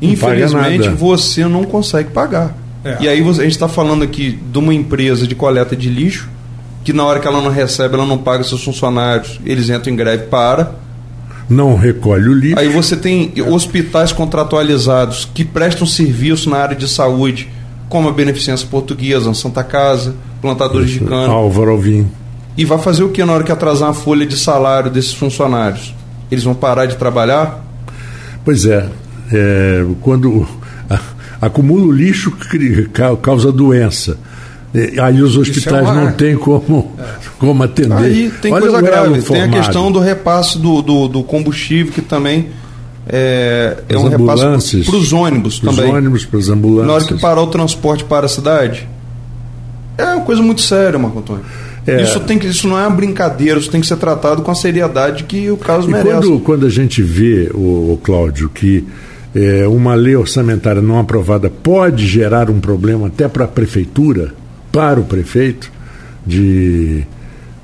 infelizmente 0.01 0.89
você 0.91 1.47
não 1.47 1.65
consegue 1.65 2.11
pagar. 2.11 2.57
É. 2.85 2.99
E 3.01 3.09
aí 3.09 3.23
você, 3.23 3.41
a 3.41 3.45
gente 3.45 3.53
está 3.53 3.69
falando 3.69 4.05
aqui 4.05 4.33
de 4.33 4.59
uma 4.59 4.75
empresa 4.75 5.27
de 5.27 5.35
coleta 5.35 5.75
de 5.75 5.89
lixo 5.89 6.29
que 6.85 6.93
na 6.93 7.03
hora 7.03 7.19
que 7.19 7.27
ela 7.27 7.41
não 7.41 7.51
recebe, 7.51 7.95
ela 7.95 8.05
não 8.05 8.19
paga 8.19 8.45
seus 8.45 8.63
funcionários, 8.63 9.41
eles 9.45 9.71
entram 9.71 9.93
em 9.93 9.97
greve 9.97 10.25
para. 10.25 10.75
Não 11.49 11.77
recolhe 11.77 12.29
o 12.29 12.35
lixo. 12.35 12.59
Aí 12.59 12.69
você 12.69 12.95
tem 12.95 13.33
hospitais 13.51 14.13
contratualizados 14.13 15.29
que 15.33 15.45
prestam 15.45 15.87
serviço 15.87 16.51
na 16.51 16.59
área 16.59 16.77
de 16.77 16.87
saúde, 16.87 17.49
como 17.89 18.09
a 18.09 18.13
Beneficência 18.13 18.69
Portuguesa, 18.71 19.31
a 19.31 19.35
Santa 19.35 19.65
Casa, 19.65 20.15
plantadores 20.43 20.91
Isso, 20.91 21.01
de 21.01 21.07
cana. 21.07 21.33
Álvaro 21.33 21.71
Alvim. 21.71 22.07
E 22.57 22.65
vai 22.65 22.79
fazer 22.79 23.03
o 23.03 23.09
que 23.09 23.25
na 23.25 23.33
hora 23.33 23.43
que 23.43 23.51
atrasar 23.51 23.89
a 23.89 23.95
folha 23.95 24.27
de 24.27 24.37
salário 24.37 24.91
desses 24.91 25.15
funcionários? 25.15 25.95
Eles 26.31 26.45
vão 26.45 26.55
parar 26.55 26.87
de 26.87 26.97
trabalhar? 26.97 27.65
Pois 28.45 28.67
é. 28.67 28.89
é 29.33 29.85
quando 30.03 30.47
acumula 31.41 31.87
o 31.87 31.93
lixo, 31.93 32.33
causa 33.23 33.51
doença 33.51 34.19
Aí 35.01 35.23
os 35.23 35.37
hospitais 35.37 35.89
é 35.89 35.93
não 35.93 36.13
têm 36.13 36.37
como, 36.37 36.93
é. 36.99 37.05
como 37.39 37.63
atender. 37.63 37.95
Aí 37.95 38.33
tem 38.43 38.53
Olha 38.53 38.63
coisa 38.63 38.83
grave. 38.83 39.23
Tem 39.23 39.43
a 39.43 39.49
questão 39.49 39.93
do 39.93 40.01
repasse 40.01 40.59
do, 40.59 40.83
do, 40.83 41.07
do 41.07 41.23
combustível, 41.23 41.93
que 41.93 42.03
também 42.03 42.49
é, 43.07 43.77
é 43.89 43.97
um 43.97 44.09
repasse 44.09 44.83
para 44.83 44.97
os 44.97 45.13
ônibus 45.13 45.61
pros 45.61 45.77
também. 45.77 45.93
ônibus, 45.93 46.25
para 46.25 46.39
as 46.41 46.49
ambulâncias. 46.49 46.87
Na 46.87 46.93
hora 46.95 47.05
que 47.05 47.21
parar 47.21 47.43
o 47.43 47.47
transporte 47.47 48.03
para 48.03 48.27
a 48.27 48.29
cidade. 48.29 48.89
É 49.97 50.07
uma 50.07 50.25
coisa 50.25 50.43
muito 50.43 50.61
séria, 50.61 50.99
Marco 50.99 51.21
Antônio. 51.21 51.45
É. 51.87 52.03
Isso, 52.03 52.19
tem 52.21 52.39
que, 52.39 52.47
isso 52.47 52.67
não 52.67 52.79
é 52.79 52.87
uma 52.87 52.97
brincadeira, 52.97 53.61
isso 53.61 53.71
tem 53.71 53.81
que 53.81 53.87
ser 53.87 53.97
tratado 53.97 54.43
com 54.43 54.51
a 54.51 54.55
seriedade 54.55 55.25
que 55.25 55.51
o 55.51 55.57
caso 55.57 55.89
e 55.89 55.93
merece. 55.93 56.27
Quando, 56.27 56.41
quando 56.41 56.67
a 56.67 56.71
gente 56.71 57.03
vê, 57.03 57.51
o, 57.55 57.93
o 57.93 58.01
Cláudio, 58.03 58.49
que 58.49 58.85
é, 59.35 59.69
uma 59.69 59.95
lei 59.95 60.17
orçamentária 60.17 60.81
não 60.81 60.99
aprovada 60.99 61.51
pode 61.51 62.07
gerar 62.07 62.51
um 62.51 62.59
problema 62.59 63.09
até 63.09 63.29
para 63.29 63.45
a 63.45 63.49
prefeitura, 63.49 64.33
para 64.75 64.99
o 64.99 65.05
prefeito 65.05 65.71
de, 66.27 67.05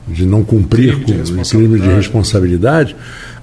de 0.07 0.25
não 0.25 0.45
cumprir 0.45 1.01
crime 1.01 1.25
com 1.25 1.43
o 1.43 1.45
crime 1.45 1.81
de 1.81 1.89
responsabilidade, 1.89 2.95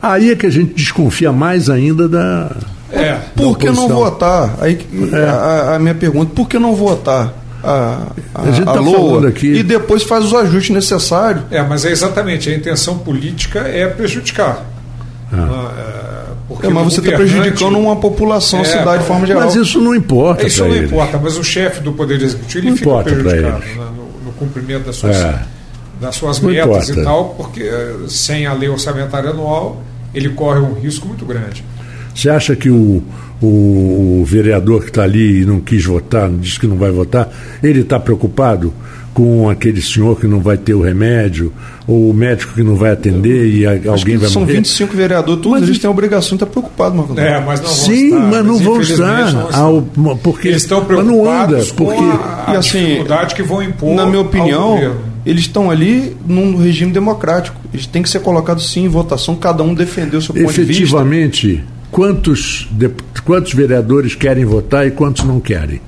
aí 0.02 0.32
é 0.32 0.36
que 0.38 0.46
a 0.46 0.50
gente 0.50 0.74
desconfia 0.74 1.34
mais 1.34 1.70
ainda 1.70 2.08
da. 2.08 2.56
É, 2.90 3.16
por 3.36 3.58
que 3.58 3.70
não 3.70 3.90
votar? 3.90 4.56
Aí, 4.62 4.80
é. 5.12 5.18
a, 5.18 5.76
a, 5.76 5.80
minha 5.80 5.94
pergunta, 5.94 6.32
por 6.34 6.48
que 6.48 6.58
não 6.58 6.74
votar? 6.74 7.34
A, 7.62 8.04
a, 8.34 8.42
a, 8.44 8.52
gente 8.52 8.66
tá 8.66 8.80
LOA 8.80 9.28
aqui. 9.28 9.48
e 9.48 9.64
depois 9.64 10.04
faz 10.04 10.24
os 10.24 10.34
ajustes 10.34 10.74
necessários. 10.74 11.44
É, 11.52 11.62
mas 11.62 11.84
é 11.84 11.92
exatamente, 11.92 12.50
a 12.50 12.56
intenção 12.56 13.00
política 13.00 13.60
é 13.60 13.86
prejudicar. 13.88 14.66
Ah. 15.34 16.07
É, 16.64 16.70
mas 16.70 16.86
você 16.86 17.02
está 17.02 17.12
prejudicando 17.12 17.78
uma 17.78 17.96
população, 17.98 18.60
a 18.60 18.62
é, 18.62 18.66
cidade 18.66 19.02
de 19.02 19.08
forma 19.08 19.28
geral. 19.28 19.44
Mas 19.44 19.56
isso 19.56 19.82
não 19.82 19.94
importa. 19.94 20.48
Isso 20.48 20.64
não 20.64 20.76
importa, 20.76 21.20
mas 21.22 21.38
o 21.38 21.44
chefe 21.44 21.82
do 21.82 21.92
Poder 21.92 22.22
Executivo 22.22 22.68
ele 22.68 22.78
fica 22.78 23.04
prejudicado 23.04 23.60
né, 23.60 23.76
no, 23.76 24.26
no, 24.26 24.32
cumprimento 24.34 24.86
das 24.86 24.96
suas, 24.96 25.18
é. 25.18 25.44
das 26.00 26.16
suas 26.16 26.40
metas 26.40 26.90
importa. 26.90 27.02
e 27.02 27.04
tal, 27.04 27.30
porque 27.36 27.64
eh, 27.64 27.96
sem 28.08 28.46
a 28.46 28.54
lei 28.54 28.70
orçamentária 28.70 29.32
anual 29.32 29.82
ele 30.14 30.30
corre 30.30 30.60
um 30.60 30.74
risco 30.74 31.08
muito 31.08 31.26
grande. 31.26 31.64
Você 32.16 32.30
acha 32.30 32.56
que 32.56 32.70
o, 32.70 33.04
o, 33.42 34.22
o 34.22 34.26
vereador 34.26 34.82
que 34.82 34.88
está 34.90 35.04
ali 35.04 35.42
e 35.42 35.46
não 35.46 35.60
quis 35.60 35.84
votar, 35.86 36.30
diz 36.30 36.58
que 36.58 36.66
não 36.66 36.78
vai 36.78 36.92
votar, 36.92 37.30
ele 37.62 37.82
está 37.82 38.00
preocupado 38.00 38.74
com 39.18 39.50
aquele 39.50 39.82
senhor 39.82 40.20
que 40.20 40.28
não 40.28 40.40
vai 40.40 40.58
ter 40.58 40.76
o 40.76 40.82
remédio, 40.84 41.52
ou 41.88 42.12
o 42.12 42.14
médico 42.14 42.54
que 42.54 42.62
não 42.62 42.76
vai 42.76 42.92
atender 42.92 43.48
e 43.48 43.66
a, 43.66 43.72
alguém 43.72 44.16
vai 44.16 44.30
são 44.30 44.44
morrer. 44.44 44.54
São 44.54 44.62
25 44.62 44.96
vereadores, 44.96 45.42
todos 45.42 45.60
mas, 45.60 45.68
eles 45.68 45.80
têm 45.80 45.88
a 45.88 45.92
obrigação 45.92 46.38
de 46.38 46.44
estar 46.44 46.46
preocupados, 46.46 46.96
Marco 46.96 47.20
É, 47.20 47.44
mas 47.44 47.60
não 47.60 47.68
Sim, 47.68 48.12
vão 48.12 48.20
estar, 48.20 48.30
mas 48.30 48.46
não 48.46 48.60
vão 48.60 48.80
estar. 48.80 49.58
Ao, 49.58 49.82
porque, 50.22 50.50
eles 50.50 50.62
estão 50.62 50.86
preocupados 50.86 51.72
porque, 51.72 51.96
com 51.96 52.12
a, 52.12 52.44
a 52.46 52.54
e 52.54 52.58
assim, 52.58 52.78
dificuldade 52.78 53.34
que 53.34 53.42
vão 53.42 53.64
impor. 53.64 53.96
Na 53.96 54.06
minha 54.06 54.22
opinião, 54.22 54.98
eles 55.26 55.42
estão 55.42 55.72
ali 55.72 56.16
num 56.24 56.56
regime 56.56 56.92
democrático. 56.92 57.60
Eles 57.74 57.88
têm 57.88 58.04
que 58.04 58.12
ser 58.12 58.20
colocados 58.20 58.72
sim 58.72 58.84
em 58.84 58.88
votação, 58.88 59.36
cada 59.36 59.64
um 59.64 59.74
defender 59.74 60.18
o 60.18 60.22
seu 60.22 60.36
ponto 60.36 60.46
de 60.46 60.62
vista. 60.62 60.62
Efetivamente, 60.62 61.64
quantos, 61.90 62.70
quantos 63.26 63.52
vereadores 63.52 64.14
querem 64.14 64.46
votar 64.46 64.86
e 64.86 64.92
quantos 64.92 65.24
não 65.24 65.40
querem? 65.40 65.82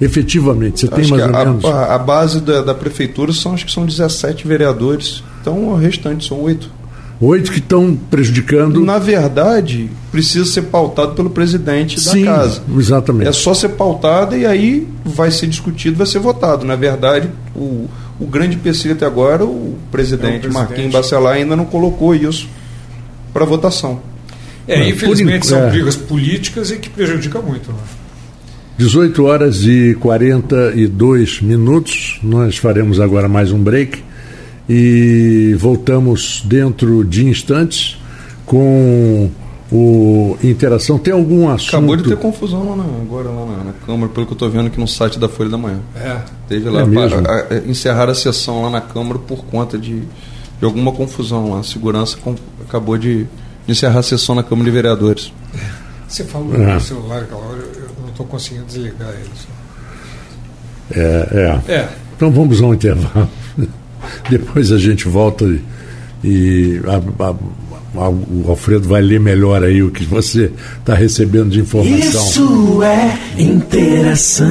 Efetivamente, 0.00 0.80
você 0.80 0.88
tem 0.88 1.06
mais 1.08 1.22
ou 1.22 1.34
a, 1.34 1.44
menos. 1.44 1.64
A, 1.64 1.94
a 1.94 1.98
base 1.98 2.40
da, 2.40 2.62
da, 2.62 2.74
prefeitura 2.74 3.32
são, 3.32 3.54
acho 3.54 3.64
que 3.64 3.72
são 3.72 3.86
17 3.86 4.46
vereadores. 4.46 5.22
Então 5.40 5.68
o 5.68 5.76
restante 5.76 6.28
são 6.28 6.40
oito. 6.42 6.70
Oito 7.18 7.50
que 7.50 7.60
estão 7.60 7.96
prejudicando. 8.10 8.84
Na 8.84 8.98
verdade, 8.98 9.88
precisa 10.12 10.44
ser 10.44 10.62
pautado 10.62 11.14
pelo 11.14 11.30
presidente 11.30 11.98
Sim, 11.98 12.26
da 12.26 12.32
casa. 12.32 12.62
Exatamente. 12.76 13.28
É 13.28 13.32
só 13.32 13.54
ser 13.54 13.70
pautado 13.70 14.36
e 14.36 14.44
aí 14.44 14.86
vai 15.02 15.30
ser 15.30 15.46
discutido, 15.46 15.96
vai 15.96 16.06
ser 16.06 16.18
votado. 16.18 16.66
Na 16.66 16.76
verdade, 16.76 17.30
o, 17.54 17.88
o 18.20 18.26
grande 18.26 18.56
PC 18.56 18.92
até 18.92 19.06
agora, 19.06 19.46
o 19.46 19.78
presidente, 19.90 20.26
é 20.26 20.36
o 20.36 20.40
presidente. 20.40 20.54
Marquinhos 20.54 20.92
Bacelar 20.92 21.36
ainda 21.36 21.56
não 21.56 21.64
colocou 21.64 22.14
isso 22.14 22.48
para 23.32 23.46
votação. 23.46 24.00
É, 24.68 24.86
infelizmente 24.88 25.46
são 25.46 25.58
é. 25.58 25.70
brigas 25.70 25.96
políticas 25.96 26.70
e 26.70 26.76
que 26.76 26.90
prejudicam 26.90 27.40
muito. 27.42 27.70
Né? 27.72 27.78
18 28.78 29.24
horas 29.24 29.64
e 29.64 29.96
42 30.00 31.40
minutos. 31.40 32.20
Nós 32.22 32.58
faremos 32.58 33.00
agora 33.00 33.26
mais 33.26 33.50
um 33.50 33.58
break 33.58 34.04
e 34.68 35.56
voltamos 35.58 36.42
dentro 36.44 37.02
de 37.04 37.26
instantes 37.26 37.98
com 38.44 39.30
o 39.72 40.36
Interação 40.44 40.98
tem 40.98 41.12
algum 41.12 41.48
assunto. 41.48 41.76
Acabou 41.76 41.96
de 41.96 42.04
ter 42.04 42.16
confusão 42.16 42.68
lá 42.70 42.76
na, 42.76 42.84
agora 42.84 43.28
lá 43.28 43.46
na, 43.46 43.64
na, 43.64 43.72
Câmara, 43.72 44.12
pelo 44.12 44.26
que 44.26 44.32
eu 44.32 44.36
estou 44.36 44.50
vendo 44.50 44.66
aqui 44.66 44.78
no 44.78 44.86
site 44.86 45.18
da 45.18 45.28
Folha 45.28 45.50
da 45.50 45.58
Manhã. 45.58 45.80
É. 45.96 46.20
Teve 46.48 46.70
lá, 46.70 46.82
é 46.82 46.86
para, 46.86 47.32
a, 47.32 47.54
a, 47.54 47.58
encerrar 47.66 48.08
a 48.08 48.14
sessão 48.14 48.62
lá 48.62 48.70
na 48.70 48.80
Câmara 48.80 49.18
por 49.18 49.44
conta 49.46 49.76
de, 49.76 50.00
de 50.00 50.64
alguma 50.64 50.92
confusão 50.92 51.50
lá. 51.50 51.60
A 51.60 51.62
segurança 51.64 52.16
com, 52.18 52.36
acabou 52.60 52.96
de, 52.96 53.24
de, 53.24 53.72
encerrar 53.72 54.00
a 54.00 54.02
sessão 54.02 54.34
na 54.34 54.42
Câmara 54.42 54.66
de 54.66 54.70
Vereadores. 54.70 55.32
Você 56.06 56.22
falou 56.22 56.54
é. 56.54 56.74
no 56.74 56.80
celular 56.80 57.22
aquela 57.22 57.40
hora, 57.40 57.64
estou 58.16 58.26
conseguindo 58.26 58.64
desligar 58.64 59.10
ele. 59.10 59.30
É, 60.90 61.60
é, 61.68 61.72
é. 61.72 61.88
Então 62.16 62.30
vamos 62.30 62.62
a 62.62 62.66
um 62.66 62.74
intervalo. 62.74 63.28
Depois 64.30 64.72
a 64.72 64.78
gente 64.78 65.06
volta 65.06 65.44
e, 65.44 65.60
e 66.24 66.80
a, 66.86 67.24
a, 67.24 68.10
o 68.10 68.44
Alfredo 68.48 68.88
vai 68.88 69.02
ler 69.02 69.20
melhor 69.20 69.62
aí 69.62 69.82
o 69.82 69.90
que 69.90 70.04
você 70.04 70.50
está 70.78 70.94
recebendo 70.94 71.50
de 71.50 71.60
informação. 71.60 72.26
Isso 72.26 72.82
é 72.82 73.18
interação. 73.38 74.46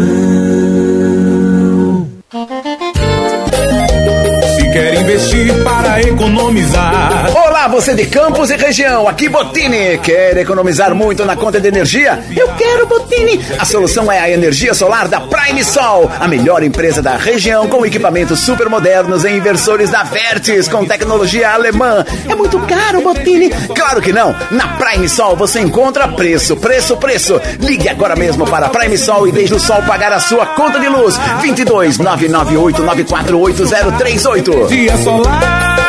Se 4.58 4.64
quer 4.74 5.02
investir 5.02 5.64
para 5.64 6.02
economizar 6.02 7.32
você 7.68 7.94
de 7.94 8.06
Campos 8.06 8.50
e 8.50 8.56
região, 8.56 9.08
aqui 9.08 9.28
Botini. 9.28 9.98
Quer 9.98 10.38
economizar 10.38 10.94
muito 10.94 11.26
na 11.26 11.36
conta 11.36 11.60
de 11.60 11.68
energia? 11.68 12.24
Eu 12.36 12.50
quero 12.50 12.86
Botini. 12.86 13.44
A 13.58 13.66
solução 13.66 14.12
é 14.12 14.20
a 14.20 14.30
energia 14.30 14.74
solar 14.74 15.08
da 15.08 15.22
Prime 15.22 15.64
Sol, 15.64 16.10
a 16.20 16.28
melhor 16.28 16.64
empresa 16.64 17.02
da 17.02 17.16
região 17.18 17.68
com 17.68 17.86
equipamentos 17.86 18.40
super 18.42 18.70
modernos 18.70 19.24
e 19.24 19.30
inversores 19.30 19.90
da 19.90 20.04
Vertis 20.04 20.68
com 20.68 20.86
tecnologia 20.86 21.52
alemã. 21.52 22.06
É 22.30 22.36
muito 22.36 22.60
caro, 22.62 23.02
Botini? 23.02 23.50
Claro 23.50 24.02
que 24.02 24.14
não. 24.14 24.36
Na 24.52 24.68
Prime 24.78 25.10
Sol 25.10 25.36
você 25.36 25.60
encontra 25.60 26.08
preço, 26.08 26.56
preço, 26.58 26.98
preço. 26.98 27.42
Ligue 27.60 27.90
agora 27.90 28.16
mesmo 28.16 28.46
para 28.46 28.68
a 28.68 28.70
Prime 28.70 28.98
Sol 28.98 29.28
e 29.28 29.32
deixe 29.32 29.54
o 29.54 29.60
sol 29.60 29.82
pagar 29.84 30.14
a 30.14 30.20
sua 30.20 30.46
conta 30.46 30.80
de 30.80 30.88
luz. 30.88 31.18
22 31.42 31.98
998 31.98 32.84
9488038. 32.84 34.68
Dia 34.68 34.98
solar 34.98 35.86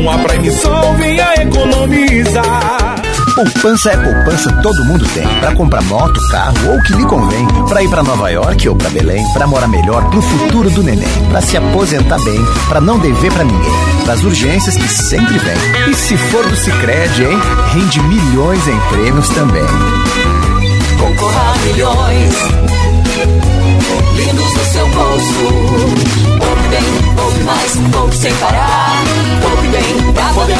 com 0.00 0.09
a 0.10 0.18
Prime 0.18 0.50
Sol 0.50 0.94
venha 0.96 1.34
economizar. 1.40 2.96
Poupança 3.34 3.90
é 3.90 3.96
poupança, 3.96 4.52
todo 4.62 4.84
mundo 4.84 5.06
tem. 5.14 5.26
Para 5.40 5.54
comprar 5.54 5.82
moto, 5.84 6.20
carro 6.30 6.56
ou 6.68 6.76
o 6.76 6.82
que 6.82 6.92
lhe 6.94 7.04
convém. 7.04 7.46
Para 7.68 7.82
ir 7.82 7.88
para 7.88 8.02
Nova 8.02 8.28
York 8.28 8.68
ou 8.68 8.76
para 8.76 8.90
Belém. 8.90 9.24
Para 9.32 9.46
morar 9.46 9.68
melhor 9.68 10.04
pro 10.10 10.20
futuro 10.20 10.68
do 10.70 10.82
neném. 10.82 11.08
Para 11.30 11.40
se 11.40 11.56
aposentar 11.56 12.18
bem. 12.24 12.44
Para 12.68 12.80
não 12.80 12.98
dever 12.98 13.32
para 13.32 13.44
ninguém. 13.44 13.72
Para 14.04 14.14
as 14.14 14.24
urgências 14.24 14.76
que 14.76 14.88
sempre 14.88 15.38
vem. 15.38 15.56
E 15.88 15.94
se 15.94 16.16
for 16.16 16.46
do 16.46 16.56
Cicred, 16.56 17.22
hein? 17.22 17.38
Rende 17.72 18.00
milhões 18.02 18.66
em 18.66 18.80
prêmios 18.90 19.28
também. 19.28 19.66
Concorra 20.98 21.52
a 21.52 21.58
milhões. 21.66 22.34
Lindos 24.16 24.54
no 24.54 24.64
seu 24.64 24.88
bolso 24.88 26.30
bem, 26.70 27.14
poupe 27.16 27.40
mais, 27.40 27.76
poupe 27.92 28.16
sem 28.16 28.34
parar. 28.36 28.89
Poupe 29.40 29.68
bem, 29.68 30.12
pra 30.12 30.28
poder 30.34 30.59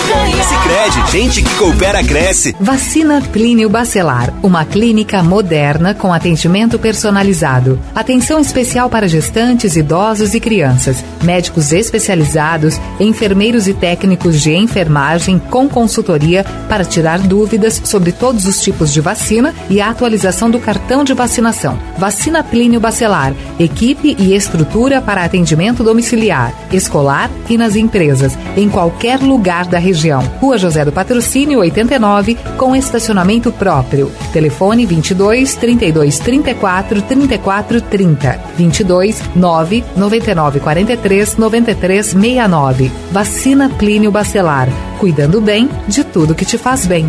Sicredi, 0.91 1.11
gente 1.11 1.43
que 1.43 1.55
coopera 1.55 2.03
cresce. 2.03 2.55
Vacina 2.59 3.21
Clínio 3.21 3.69
Bacelar, 3.69 4.33
uma 4.43 4.65
clínica 4.65 5.23
moderna 5.23 5.95
com 5.95 6.13
atendimento 6.13 6.79
personalizado. 6.79 7.79
Atenção 7.95 8.41
especial 8.41 8.91
para 8.91 9.09
gestantes, 9.09 9.77
idosos 9.77 10.35
e 10.35 10.41
crianças. 10.41 11.05
Médicos 11.23 11.73
especializados, 11.73 12.81
enfermeiros 12.99 13.69
e 13.69 13.75
técnicos 13.75 14.41
de 14.41 14.55
enfermagem 14.55 15.39
com 15.39 15.69
consultoria 15.69 16.45
para 16.69 16.85
tirar 16.85 17.19
dúvidas 17.21 17.81
sobre 17.85 18.13
todos 18.13 18.47
os 18.47 18.61
tipos 18.61 18.93
de 18.93 19.01
vacina 19.01 19.55
e 19.69 19.81
a 19.81 19.91
atualização 19.91 20.51
do 20.51 20.59
cartão 20.59 21.05
de 21.05 21.15
vacinação. 21.15 21.79
Vacina 21.99 22.43
Plínio 22.43 22.81
Bacelar, 22.81 23.33
equipe 23.59 24.17
e 24.19 24.35
estrutura 24.35 25.01
para 25.01 25.25
atendimento 25.25 25.85
domiciliar, 25.85 26.53
escolar 26.73 27.31
e 27.49 27.57
nas 27.57 27.77
empresas, 27.77 28.37
em 28.57 28.69
qualquer 28.69 29.21
lugar 29.21 29.67
da 29.67 29.79
região. 29.79 30.23
Rua 30.41 30.59
José 30.59 30.80
do 30.85 30.93
Patrocínio 30.93 31.61
89, 31.61 32.37
com 32.57 32.75
estacionamento 32.75 33.51
próprio. 33.53 34.11
Telefone 34.33 34.87
22 34.87 35.55
32 35.57 36.19
34 36.19 37.03
34 37.03 37.81
30. 37.81 38.41
22 38.57 39.23
9 39.35 39.85
99 39.97 40.61
43 40.61 41.37
93 41.37 42.07
69. 42.07 42.91
Vacina 43.11 43.69
Plínio 43.69 44.11
Bacelar. 44.11 44.69
Cuidando 44.99 45.41
bem 45.41 45.69
de 45.89 46.05
tudo 46.05 46.35
que 46.35 46.45
te 46.45 46.59
faz 46.59 46.87
bem. 46.87 47.07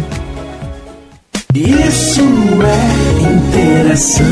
Isso 1.54 2.22
é 2.64 3.22
interação. 3.22 4.26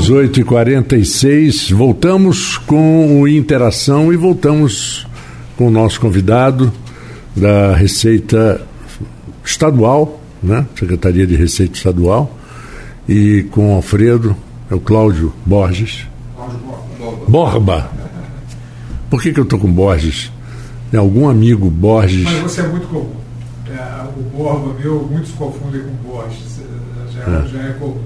18h46, 0.00 1.72
voltamos 1.74 2.56
com 2.56 3.20
o 3.20 3.28
Interação 3.28 4.10
e 4.12 4.16
voltamos 4.16 5.06
com 5.56 5.68
o 5.68 5.70
nosso 5.70 6.00
convidado 6.00 6.72
da 7.36 7.74
Receita 7.74 8.60
Estadual, 9.44 10.20
né? 10.42 10.66
Secretaria 10.78 11.26
de 11.26 11.36
Receita 11.36 11.76
Estadual, 11.76 12.36
e 13.08 13.44
com 13.50 13.72
o 13.72 13.76
Alfredo, 13.76 14.36
é 14.70 14.74
o 14.74 14.80
Cláudio 14.80 15.32
Borges. 15.44 16.06
Borba. 17.28 17.90
Por 19.08 19.20
que, 19.20 19.32
que 19.32 19.40
eu 19.40 19.44
estou 19.44 19.58
com 19.58 19.70
Borges? 19.70 20.30
Tem 20.90 20.98
algum 20.98 21.28
amigo 21.28 21.70
Borges? 21.70 22.24
Mas 22.24 22.38
você 22.40 22.60
é 22.60 22.68
muito 22.68 22.86
comum. 22.88 23.10
É, 23.68 24.04
o 24.16 24.22
Borba 24.36 24.74
meu, 24.78 25.08
muitos 25.10 25.32
confundem 25.32 25.82
com 25.82 26.08
Borges. 26.08 26.60
Já, 27.14 27.20
é. 27.22 27.48
já 27.48 27.58
é 27.68 27.72
comum. 27.78 28.00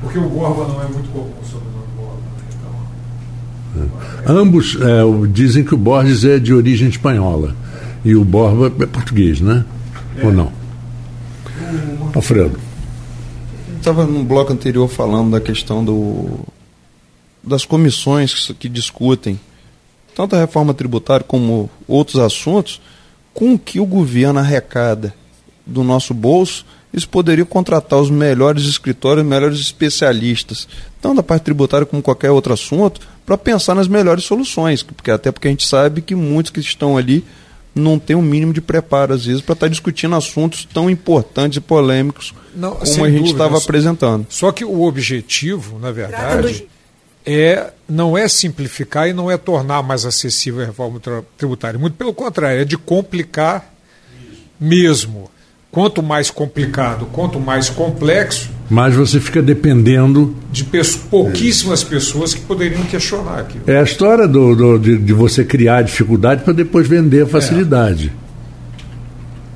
Porque 0.00 0.18
o 0.18 0.28
Borba 0.28 0.68
não 0.68 0.82
é 0.82 0.88
muito 0.88 1.10
comum 1.12 1.32
o 1.40 1.46
sobrenome 1.46 1.86
Borba. 1.96 2.18
Né? 3.74 3.88
Então, 4.22 4.36
é. 4.36 4.38
Ambos 4.38 4.78
é, 4.80 5.28
dizem 5.28 5.64
que 5.64 5.74
o 5.74 5.78
Borges 5.78 6.24
é 6.24 6.38
de 6.38 6.52
origem 6.52 6.88
espanhola 6.88 7.54
e 8.04 8.14
o 8.14 8.24
Borba 8.24 8.72
é 8.82 8.86
português, 8.86 9.40
né? 9.40 9.64
É. 10.16 10.26
Ou 10.26 10.32
não? 10.32 10.52
Alfredo. 12.14 12.58
Estava 13.78 14.06
no 14.06 14.22
bloco 14.24 14.52
anterior 14.52 14.88
falando 14.88 15.32
da 15.32 15.40
questão 15.40 15.84
do, 15.84 16.40
das 17.42 17.64
comissões 17.64 18.52
que 18.58 18.68
discutem 18.68 19.38
tanto 20.14 20.36
a 20.36 20.38
reforma 20.38 20.74
tributária 20.74 21.24
como 21.24 21.70
outros 21.88 22.18
assuntos, 22.18 22.80
com 23.32 23.58
que 23.58 23.80
o 23.80 23.86
governo 23.86 24.38
arrecada 24.38 25.14
do 25.66 25.82
nosso 25.82 26.12
bolso 26.12 26.66
eles 26.92 27.06
poderiam 27.06 27.46
contratar 27.46 27.98
os 27.98 28.10
melhores 28.10 28.64
escritórios, 28.64 29.24
os 29.24 29.30
melhores 29.30 29.58
especialistas, 29.58 30.68
tanto 31.00 31.16
da 31.16 31.22
parte 31.22 31.44
tributária 31.44 31.86
como 31.86 32.02
qualquer 32.02 32.30
outro 32.30 32.52
assunto, 32.52 33.00
para 33.24 33.38
pensar 33.38 33.74
nas 33.74 33.88
melhores 33.88 34.24
soluções, 34.24 34.82
porque 34.82 35.10
até 35.10 35.32
porque 35.32 35.48
a 35.48 35.50
gente 35.50 35.66
sabe 35.66 36.02
que 36.02 36.14
muitos 36.14 36.52
que 36.52 36.60
estão 36.60 36.98
ali 36.98 37.24
não 37.74 37.98
têm 37.98 38.16
o 38.16 38.18
um 38.18 38.22
mínimo 38.22 38.52
de 38.52 38.60
preparo, 38.60 39.14
às 39.14 39.24
vezes, 39.24 39.40
para 39.40 39.54
estar 39.54 39.66
tá 39.66 39.70
discutindo 39.70 40.14
assuntos 40.14 40.64
tão 40.64 40.90
importantes 40.90 41.56
e 41.56 41.60
polêmicos 41.60 42.34
não, 42.54 42.76
como 42.76 43.04
a 43.04 43.10
gente 43.10 43.32
estava 43.32 43.56
apresentando. 43.58 44.26
Só 44.28 44.52
que 44.52 44.64
o 44.64 44.82
objetivo, 44.82 45.78
na 45.78 45.90
verdade, 45.90 46.68
é 47.24 47.72
não 47.88 48.16
é 48.16 48.28
simplificar 48.28 49.08
e 49.08 49.12
não 49.12 49.30
é 49.30 49.36
tornar 49.36 49.82
mais 49.82 50.04
acessível 50.04 50.62
a 50.62 50.66
reforma 50.66 51.00
tributária. 51.36 51.78
Muito 51.78 51.94
pelo 51.94 52.12
contrário, 52.12 52.60
é 52.60 52.64
de 52.64 52.76
complicar 52.76 53.72
mesmo 54.58 55.30
quanto 55.72 56.02
mais 56.02 56.30
complicado, 56.30 57.06
quanto 57.10 57.40
mais 57.40 57.70
complexo. 57.70 58.50
Mas 58.70 58.94
você 58.94 59.18
fica 59.18 59.42
dependendo. 59.42 60.36
De 60.52 60.64
pouquíssimas 61.10 61.82
pessoas 61.82 62.34
que 62.34 62.42
poderiam 62.42 62.82
questionar 62.84 63.40
aquilo. 63.40 63.64
É 63.66 63.78
a 63.78 63.82
história 63.82 64.28
do, 64.28 64.54
do 64.54 64.78
de, 64.78 64.98
de, 64.98 65.12
você 65.12 65.44
criar 65.44 65.82
dificuldade 65.82 66.42
para 66.44 66.52
depois 66.52 66.86
vender 66.86 67.22
a 67.22 67.26
facilidade. 67.26 68.12
É. 68.18 68.22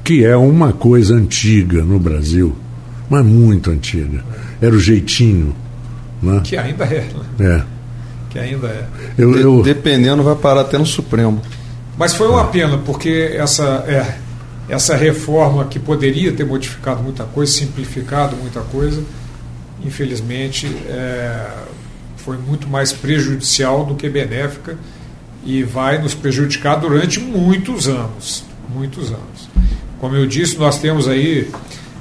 Que 0.02 0.24
é 0.24 0.36
uma 0.36 0.72
coisa 0.72 1.14
antiga 1.14 1.82
no 1.82 1.98
Brasil, 1.98 2.56
mas 3.08 3.24
muito 3.24 3.70
antiga. 3.70 4.24
Era 4.60 4.74
o 4.74 4.80
jeitinho. 4.80 5.54
Né? 6.22 6.40
Que 6.44 6.56
ainda 6.56 6.84
é. 6.84 7.06
Né? 7.38 7.56
É. 7.56 7.62
Que 8.30 8.38
ainda 8.38 8.68
é. 8.68 8.86
Eu, 9.18 9.36
eu... 9.36 9.62
Dependendo, 9.62 10.22
vai 10.22 10.34
parar 10.34 10.62
até 10.62 10.78
no 10.78 10.86
Supremo. 10.86 11.40
Mas 11.98 12.14
foi 12.14 12.28
uma 12.28 12.44
pena, 12.46 12.78
porque 12.78 13.32
essa. 13.34 13.84
É, 13.86 14.25
essa 14.68 14.96
reforma 14.96 15.64
que 15.66 15.78
poderia 15.78 16.32
ter 16.32 16.44
modificado 16.44 17.02
muita 17.02 17.24
coisa, 17.24 17.52
simplificado 17.52 18.36
muita 18.36 18.60
coisa, 18.60 19.02
infelizmente 19.84 20.66
é, 20.88 21.48
foi 22.16 22.36
muito 22.36 22.68
mais 22.68 22.92
prejudicial 22.92 23.84
do 23.84 23.94
que 23.94 24.08
benéfica 24.08 24.76
e 25.44 25.62
vai 25.62 25.98
nos 25.98 26.14
prejudicar 26.14 26.74
durante 26.76 27.20
muitos 27.20 27.86
anos, 27.86 28.44
muitos 28.68 29.10
anos. 29.10 29.48
Como 30.00 30.16
eu 30.16 30.26
disse, 30.26 30.58
nós 30.58 30.80
temos 30.80 31.06
aí 31.06 31.48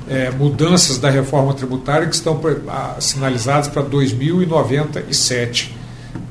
é, 0.10 0.32
mudanças 0.32 0.98
da 0.98 1.10
reforma 1.10 1.54
tributária 1.54 2.08
que 2.08 2.16
estão 2.16 2.42
sinalizadas 3.00 3.68
para 3.68 3.84
2097, 3.84 5.76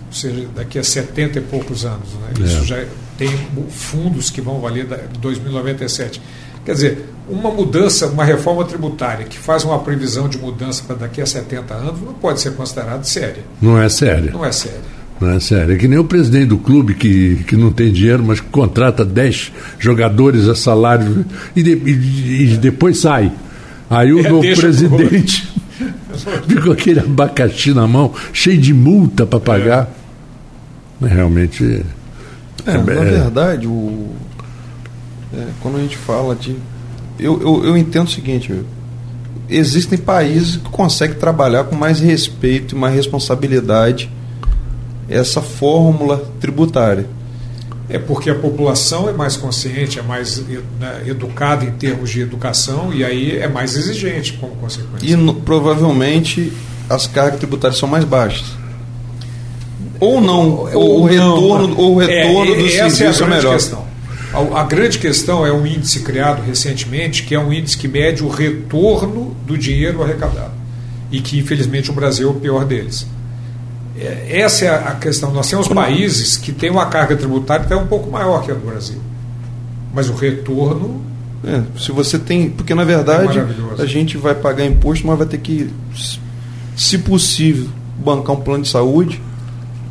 ou 0.09 0.13
seja, 0.13 0.49
daqui 0.55 0.79
a 0.79 0.85
70 0.85 1.39
e 1.39 1.43
poucos 1.43 1.85
anos. 1.85 2.09
Né? 2.15 2.45
Isso 2.45 2.63
é. 2.63 2.65
já 2.65 2.85
tem 3.17 3.31
fundos 3.69 4.31
que 4.31 4.41
vão 4.41 4.61
valer 4.61 4.87
de 4.87 5.19
2097. 5.19 6.21
Quer 6.65 6.73
dizer, 6.73 7.09
uma 7.29 7.51
mudança, 7.51 8.07
uma 8.07 8.25
reforma 8.25 8.65
tributária 8.65 9.27
que 9.27 9.39
faz 9.39 9.65
uma 9.65 9.79
previsão 9.79 10.29
de 10.29 10.39
mudança 10.39 10.83
para 10.87 10.97
daqui 10.97 11.21
a 11.21 11.27
70 11.27 11.75
anos 11.75 12.01
não 12.01 12.15
pode 12.15 12.41
ser 12.41 12.53
considerada 12.55 13.05
séria. 13.05 13.45
Não 13.61 13.81
é 13.81 13.89
séria. 13.89 14.33
Não 14.33 14.45
é 14.45 14.51
séria. 14.51 14.81
Não 15.21 15.31
é 15.31 15.41
sério. 15.41 15.75
É 15.75 15.79
que 15.79 15.87
nem 15.87 15.99
o 15.99 16.05
presidente 16.05 16.47
do 16.47 16.59
clube 16.59 16.95
que, 16.95 17.45
que 17.47 17.57
não 17.57 17.71
tem 17.71 17.93
dinheiro, 17.93 18.25
mas 18.25 18.41
contrata 18.41 19.05
10 19.05 19.53
jogadores 19.79 20.49
a 20.49 20.55
salário 20.55 21.25
e, 21.55 21.63
de, 21.63 21.71
e, 21.73 22.53
e 22.53 22.57
depois 22.57 22.99
sai. 22.99 23.31
Aí 23.89 24.13
o 24.13 24.21
É, 24.21 24.41
deixa 24.41 24.63
presidente 24.63 25.53
fica 26.49 26.63
com 26.63 26.73
aquele 26.73 27.01
abacaxi 27.01 27.73
na 27.73 27.87
mão, 27.87 28.13
cheio 28.33 28.59
de 28.59 28.73
multa 28.73 29.27
para 29.27 29.41
pagar. 29.41 29.91
É, 31.03 31.07
Realmente. 31.07 31.85
É, 32.67 32.73
na 32.73 32.79
verdade, 33.11 33.67
o, 33.67 34.09
é, 35.33 35.47
quando 35.61 35.77
a 35.77 35.81
gente 35.81 35.97
fala 35.97 36.35
de. 36.35 36.57
Eu, 37.19 37.41
eu, 37.41 37.65
eu 37.65 37.77
entendo 37.77 38.07
o 38.07 38.11
seguinte: 38.11 38.53
existem 39.49 39.99
países 39.99 40.57
que 40.57 40.69
conseguem 40.71 41.17
trabalhar 41.17 41.65
com 41.65 41.75
mais 41.77 42.01
respeito 42.01 42.75
e 42.75 42.79
mais 42.79 42.95
responsabilidade 42.95 44.11
essa 45.09 45.43
fórmula 45.43 46.25
tributária. 46.41 47.07
É 47.87 47.99
porque 47.99 48.31
a 48.31 48.35
população 48.35 49.11
é 49.11 49.13
mais 49.13 49.37
consciente, 49.37 49.99
é 49.99 50.03
mais 50.03 50.39
né, 50.81 51.03
educada 51.07 51.67
em 51.67 51.73
termos 51.73 52.09
de 52.09 52.23
educação 52.23 52.95
e 52.95 53.05
aí 53.05 53.37
é 53.37 53.47
mais 53.47 53.77
exigente 53.77 54.33
como 54.41 54.55
consequência. 54.57 55.07
E 55.07 55.15
no- 55.15 55.35
provavelmente 55.35 56.51
as 56.89 57.07
cargas 57.07 57.39
tributárias 57.39 57.79
são 57.79 57.87
mais 57.89 58.05
baixas. 58.05 58.47
Ou 60.01 60.21
não, 60.21 60.69
ou 60.75 61.03
o 61.03 61.07
retorno, 61.07 61.75
ou 61.79 61.95
o 61.95 61.99
retorno 61.99 62.55
É, 62.55 62.57
do 62.59 62.67
essa 62.67 62.77
é 62.79 62.87
a 62.87 62.91
serviço 62.91 63.23
é, 63.23 63.27
grande 63.27 63.37
melhor. 63.43 63.53
questão. 63.55 63.85
A, 64.33 64.61
a 64.61 64.65
grande 64.65 64.99
questão 64.99 65.47
é 65.47 65.53
um 65.53 65.67
índice 65.67 66.01
criado 66.01 66.43
recentemente, 66.43 67.23
que 67.23 67.35
é 67.35 67.39
um 67.39 67.53
índice 67.53 67.77
que 67.79 67.87
mede 67.87 68.23
o 68.25 68.29
retorno 68.29 69.37
do 69.47 69.57
dinheiro 69.57 70.03
arrecadado. 70.03 70.53
E 71.13 71.21
que, 71.21 71.39
infelizmente, 71.39 71.91
o 71.91 71.95
Brasil 71.95 72.29
é 72.29 72.31
o 72.33 72.35
pior 72.35 72.65
deles. 72.65 73.07
É, 73.97 74.41
essa 74.41 74.65
é 74.65 74.69
a 74.69 74.77
a 74.89 74.95
questão. 74.97 75.33
Nós 75.33 75.49
temos 75.49 75.69
países 75.69 76.37
que 76.37 76.51
têm 76.53 76.71
uma 76.71 76.87
carga 76.87 77.15
tributária 77.17 77.65
até 77.65 77.77
um 77.77 77.87
pouco 77.87 78.11
maior 78.11 78.43
que 78.45 78.51
a 78.51 78.55
do 78.55 78.67
Brasil. 78.67 78.99
Mas 79.95 80.09
o 80.09 80.15
retorno 80.15 81.01
É, 81.47 81.63
se 81.79 81.93
você 81.93 82.19
tem. 82.19 82.51
Porque 82.51 82.75
na 82.75 82.83
verdade 82.85 83.39
maravilhoso. 83.39 83.81
a 83.81 83.87
gente 83.87 84.17
vai 84.17 84.35
pagar 84.35 84.65
imposto, 84.67 85.07
mas 85.07 85.17
vai 85.17 85.27
ter 85.29 85.39
que, 85.39 85.71
se 86.77 86.99
possível, 86.99 87.69
bancar 88.03 88.35
um 88.35 88.41
plano 88.41 88.65
de 88.65 88.71
saúde. 88.71 89.21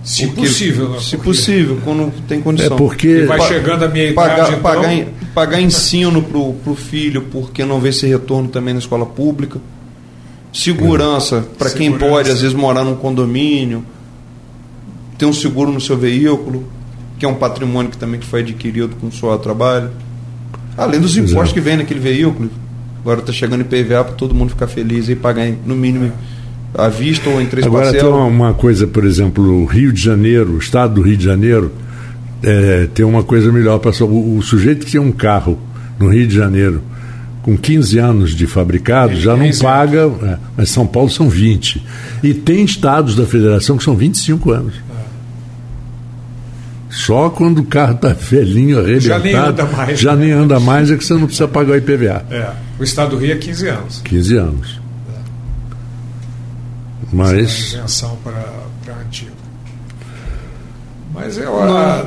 Se 0.03 0.27
Porque- 0.27 0.41
possível, 0.41 0.89
né? 0.89 0.99
Se 0.99 1.11
Porque- 1.11 1.23
possível, 1.29 1.79
quando 1.83 2.11
tem 2.27 2.41
condição. 2.41 2.75
É 2.75 2.77
porque- 2.77 3.07
E 3.07 3.25
vai 3.25 3.37
Pa- 3.37 3.47
chegando 3.47 3.83
a 3.85 3.87
minha 3.87 4.09
idade, 4.09 4.15
pagar, 4.15 4.47
então- 4.49 4.59
pagar, 4.61 4.93
em- 4.93 5.07
pagar 5.33 5.61
ensino 5.61 6.21
pro, 6.21 6.53
pro 6.55 6.75
filho, 6.75 7.21
porque 7.31 7.63
não 7.63 7.79
vê 7.79 7.89
esse 7.89 8.05
retorno 8.05 8.49
também 8.49 8.73
na 8.73 8.79
escola 8.81 9.05
pública. 9.05 9.59
Segurança, 10.51 11.45
para 11.57 11.69
quem 11.71 11.91
pode, 11.97 12.29
às 12.29 12.41
vezes, 12.41 12.55
morar 12.55 12.83
num 12.83 12.95
condomínio. 12.95 13.83
Ter 15.17 15.25
um 15.25 15.33
seguro 15.33 15.71
no 15.71 15.79
seu 15.81 15.97
veículo, 15.97 16.65
que 17.17 17.25
é 17.25 17.29
um 17.29 17.35
patrimônio 17.35 17.89
que 17.89 17.97
também 17.97 18.19
que 18.19 18.25
foi 18.25 18.41
adquirido 18.41 18.95
com 18.99 19.07
o 19.07 19.11
seu 19.11 19.35
trabalho. 19.39 19.89
Além 20.77 20.99
dos 20.99 21.15
Exato. 21.15 21.31
impostos 21.31 21.53
que 21.53 21.59
vem 21.61 21.77
naquele 21.77 21.99
veículo. 21.99 22.49
Agora 23.01 23.19
está 23.19 23.31
chegando 23.33 23.61
IPVA 23.61 24.03
para 24.03 24.13
todo 24.15 24.33
mundo 24.33 24.49
ficar 24.49 24.67
feliz 24.67 25.09
e 25.09 25.15
pagar 25.15 25.47
em, 25.47 25.57
no 25.65 25.75
mínimo 25.75 26.11
à 26.75 26.87
vista 26.89 27.29
ou 27.29 27.41
em 27.41 27.45
três 27.45 27.65
Agora 27.65 27.91
tem 27.91 27.99
parcelas. 27.99 28.15
uma, 28.17 28.25
uma 28.27 28.53
coisa, 28.53 28.87
por 28.87 29.05
exemplo, 29.05 29.61
o 29.61 29.65
Rio 29.65 29.91
de 29.91 30.01
Janeiro, 30.01 30.53
o 30.53 30.57
estado 30.57 30.95
do 30.95 31.01
Rio 31.01 31.17
de 31.17 31.23
Janeiro, 31.25 31.71
é, 32.41 32.87
tem 32.93 33.05
uma 33.05 33.23
coisa 33.23 33.51
melhor 33.51 33.79
para 33.79 33.91
o, 34.03 34.37
o 34.37 34.41
sujeito 34.41 34.85
que 34.85 34.91
tem 34.93 35.01
um 35.01 35.11
carro 35.11 35.57
no 35.99 36.09
Rio 36.09 36.27
de 36.27 36.35
Janeiro 36.35 36.81
com 37.41 37.57
15 37.57 37.97
anos 37.99 38.35
de 38.35 38.47
fabricado 38.47 39.13
Ele 39.13 39.21
já 39.21 39.33
é 39.33 39.37
não 39.37 39.45
isento. 39.45 39.63
paga, 39.65 40.11
é, 40.23 40.37
mas 40.57 40.69
São 40.69 40.87
Paulo 40.87 41.09
são 41.09 41.27
20. 41.29 41.83
E 42.23 42.33
tem 42.33 42.63
estados 42.63 43.15
da 43.15 43.25
federação 43.25 43.77
que 43.77 43.83
são 43.83 43.95
25 43.95 44.51
anos. 44.51 44.73
Só 46.89 47.29
quando 47.29 47.59
o 47.59 47.65
carro 47.65 47.95
está 47.95 48.09
velhinho, 48.09 48.77
Já 48.99 49.17
nem 49.17 49.33
arrebentado, 49.35 49.61
anda 49.63 49.65
mais, 49.77 49.99
já 49.99 50.15
né? 50.15 50.25
nem 50.25 50.31
anda 50.33 50.59
mais, 50.59 50.91
é 50.91 50.95
que 50.95 51.03
você 51.03 51.13
não 51.15 51.25
precisa 51.25 51.47
pagar 51.47 51.73
o 51.73 51.75
IPVA. 51.75 52.23
É, 52.29 52.49
o 52.79 52.83
Estado 52.83 53.11
do 53.11 53.17
Rio 53.17 53.31
é 53.31 53.35
15 53.35 53.67
anos. 53.67 54.01
15 54.03 54.37
anos. 54.37 54.81
Mas 57.13 57.49
isenção 57.67 58.17
para, 58.23 58.43
para 58.83 58.95
antigo. 58.95 59.31
Mas 61.13 61.37
eu, 61.37 61.61
a- 61.61 62.05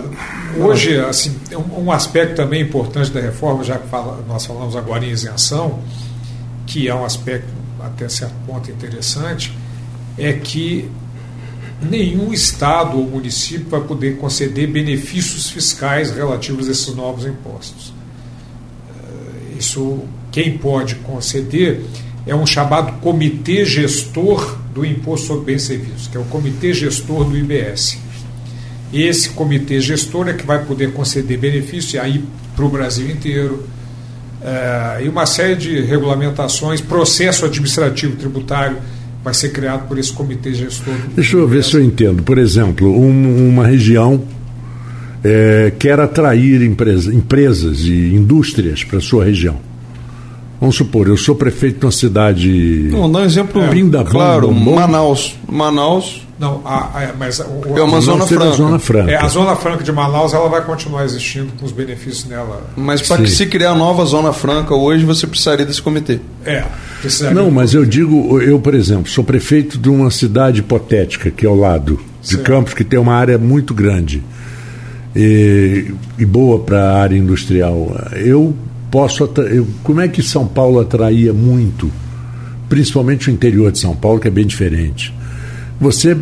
hoje, 0.58 0.98
assim, 0.98 1.36
um, 1.52 1.84
um 1.84 1.92
aspecto 1.92 2.34
também 2.34 2.62
importante 2.62 3.10
da 3.10 3.20
reforma, 3.20 3.62
já 3.62 3.78
que 3.78 3.86
fala- 3.88 4.22
nós 4.26 4.44
falamos 4.44 4.74
agora 4.74 5.04
em 5.04 5.10
isenção, 5.10 5.78
que 6.66 6.88
é 6.88 6.94
um 6.94 7.04
aspecto 7.04 7.48
até 7.80 8.08
certo 8.08 8.34
ponto 8.46 8.68
interessante, 8.70 9.56
é 10.18 10.32
que 10.32 10.90
nenhum 11.80 12.32
estado 12.32 12.96
ou 12.98 13.04
município 13.06 13.68
vai 13.68 13.82
poder 13.82 14.16
conceder 14.16 14.66
benefícios 14.66 15.50
fiscais 15.50 16.10
relativos 16.10 16.68
a 16.68 16.72
esses 16.72 16.92
novos 16.96 17.24
impostos. 17.26 17.92
Eh, 18.90 19.58
Isso, 19.58 20.00
quem 20.32 20.58
pode 20.58 20.96
conceder 20.96 21.84
é 22.26 22.34
um 22.34 22.44
chamado 22.46 23.00
Comitê 23.00 23.64
Gestor 23.64 24.56
do 24.74 24.84
Imposto 24.84 25.26
sobre 25.28 25.52
Bens 25.52 25.62
e 25.62 25.66
Serviços, 25.66 26.08
que 26.08 26.16
é 26.16 26.20
o 26.20 26.24
Comitê 26.24 26.72
Gestor 26.74 27.24
do 27.24 27.36
IBS. 27.36 27.98
Esse 28.92 29.30
comitê 29.30 29.80
gestor 29.80 30.28
é 30.28 30.32
que 30.32 30.46
vai 30.46 30.64
poder 30.64 30.92
conceder 30.92 31.36
benefício 31.38 32.00
aí 32.00 32.22
para 32.54 32.64
o 32.64 32.68
Brasil 32.68 33.10
inteiro, 33.10 33.64
eh, 34.42 35.02
e 35.04 35.08
uma 35.08 35.26
série 35.26 35.56
de 35.56 35.80
regulamentações, 35.80 36.80
processo 36.80 37.44
administrativo 37.44 38.14
tributário 38.16 38.76
vai 39.24 39.34
ser 39.34 39.48
criado 39.50 39.88
por 39.88 39.98
esse 39.98 40.12
comitê 40.12 40.54
gestor. 40.54 40.94
do 40.94 41.14
Deixa 41.16 41.36
eu 41.36 41.48
ver 41.48 41.64
se 41.64 41.74
eu 41.74 41.82
entendo. 41.82 42.22
Por 42.22 42.38
exemplo, 42.38 42.88
um- 42.96 43.48
uma 43.48 43.66
região 43.66 44.22
eh, 45.24 45.72
quer 45.78 45.98
atrair 45.98 46.62
empresa- 46.62 47.12
empresas 47.12 47.80
e 47.80 48.14
indústrias 48.14 48.84
para 48.84 49.00
sua 49.00 49.24
região. 49.24 49.56
Vamos 50.60 50.76
supor, 50.76 51.06
eu 51.08 51.16
sou 51.16 51.34
prefeito 51.34 51.80
de 51.80 51.84
uma 51.86 51.92
cidade. 51.92 52.88
Vamos 52.90 53.12
dar 53.12 53.18
um 53.20 53.24
exemplo 53.24 53.60
É. 53.62 54.04
Claro, 54.04 54.52
Manaus. 54.52 55.36
Manaus 55.46 56.22
Não, 56.38 56.60
a, 56.64 56.76
a- 56.84 57.12
mas 57.18 57.40
o- 57.40 57.44
É 57.76 57.82
uma 57.82 57.92
Não 57.92 58.00
zona 58.00 58.26
franca. 58.26 58.52
Zona 58.56 58.78
franca. 58.78 59.10
É, 59.10 59.16
a 59.16 59.28
Zona 59.28 59.54
Franca 59.56 59.82
de 59.84 59.90
Manaus 59.92 60.32
ela 60.34 60.48
vai 60.48 60.62
continuar 60.64 61.04
existindo 61.04 61.48
com 61.58 61.64
os 61.64 61.72
benefícios 61.72 62.26
nela. 62.26 62.62
Mas 62.76 63.00
para 63.02 63.22
que 63.22 63.28
Sim. 63.30 63.36
se 63.36 63.46
criar 63.46 63.74
nova 63.74 64.04
zona 64.04 64.32
franca 64.34 64.74
hoje, 64.74 65.04
você 65.04 65.26
precisaria 65.26 65.64
desse 65.64 65.80
comitê. 65.80 66.20
É, 66.44 66.62
precisaria 67.00 67.34
Não, 67.34 67.50
mas 67.50 67.72
eu 67.74 67.84
digo, 67.86 68.38
eu, 68.40 68.58
por 68.58 68.74
exemplo, 68.74 69.10
sou 69.10 69.24
prefeito 69.24 69.78
de 69.78 69.88
uma 69.88 70.10
cidade 70.10 70.60
hipotética, 70.60 71.30
que 71.30 71.44
é 71.46 71.48
ao 71.48 71.56
lado 71.56 71.98
de 72.22 72.28
Certo. 72.30 72.42
Campos, 72.44 72.74
que 72.74 72.84
tem 72.84 72.98
uma 72.98 73.14
área 73.14 73.38
muito 73.38 73.72
grande 73.72 74.22
e, 75.14 75.92
e 76.18 76.24
boa 76.24 76.58
para 76.58 76.82
a 76.92 77.00
área 77.02 77.16
industrial. 77.16 77.94
Eu 78.14 78.54
posso. 78.90 79.24
Eu, 79.24 79.66
como 79.82 80.00
é 80.00 80.08
que 80.08 80.22
São 80.22 80.46
Paulo 80.46 80.80
atraía 80.80 81.32
muito, 81.32 81.90
principalmente 82.68 83.28
o 83.28 83.32
interior 83.32 83.70
de 83.72 83.78
São 83.78 83.94
Paulo, 83.94 84.20
que 84.20 84.28
é 84.28 84.30
bem 84.30 84.46
diferente? 84.46 85.12
Você, 85.80 86.16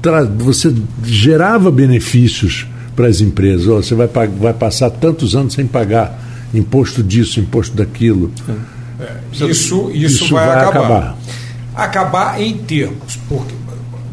tra- 0.00 0.24
você 0.24 0.74
gerava 1.04 1.70
benefícios 1.70 2.66
para 2.96 3.06
as 3.08 3.20
empresas. 3.20 3.66
Ó, 3.68 3.76
você 3.76 3.94
vai, 3.94 4.08
vai 4.08 4.52
passar 4.54 4.90
tantos 4.90 5.34
anos 5.34 5.54
sem 5.54 5.66
pagar 5.66 6.22
imposto 6.54 7.02
disso, 7.02 7.40
imposto 7.40 7.76
daquilo. 7.76 8.30
Isso, 9.32 9.50
isso, 9.50 9.90
Isso 9.92 10.34
vai, 10.34 10.46
vai 10.46 10.64
acabar. 10.64 10.78
acabar. 10.86 11.18
Acabar 11.74 12.40
em 12.40 12.56
termos, 12.58 13.18
porque, 13.28 13.54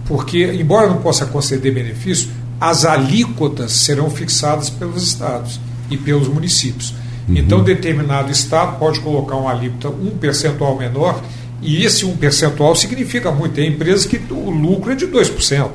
porque, 0.08 0.54
embora 0.60 0.88
não 0.88 0.98
possa 0.98 1.28
conceder 1.28 1.72
benefício, 1.74 2.28
as 2.60 2.86
alíquotas 2.86 3.72
serão 3.72 4.10
fixadas 4.10 4.70
pelos 4.70 5.04
estados 5.04 5.60
e 5.90 5.96
pelos 5.98 6.28
municípios. 6.28 6.94
Então, 7.36 7.64
determinado 7.64 8.32
estado 8.32 8.78
pode 8.78 9.00
colocar 9.00 9.36
uma 9.36 9.52
alíquota 9.52 9.90
um 9.90 10.12
percentual 10.12 10.78
menor, 10.78 11.22
e 11.62 11.84
esse 11.86 12.06
um 12.06 12.16
percentual 12.18 12.76
significa 12.76 13.32
muito. 13.32 13.54
Tem 13.54 13.70
empresas 13.70 14.06
que 14.06 14.20
o 14.32 14.50
lucro 14.50 14.92
é 14.92 14.96
de 14.96 15.06
2%. 15.08 15.72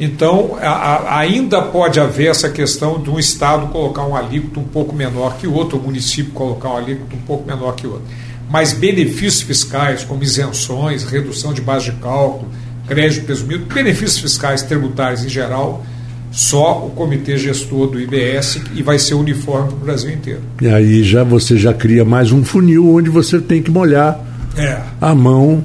Então, 0.00 0.56
a- 0.60 0.68
a- 0.68 1.18
ainda 1.18 1.60
pode 1.60 1.98
haver 1.98 2.30
essa 2.30 2.48
questão 2.48 3.02
de 3.02 3.10
um 3.10 3.18
Estado 3.18 3.66
colocar 3.68 4.06
um 4.06 4.14
alíquota 4.14 4.60
um 4.60 4.64
pouco 4.64 4.94
menor 4.94 5.36
que 5.38 5.46
o 5.46 5.52
outro, 5.52 5.76
o 5.78 5.82
município 5.82 6.32
colocar 6.32 6.68
um 6.70 6.76
alíquota 6.76 7.16
um 7.16 7.20
pouco 7.20 7.44
menor 7.46 7.74
que 7.74 7.86
o 7.86 7.92
outro. 7.94 8.06
Mas 8.48 8.72
benefícios 8.72 9.42
fiscais, 9.42 10.04
como 10.04 10.22
isenções, 10.22 11.02
redução 11.02 11.52
de 11.52 11.60
base 11.60 11.86
de 11.86 11.92
cálculo, 11.98 12.48
crédito 12.86 13.24
presumido, 13.26 13.66
benefícios 13.66 14.18
fiscais 14.18 14.62
tributários 14.62 15.24
em 15.24 15.28
geral, 15.28 15.84
só 16.30 16.86
o 16.86 16.90
comitê 16.90 17.36
gestor 17.38 17.88
do 17.88 18.00
IBS 18.00 18.60
e 18.74 18.82
vai 18.82 18.98
ser 18.98 19.14
uniforme 19.14 19.68
para 19.68 19.76
o 19.76 19.80
Brasil 19.80 20.10
inteiro. 20.10 20.40
E 20.60 20.68
aí 20.68 21.02
já 21.02 21.24
você 21.24 21.56
já 21.56 21.72
cria 21.72 22.04
mais 22.04 22.30
um 22.32 22.44
funil 22.44 22.94
onde 22.94 23.08
você 23.10 23.38
tem 23.38 23.62
que 23.62 23.70
molhar 23.70 24.20
É. 24.56 24.80
a 25.00 25.14
mão 25.14 25.64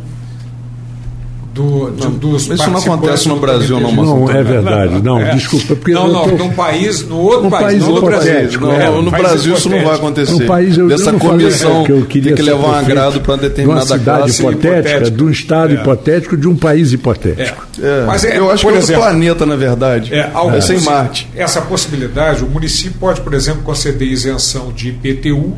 do, 1.53 1.91
de, 1.91 2.07
dos 2.17 2.47
Isso 2.47 2.69
não 2.71 2.79
acontece 2.79 3.27
no 3.27 3.35
Brasil, 3.39 3.79
não, 3.79 3.91
Marcelo. 3.91 4.19
Não, 4.25 4.31
é 4.31 4.43
verdade. 4.43 5.03
Não, 5.03 5.19
É. 5.21 5.35
desculpa. 5.35 5.75
Porque 5.75 5.91
Não, 5.93 6.07
não, 6.07 6.27
tô- 6.27 6.35
num 6.35 6.51
país, 6.51 7.07
no 7.07 7.17
outro 7.19 7.43
Num 7.43 7.49
país, 7.51 7.63
país 7.65 7.83
não 7.83 7.93
no 7.93 8.01
Brasil. 8.01 8.59
Não, 8.59 8.71
É, 8.73 8.89
no 8.89 9.11
país 9.11 9.23
Brasil 9.23 9.53
isso 9.53 9.69
não 9.69 9.83
vai 9.83 9.95
acontecer. 9.95 10.33
Um 10.33 10.47
país, 10.47 10.77
eu, 10.77 10.87
Dessa 10.87 11.09
eu 11.09 11.13
não 11.13 11.19
comissão 11.19 11.83
que 11.83 11.91
eu 11.91 12.05
queria 12.07 12.35
tem 12.35 12.43
que 12.43 12.51
levar 12.51 12.67
um 12.67 12.73
agrado 12.73 13.21
para 13.21 13.35
de 13.35 13.41
uma 13.43 13.49
determinada 13.49 13.85
cidade 13.85 14.03
classe 14.03 14.41
hipotética, 14.41 14.77
hipotética. 14.79 15.11
de 15.11 15.23
um 15.23 15.29
estado 15.29 15.71
É. 15.71 15.75
hipotético, 15.75 16.37
de 16.37 16.47
um 16.47 16.55
país 16.55 16.91
hipotético. 16.91 17.67
É, 17.81 18.03
Mas 18.07 18.23
é, 18.25 18.37
eu 18.39 18.49
acho 18.49 18.57
que 18.57 18.63
por 18.63 18.73
é 18.73 18.75
outro 18.77 18.79
exemplo, 18.91 19.03
planeta, 19.03 19.45
na 19.45 19.55
verdade. 19.55 20.11
É, 20.13 20.31
algo 20.33 20.55
é 20.55 20.61
sem 20.61 20.81
Marte. 20.81 21.29
Essa 21.35 21.61
possibilidade, 21.61 22.43
o 22.43 22.47
município 22.47 22.95
pode, 22.99 23.21
por 23.21 23.33
exemplo, 23.35 23.61
conceder 23.61 24.07
isenção 24.07 24.71
de 24.71 24.89
IPTU, 24.89 25.53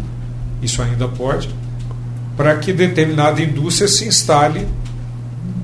isso 0.62 0.82
ainda 0.82 1.08
pode, 1.08 1.50
para 2.36 2.54
que 2.56 2.74
determinada 2.74 3.42
indústria 3.42 3.88
se 3.88 4.06
instale 4.06 4.68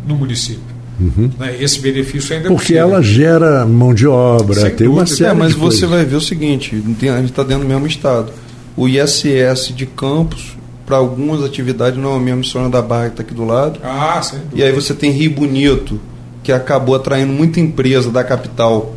no 0.07 0.15
município. 0.15 0.61
Né? 1.39 1.55
Esse 1.59 1.79
benefício 1.79 2.35
ainda 2.35 2.47
é 2.47 2.49
Uhum. 2.51 2.55
Porque 2.57 2.73
possível. 2.73 2.93
ela 2.93 3.01
gera 3.01 3.65
mão 3.65 3.93
de 3.93 4.05
obra, 4.07 4.61
Sem 4.61 4.69
tem 4.75 4.87
uma 4.87 5.03
dúvida. 5.03 5.15
série 5.17 5.31
É, 5.31 5.33
mas 5.33 5.53
de 5.53 5.59
você 5.59 5.79
coisas. 5.81 5.89
vai 5.89 6.05
ver 6.05 6.15
o 6.15 6.21
seguinte: 6.21 6.83
tem- 6.99 7.09
a 7.09 7.17
gente 7.17 7.31
está 7.31 7.41
dentro 7.43 7.63
do 7.63 7.69
mesmo 7.69 7.87
estado. 7.87 8.31
O 8.77 8.87
ISS 8.87 9.73
de 9.75 9.85
Campos, 9.87 10.55
para 10.85 10.97
algumas 10.97 11.43
atividades, 11.43 11.97
não 11.99 12.13
é 12.13 12.17
a 12.17 12.19
mesma 12.19 12.43
Sônia 12.43 12.69
da 12.69 12.81
Barra 12.81 13.05
que 13.05 13.11
está 13.13 13.23
aqui 13.23 13.33
do 13.33 13.43
lado. 13.45 13.79
Ah, 13.83 14.21
sem 14.21 14.39
dúvida. 14.39 14.57
E 14.59 14.63
aí 14.63 14.71
você 14.71 14.93
tem 14.93 15.09
Rio 15.11 15.31
Bonito, 15.31 15.99
que 16.43 16.51
acabou 16.51 16.93
atraindo 16.95 17.33
muita 17.33 17.59
empresa 17.59 18.11
da 18.11 18.23
capital, 18.23 18.95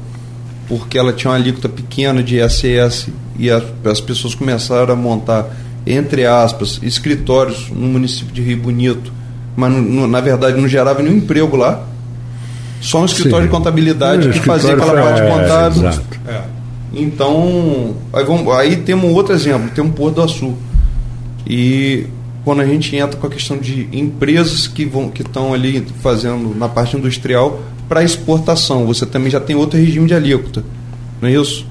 porque 0.68 0.98
ela 0.98 1.12
tinha 1.12 1.30
uma 1.30 1.36
alíquota 1.36 1.68
pequena 1.70 2.22
de 2.22 2.36
ISS 2.38 3.08
e 3.38 3.50
as, 3.50 3.62
as 3.84 4.00
pessoas 4.00 4.34
começaram 4.34 4.92
a 4.92 4.96
montar, 4.96 5.48
entre 5.86 6.24
aspas, 6.26 6.78
escritórios 6.82 7.70
no 7.70 7.86
município 7.86 8.32
de 8.34 8.42
Rio 8.42 8.58
Bonito, 8.58 9.12
mas 9.56 9.72
no- 9.72 9.82
no- 9.82 10.06
na 10.06 10.20
verdade 10.20 10.60
não 10.60 10.68
gerava 10.68 11.02
nenhum 11.02 11.16
emprego 11.16 11.56
lá. 11.56 11.84
Só 12.80 13.00
um 13.00 13.04
escritório 13.06 13.46
Sim. 13.46 13.50
de 13.52 13.56
contabilidade 13.56 14.28
É, 14.28 14.32
que 14.32 14.40
fazia 14.40 14.74
aquela 14.74 14.92
parte 15.02 15.20
é, 15.22 15.30
contábil. 15.30 15.88
É. 16.28 16.42
Então, 16.92 17.94
aí, 18.12 18.24
vamos, 18.24 18.52
aí 18.54 18.76
temos 18.76 19.04
um 19.10 19.12
outro 19.14 19.34
exemplo, 19.34 19.70
tem 19.74 19.82
um 19.82 19.90
Porto 19.90 20.16
do 20.16 20.22
Açu. 20.22 20.54
E 21.46 22.06
quando 22.44 22.60
a 22.60 22.66
gente 22.66 22.94
entra 22.94 23.18
com 23.18 23.26
a 23.26 23.30
questão 23.30 23.56
de 23.58 23.88
empresas 23.92 24.66
que 24.68 24.84
vão 24.84 25.08
que 25.08 25.22
estão 25.22 25.52
ali 25.54 25.84
fazendo 26.02 26.54
na 26.56 26.68
parte 26.68 26.96
industrial 26.96 27.60
para 27.88 28.02
exportação, 28.04 28.86
você 28.86 29.04
também 29.06 29.30
já 29.30 29.40
tem 29.40 29.56
outro 29.56 29.78
regime 29.78 30.06
de 30.06 30.14
alíquota. 30.14 30.62
Não 31.20 31.28
é 31.28 31.32
isso? 31.32 31.66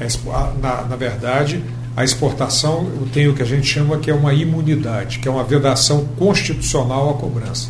Expo- 0.00 0.30
a- 0.30 0.52
Na, 0.62 0.82
na 0.82 0.96
verdade, 0.96 1.62
a 1.96 2.02
exportação 2.02 2.90
tem 3.12 3.28
o 3.28 3.34
que 3.34 3.42
a 3.42 3.46
gente 3.46 3.66
chama 3.66 3.98
que 3.98 4.10
é 4.10 4.14
uma 4.14 4.34
imunidade, 4.34 5.20
que 5.20 5.28
é 5.28 5.30
uma 5.30 5.44
vedação 5.44 6.04
constitucional 6.18 7.10
à 7.10 7.14
cobrança. 7.14 7.68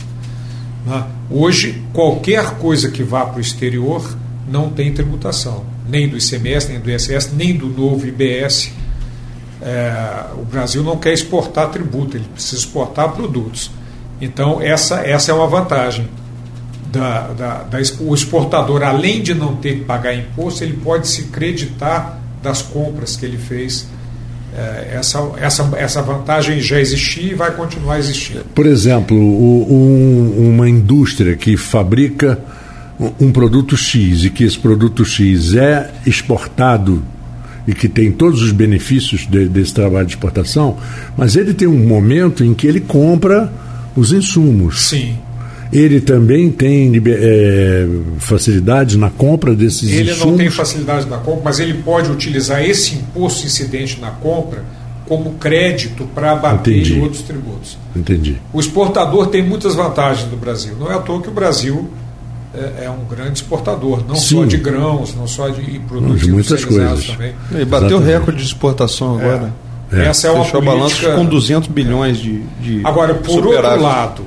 né? 0.86 1.04
Hoje, 1.30 1.82
qualquer 1.92 2.58
coisa 2.58 2.90
que 2.90 3.02
vá 3.02 3.26
para 3.26 3.38
o 3.38 3.40
exterior 3.40 4.16
não 4.48 4.70
tem 4.70 4.92
tributação, 4.92 5.64
nem 5.88 6.08
do 6.08 6.16
ICMS, 6.16 6.68
nem 6.70 6.80
do 6.80 6.90
ISS, 6.90 7.32
nem 7.32 7.56
do 7.56 7.66
novo 7.66 8.06
IBS. 8.06 8.70
É, 9.60 10.26
o 10.36 10.44
Brasil 10.44 10.82
não 10.82 10.96
quer 10.96 11.12
exportar 11.12 11.70
tributo, 11.70 12.16
ele 12.16 12.26
precisa 12.32 12.56
exportar 12.56 13.12
produtos. 13.12 13.70
Então, 14.20 14.60
essa, 14.60 15.00
essa 15.00 15.30
é 15.32 15.34
uma 15.34 15.46
vantagem. 15.46 16.08
Da, 16.90 17.28
da, 17.32 17.62
da 17.64 17.78
o 18.00 18.14
exportador, 18.14 18.82
além 18.82 19.20
de 19.20 19.34
não 19.34 19.56
ter 19.56 19.78
que 19.78 19.84
pagar 19.84 20.14
imposto, 20.14 20.62
ele 20.62 20.74
pode 20.74 21.08
se 21.08 21.24
creditar 21.24 22.20
das 22.42 22.62
compras 22.62 23.16
que 23.16 23.26
ele 23.26 23.38
fez. 23.38 23.88
É, 24.56 24.96
essa, 24.98 25.18
essa, 25.40 25.68
essa 25.76 26.00
vantagem 26.02 26.60
já 26.60 26.80
existia 26.80 27.32
e 27.32 27.34
vai 27.34 27.50
continuar 27.50 27.98
existindo. 27.98 28.44
Por 28.54 28.66
exemplo, 28.66 29.16
um- 29.16 30.48
uma 30.54 30.68
indústria 30.68 31.34
que 31.36 31.56
fabrica 31.56 32.38
um- 33.00 33.26
um 33.26 33.32
produto 33.32 33.76
X 33.76 34.22
e 34.24 34.30
que 34.30 34.44
esse 34.44 34.56
produto 34.58 35.04
X 35.04 35.54
é 35.54 35.90
exportado 36.06 37.02
e 37.66 37.74
que 37.74 37.88
tem 37.88 38.12
todos 38.12 38.42
os 38.42 38.52
benefícios 38.52 39.26
de- 39.26 39.48
desse 39.48 39.74
trabalho 39.74 40.06
de 40.06 40.12
exportação, 40.12 40.76
mas 41.16 41.34
ele 41.34 41.52
tem 41.52 41.66
um 41.66 41.86
momento 41.86 42.44
em 42.44 42.54
que 42.54 42.66
ele 42.66 42.80
compra 42.80 43.52
os 43.96 44.12
insumos. 44.12 44.82
Sim. 44.82 45.16
Ele 45.74 46.00
também 46.00 46.50
tem 46.50 46.92
eh, 47.04 47.86
facilidades 48.18 48.94
na 48.96 49.10
compra 49.10 49.54
desses 49.54 49.90
Ele 49.90 50.12
insumos. 50.12 50.26
não 50.32 50.36
tem 50.38 50.48
facilidade 50.50 51.06
na 51.06 51.18
compra, 51.18 51.40
mas 51.44 51.58
ele 51.58 51.74
pode 51.82 52.10
utilizar 52.10 52.62
esse 52.64 52.94
imposto 52.94 53.44
incidente 53.46 54.00
na 54.00 54.10
compra 54.10 54.62
como 55.08 55.32
crédito 55.32 56.04
para 56.14 56.32
abater 56.32 56.78
Entendi. 56.78 57.00
outros 57.00 57.22
tributos. 57.22 57.76
Entendi. 57.94 58.36
O 58.52 58.60
exportador 58.60 59.26
tem 59.26 59.42
muitas 59.42 59.74
vantagens 59.74 60.30
no 60.30 60.36
Brasil. 60.36 60.74
Não 60.78 60.90
é 60.90 60.94
à 60.94 60.98
toa 60.98 61.20
que 61.20 61.28
o 61.28 61.32
Brasil 61.32 61.90
é, 62.54 62.84
é 62.84 62.90
um 62.90 63.04
grande 63.04 63.32
exportador, 63.40 64.02
não 64.06 64.14
só 64.14 64.42
Sim. 64.42 64.46
de 64.46 64.56
grãos, 64.56 65.14
não 65.14 65.26
só 65.26 65.48
de 65.48 65.60
produtos 65.80 66.20
De 66.20 66.30
muitas 66.30 66.52
industrializados 66.52 67.06
coisas. 67.06 67.16
também. 67.16 67.34
Ele 67.50 67.64
bateu 67.64 67.88
Exatamente. 67.88 68.12
recorde 68.12 68.38
de 68.40 68.46
exportação 68.46 69.18
agora. 69.18 69.52
É. 69.92 70.06
Essa 70.06 70.28
é 70.28 70.30
uma 70.30 70.44
Fechou 70.44 70.60
a 70.60 70.64
balança 70.64 70.94
política... 70.96 71.14
com 71.16 71.24
200 71.26 71.68
bilhões 71.68 72.16
de, 72.18 72.42
de 72.60 72.80
Agora, 72.84 73.14
por 73.14 73.28
superávit. 73.30 73.66
outro 73.68 73.82
lado, 73.82 74.22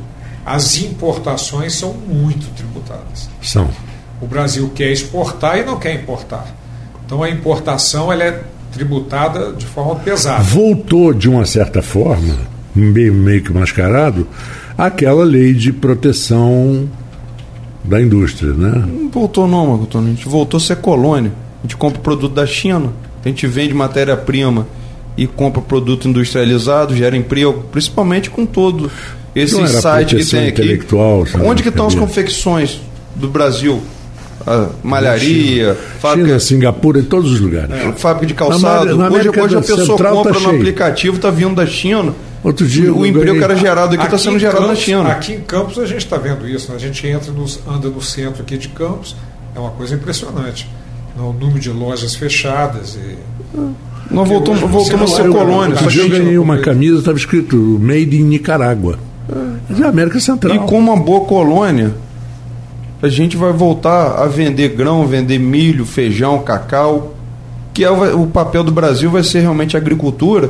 as 0.48 0.82
importações 0.82 1.74
são 1.74 1.94
muito 1.94 2.48
tributadas. 2.56 3.30
São. 3.42 3.70
O 4.22 4.26
Brasil 4.26 4.72
quer 4.74 4.90
exportar 4.94 5.58
e 5.60 5.66
não 5.66 5.78
quer 5.78 5.94
importar. 5.94 6.48
Então 7.06 7.22
a 7.22 7.30
importação 7.30 8.14
ela 8.14 8.24
é 8.24 8.44
tributada 8.72 9.52
de 9.52 9.66
forma 9.66 9.96
pesada. 9.96 10.42
Voltou, 10.42 11.14
de 11.14 11.28
uma 11.28 11.46
certa 11.46 11.82
forma, 11.82 12.34
meio, 12.74 13.14
meio 13.14 13.44
que 13.44 13.52
mascarado, 13.52 14.26
aquela 14.78 15.26
lei 15.26 15.54
de 15.54 15.74
proteção 15.74 16.90
da 17.84 18.02
indústria, 18.02 18.54
né? 18.54 18.86
Não 18.88 19.10
voltou 19.10 19.50
não, 19.50 19.68
Marco 19.68 19.84
Antônio. 19.84 20.08
A 20.08 20.16
gente 20.16 20.30
voltou 20.30 20.60
a 20.60 20.62
ser 20.62 20.78
colônia. 20.78 21.34
A 21.60 21.64
gente 21.64 21.76
compra 21.76 22.00
produto 22.00 22.34
da 22.34 22.46
China, 22.46 22.94
a 23.24 23.28
gente 23.28 23.46
vende 23.48 23.74
matéria-prima 23.74 24.66
e 25.18 25.28
compra 25.28 25.62
produto 25.62 26.08
industrializado, 26.08 26.96
gera 26.96 27.18
emprego, 27.18 27.66
principalmente 27.70 28.30
com 28.30 28.46
todo 28.46 28.90
esse 29.36 29.68
site 29.68 30.16
que 30.16 30.26
tem 30.26 30.48
aqui. 30.48 30.62
intelectual, 30.62 31.26
sabe? 31.26 31.46
Onde 31.46 31.62
que 31.64 31.70
estão 31.70 31.88
as 31.88 31.96
confecções 31.96 32.80
do 33.16 33.28
Brasil? 33.28 33.82
A 34.46 34.70
malharia, 34.84 35.76
fábrica, 36.00 36.28
China, 36.28 36.40
Singapura, 36.40 37.00
em 37.00 37.04
todos 37.04 37.34
os 37.34 37.40
lugares. 37.42 37.70
fábrica 37.98 38.28
de 38.28 38.34
Na 38.34 38.40
calçado. 38.40 38.92
América- 38.94 38.96
na 38.98 39.10
hoje 39.10 39.30
hoje 39.42 39.56
a 39.58 39.62
pessoa 39.62 39.86
Central 39.86 40.16
compra 40.16 40.34
tá 40.34 40.40
no 40.40 40.46
cheio. 40.46 40.56
aplicativo, 40.58 41.16
está 41.18 41.30
vindo 41.30 41.56
da 41.56 41.66
China. 41.66 42.14
Outro 42.44 42.66
dia 42.66 42.94
o 42.94 43.06
emprego 43.06 43.26
ganhei- 43.26 43.40
que 43.40 43.44
era 43.44 43.56
gerado 43.58 43.96
aqui 43.96 44.06
está 44.06 44.18
sendo 44.18 44.40
gerado 44.40 44.62
na 44.62 44.68
Campos- 44.68 44.84
China. 44.84 45.10
Aqui 45.10 45.34
em 45.34 45.42
Campos 45.42 45.78
a 45.80 45.86
gente 45.86 45.98
está 46.06 46.18
vendo 46.18 46.48
isso. 46.48 46.70
né? 46.70 46.78
A 46.78 46.80
gente 46.80 47.06
entra 47.06 47.32
nos, 47.34 47.60
anda 47.68 47.90
no 47.90 48.02
centro 48.02 48.42
aqui 48.42 48.58
de 48.58 48.70
Campos, 48.70 49.16
é 49.54 49.60
uma 49.60 49.72
coisa 49.72 49.96
impressionante. 49.96 50.70
O 51.18 51.34
número 51.34 51.60
de 51.60 51.70
lojas 51.72 52.16
fechadas. 52.16 52.96
E... 52.96 53.58
Nós 54.10 54.30
voltamos, 54.30 54.62
voltamos 54.62 55.12
a 55.12 55.16
ser 55.16 55.30
colônia. 55.30 55.72
Outro 55.76 55.88
dia 55.90 56.04
eu 56.04 56.10
ganhei 56.10 56.38
uma 56.38 56.60
camisa, 56.60 57.00
estava 57.00 57.18
escrito 57.18 57.56
Made 57.82 58.16
in 58.16 58.24
Nicarágua. 58.24 58.98
Mas 59.70 59.80
é 59.82 59.86
América 59.86 60.20
Central. 60.20 60.56
E 60.56 60.60
como 60.60 60.92
uma 60.94 61.02
boa 61.02 61.26
colônia, 61.26 61.94
a 63.02 63.08
gente 63.10 63.36
vai 63.38 63.52
voltar 63.54 64.22
a 64.22 64.26
vender 64.26 64.70
grão, 64.70 65.06
vender 65.06 65.38
milho, 65.40 65.86
feijão, 65.86 66.40
cacau, 66.40 67.14
que 67.74 67.84
é 67.84 67.92
o, 67.92 68.24
o 68.24 68.28
papel 68.28 68.64
do 68.64 68.72
Brasil 68.72 69.10
vai 69.12 69.24
ser 69.24 69.42
realmente 69.42 69.76
a 69.76 69.80
agricultura 69.80 70.50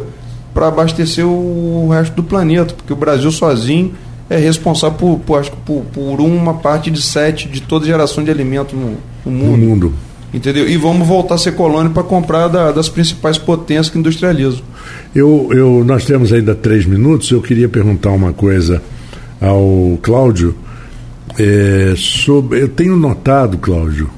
para 0.53 0.67
abastecer 0.67 1.25
o, 1.25 1.89
resto 1.91 2.15
do 2.15 2.23
planeta, 2.23 2.73
porque 2.73 2.93
o 2.93 2.95
Brasil 2.95 3.31
sozinho 3.31 3.93
é 4.29 4.37
responsável 4.37 4.97
por, 4.97 5.19
por, 5.19 5.39
acho 5.39 5.51
que 5.51 5.57
por, 5.57 5.83
por 5.93 6.19
uma 6.21 6.53
parte 6.55 6.89
de 6.89 7.01
sete 7.01 7.47
de 7.47 7.61
toda 7.61 7.85
geração 7.85 8.23
de 8.23 8.31
alimento 8.31 8.75
no, 8.75 8.91
no 8.91 8.97
no 9.25 9.31
mundo. 9.31 9.57
mundo. 9.57 9.93
Entendeu? 10.33 10.67
E 10.67 10.75
vamos 10.77 11.07
voltar 11.07 11.35
a 11.35 11.37
ser 11.37 11.53
colônia 11.53 11.89
para 11.89 12.03
comprar 12.03 12.47
da- 12.49 12.71
das 12.71 12.89
principais 12.89 13.37
potências 13.37 13.89
que 13.89 13.97
industrializam. 13.97 14.61
Eu, 15.17 15.49
eu, 15.51 15.83
nós 15.83 16.05
temos 16.05 16.31
ainda 16.31 16.53
três 16.53 16.85
minutos. 16.85 17.31
Eu 17.31 17.41
queria 17.41 17.67
perguntar 17.67 18.11
uma 18.11 18.33
coisa 18.33 18.79
ao 19.41 19.97
Cláudio. 19.99 20.55
É, 21.39 21.95
sobre, 21.97 22.61
eu 22.61 22.69
tenho 22.69 22.95
notado, 22.95 23.57
Cláudio, 23.57 24.11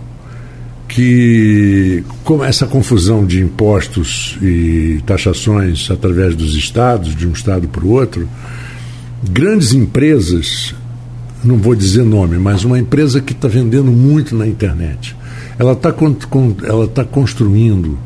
que 0.89 2.04
como 2.26 2.43
essa 2.43 2.68
confusão 2.68 3.26
de 3.26 3.41
impostos 3.41 4.38
e 4.41 5.02
taxações 5.06 5.89
através 5.89 6.36
dos 6.36 6.54
estados, 6.54 7.16
de 7.16 7.26
um 7.26 7.32
estado 7.32 7.66
para 7.70 7.86
o 7.86 7.91
outro, 7.91 8.28
grandes 9.24 9.72
empresas, 9.72 10.76
não 11.41 11.56
vou 11.56 11.76
dizer 11.76 12.04
nome, 12.04 12.38
mas 12.38 12.66
uma 12.66 12.78
empresa 12.78 13.22
que 13.22 13.32
está 13.32 13.47
vendendo 13.47 13.89
muito 13.89 14.36
na 14.36 14.45
internet, 14.45 15.16
ela 15.58 15.72
está 15.72 15.95
ela 16.68 16.88
tá 16.89 17.06
construindo 17.06 17.97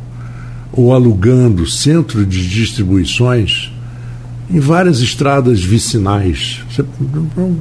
ou 0.73 0.91
alugando 0.91 1.67
centro 1.67 2.25
de 2.25 2.49
distribuições 2.49 3.71
em 4.49 4.59
várias 4.59 4.99
estradas 4.99 5.63
vicinais. 5.63 6.61
Você, 6.69 6.83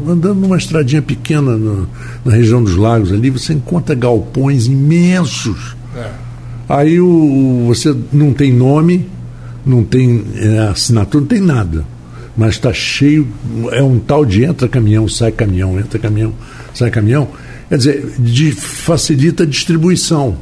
andando 0.08 0.40
numa 0.40 0.56
estradinha 0.56 1.00
pequena 1.00 1.56
no, 1.56 1.88
na 2.24 2.32
região 2.32 2.62
dos 2.62 2.74
lagos 2.76 3.12
ali, 3.12 3.30
você 3.30 3.52
encontra 3.52 3.94
galpões 3.94 4.66
imensos. 4.66 5.76
É. 5.94 6.10
Aí 6.68 7.00
o, 7.00 7.64
você 7.66 7.94
não 8.12 8.32
tem 8.32 8.52
nome, 8.52 9.08
não 9.64 9.84
tem 9.84 10.24
é, 10.36 10.58
assinatura, 10.68 11.20
não 11.20 11.28
tem 11.28 11.40
nada. 11.40 11.84
mas 12.36 12.54
está 12.54 12.72
cheio, 12.72 13.28
é 13.70 13.82
um 13.82 13.98
tal 13.98 14.24
de 14.24 14.42
entra 14.42 14.68
caminhão, 14.68 15.06
sai 15.06 15.30
caminhão, 15.30 15.78
entra 15.78 15.98
caminhão, 15.98 16.32
sai 16.74 16.90
caminhão. 16.90 17.28
Quer 17.68 17.76
dizer, 17.76 18.14
de, 18.18 18.52
facilita 18.52 19.44
a 19.44 19.46
distribuição. 19.46 20.36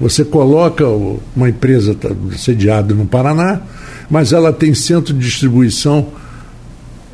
Você 0.00 0.24
coloca 0.24 0.84
uma 1.34 1.48
empresa 1.48 1.94
tá 1.94 2.08
sediada 2.36 2.94
no 2.94 3.06
Paraná, 3.06 3.60
mas 4.08 4.32
ela 4.32 4.52
tem 4.52 4.74
centro 4.74 5.12
de 5.12 5.20
distribuição 5.20 6.06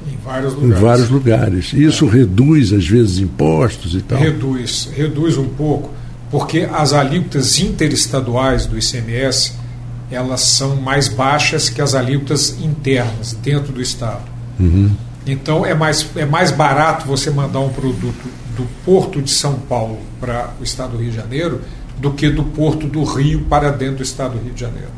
em 0.06 0.16
vários 0.22 0.52
lugares. 0.52 0.76
Em 0.76 0.82
vários 0.82 1.08
lugares. 1.10 1.72
Isso 1.72 2.06
é. 2.06 2.10
reduz, 2.10 2.72
às 2.72 2.86
vezes, 2.86 3.18
impostos 3.18 3.94
e 3.94 4.02
tal? 4.02 4.18
Reduz, 4.18 4.90
reduz 4.94 5.38
um 5.38 5.48
pouco, 5.48 5.90
porque 6.30 6.68
as 6.70 6.92
alíquotas 6.92 7.58
interestaduais 7.58 8.66
do 8.66 8.78
ICMS 8.78 9.64
elas 10.10 10.42
são 10.42 10.76
mais 10.76 11.08
baixas 11.08 11.68
que 11.68 11.80
as 11.80 11.94
alíquotas 11.94 12.56
internas 12.62 13.32
dentro 13.42 13.72
do 13.72 13.80
Estado. 13.80 14.22
Uhum. 14.60 14.90
Então 15.26 15.64
é 15.64 15.74
mais, 15.74 16.06
é 16.16 16.26
mais 16.26 16.50
barato 16.50 17.06
você 17.06 17.30
mandar 17.30 17.60
um 17.60 17.70
produto 17.70 18.28
do 18.56 18.64
Porto 18.84 19.20
de 19.20 19.30
São 19.30 19.54
Paulo 19.54 19.98
para 20.20 20.50
o 20.60 20.64
Estado 20.64 20.92
do 20.92 20.98
Rio 20.98 21.10
de 21.10 21.16
Janeiro 21.16 21.60
do 21.98 22.12
que 22.12 22.28
do 22.28 22.44
Porto 22.44 22.86
do 22.86 23.04
Rio 23.04 23.42
para 23.48 23.70
dentro 23.70 23.96
do 23.96 24.02
Estado 24.02 24.38
do 24.38 24.44
Rio 24.44 24.54
de 24.54 24.60
Janeiro. 24.60 24.90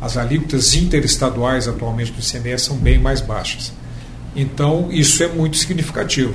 As 0.00 0.16
alíquotas 0.16 0.74
interestaduais 0.74 1.68
atualmente 1.68 2.12
do 2.12 2.20
ICMS 2.20 2.64
são 2.64 2.76
bem 2.76 2.98
mais 2.98 3.20
baixas. 3.20 3.72
Então 4.34 4.88
isso 4.90 5.22
é 5.22 5.28
muito 5.28 5.56
significativo. 5.56 6.34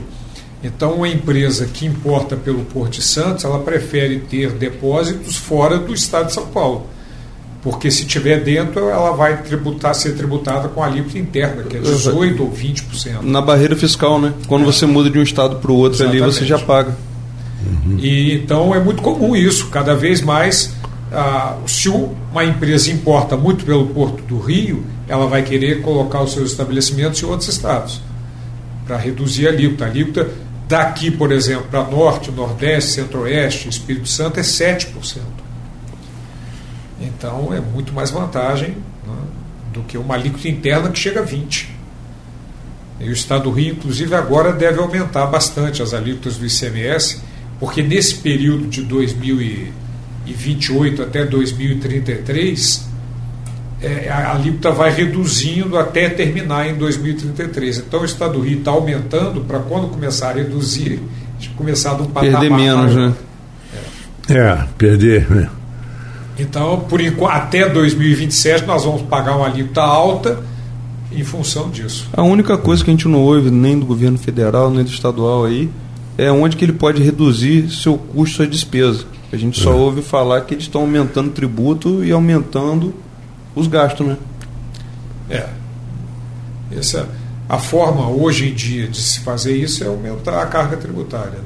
Então, 0.64 0.96
uma 0.96 1.08
empresa 1.08 1.68
que 1.68 1.86
importa 1.86 2.36
pelo 2.36 2.66
Porto 2.66 2.94
de 2.94 3.02
Santos, 3.04 3.46
ela 3.46 3.60
prefere 3.60 4.20
ter 4.22 4.52
depósitos 4.54 5.38
fora 5.38 5.78
do 5.78 5.94
estado 5.94 6.28
de 6.28 6.34
São 6.34 6.48
Paulo 6.48 6.88
porque 7.68 7.92
se 7.92 8.06
tiver 8.06 8.42
dentro, 8.42 8.88
ela 8.88 9.12
vai 9.12 9.42
tributar, 9.44 9.94
ser 9.94 10.14
tributada 10.16 10.70
com 10.70 10.82
a 10.82 10.86
alíquota 10.86 11.18
interna, 11.18 11.64
que 11.64 11.76
é 11.76 11.82
18% 11.82 12.40
ou 12.40 12.50
20%. 12.50 13.22
Na 13.24 13.42
barreira 13.42 13.76
fiscal, 13.76 14.22
né? 14.22 14.34
Quando 14.48 14.64
é. 14.64 14.66
você 14.66 14.86
muda 14.86 15.10
de 15.10 15.20
um 15.20 15.22
estado 15.22 15.58
para 15.58 15.70
o 15.70 15.76
outro 15.76 15.98
Exatamente. 15.98 16.24
ali, 16.24 16.34
você 16.34 16.46
já 16.46 16.58
paga. 16.58 16.96
Uhum. 17.68 17.98
E 18.00 18.34
então 18.34 18.74
é 18.74 18.80
muito 18.80 19.02
comum 19.02 19.36
isso. 19.36 19.70
Cada 19.70 19.96
vez 19.96 20.22
mais, 20.22 20.74
ah, 21.12 21.58
se 21.66 21.90
uma 21.90 22.44
empresa 22.44 22.92
importa 22.92 23.36
muito 23.36 23.66
pelo 23.66 23.88
Porto 23.88 24.24
do 24.24 24.40
Rio, 24.40 24.84
ela 25.08 25.28
vai 25.28 25.44
querer 25.44 25.82
colocar 25.82 26.22
os 26.22 26.34
seus 26.34 26.52
estabelecimentos 26.52 27.22
em 27.22 27.26
outros 27.26 27.50
estados 27.50 28.02
para 28.86 28.98
reduzir 28.98 29.48
a 29.48 29.52
alíquota. 29.52 29.86
A 29.86 29.88
alíquota 29.88 30.30
daqui, 30.68 31.10
por 31.10 31.32
exemplo, 31.32 31.68
para 31.70 31.84
Norte, 31.84 32.32
Nordeste, 32.32 32.92
Centro-Oeste, 32.92 33.70
Espírito 33.70 34.08
Santo 34.08 34.40
é 34.40 34.44
7%. 34.44 35.22
Então 37.00 37.54
é 37.54 37.60
muito 37.60 37.94
mais 37.94 38.12
vantagem 38.12 38.70
né, 39.06 39.14
do 39.74 39.82
que 39.82 39.98
uma 39.98 40.16
alíquota 40.16 40.48
interna 40.48 40.90
que 40.90 41.00
chega 41.00 41.22
a 41.22 41.26
20%. 41.26 41.78
E 43.00 43.10
o 43.10 43.14
Estado 43.14 43.44
do 43.44 43.52
Rio, 43.52 43.74
inclusive, 43.74 44.16
agora 44.16 44.52
deve 44.52 44.80
aumentar 44.80 45.28
bastante 45.28 45.84
as 45.84 45.94
alíquotas 45.94 46.38
do 46.38 46.46
ICMS, 46.46 47.22
porque 47.60 47.82
nesse 47.82 48.16
período 48.16 48.68
de 48.68 48.84
2028 48.84 51.02
até 51.02 51.26
2033, 51.26 52.88
é, 53.82 54.10
a 54.10 54.34
alíquota 54.34 54.72
vai 54.72 54.92
reduzindo 54.92 55.78
até 55.78 56.10
terminar 56.10 56.68
em 56.68 56.76
2033. 56.76 57.80
Então 57.80 58.02
o 58.02 58.06
Estado 58.06 58.34
do 58.34 58.42
Rio 58.42 58.60
está 58.60 58.72
aumentando 58.72 59.42
para 59.42 59.60
quando 59.60 59.88
começar 59.88 60.30
a 60.30 60.34
reduzir, 60.34 61.00
começar 61.56 61.96
de 61.96 62.04
um 62.04 62.08
patamar. 62.08 62.42
Perder 62.42 62.56
menos, 62.56 62.96
né? 62.96 63.14
É, 64.30 64.38
é 64.38 64.68
perder. 64.78 65.30
Né? 65.30 65.50
Então, 66.40 66.82
por 66.82 67.02
até 67.30 67.68
2027 67.68 68.66
nós 68.66 68.84
vamos 68.84 69.02
pagar 69.04 69.38
uma 69.38 69.48
alíquota 69.48 69.82
alta 69.82 70.44
em 71.12 71.24
função 71.24 71.70
disso. 71.70 72.08
A 72.14 72.22
única 72.22 72.58
coisa 72.58 72.84
que 72.84 72.92
a 72.92 72.94
gente 72.94 73.08
não 73.08 73.22
ouve 73.22 73.50
nem 73.50 73.80
do 73.80 73.86
governo 73.86 74.18
federal 74.18 74.70
nem 74.70 74.84
do 74.84 74.90
estadual 74.90 75.46
aí 75.46 75.70
é 76.18 76.32
onde 76.32 76.58
que 76.58 76.66
ele 76.66 76.74
pode 76.74 77.02
reduzir 77.02 77.70
seu 77.70 77.98
custo, 77.98 78.38
sua 78.38 78.48
despesa. 78.48 79.06
A 79.32 79.38
gente 79.38 79.60
só 79.60 79.72
é. 79.72 79.76
ouve 79.76 80.02
falar 80.02 80.42
que 80.42 80.54
eles 80.54 80.64
estão 80.64 80.82
aumentando 80.82 81.30
o 81.30 81.34
tributo 81.34 82.04
e 82.04 82.12
aumentando 82.12 82.94
os 83.54 83.68
gastos, 83.68 84.08
né? 84.08 84.18
É. 85.30 85.48
Essa, 86.72 87.08
a 87.48 87.58
forma 87.58 88.10
hoje 88.10 88.50
em 88.50 88.54
dia 88.54 88.88
de 88.88 88.98
se 88.98 89.20
fazer 89.20 89.56
isso 89.56 89.84
é 89.84 89.88
aumentar 89.88 90.42
a 90.42 90.46
carga 90.46 90.78
tributária. 90.78 91.40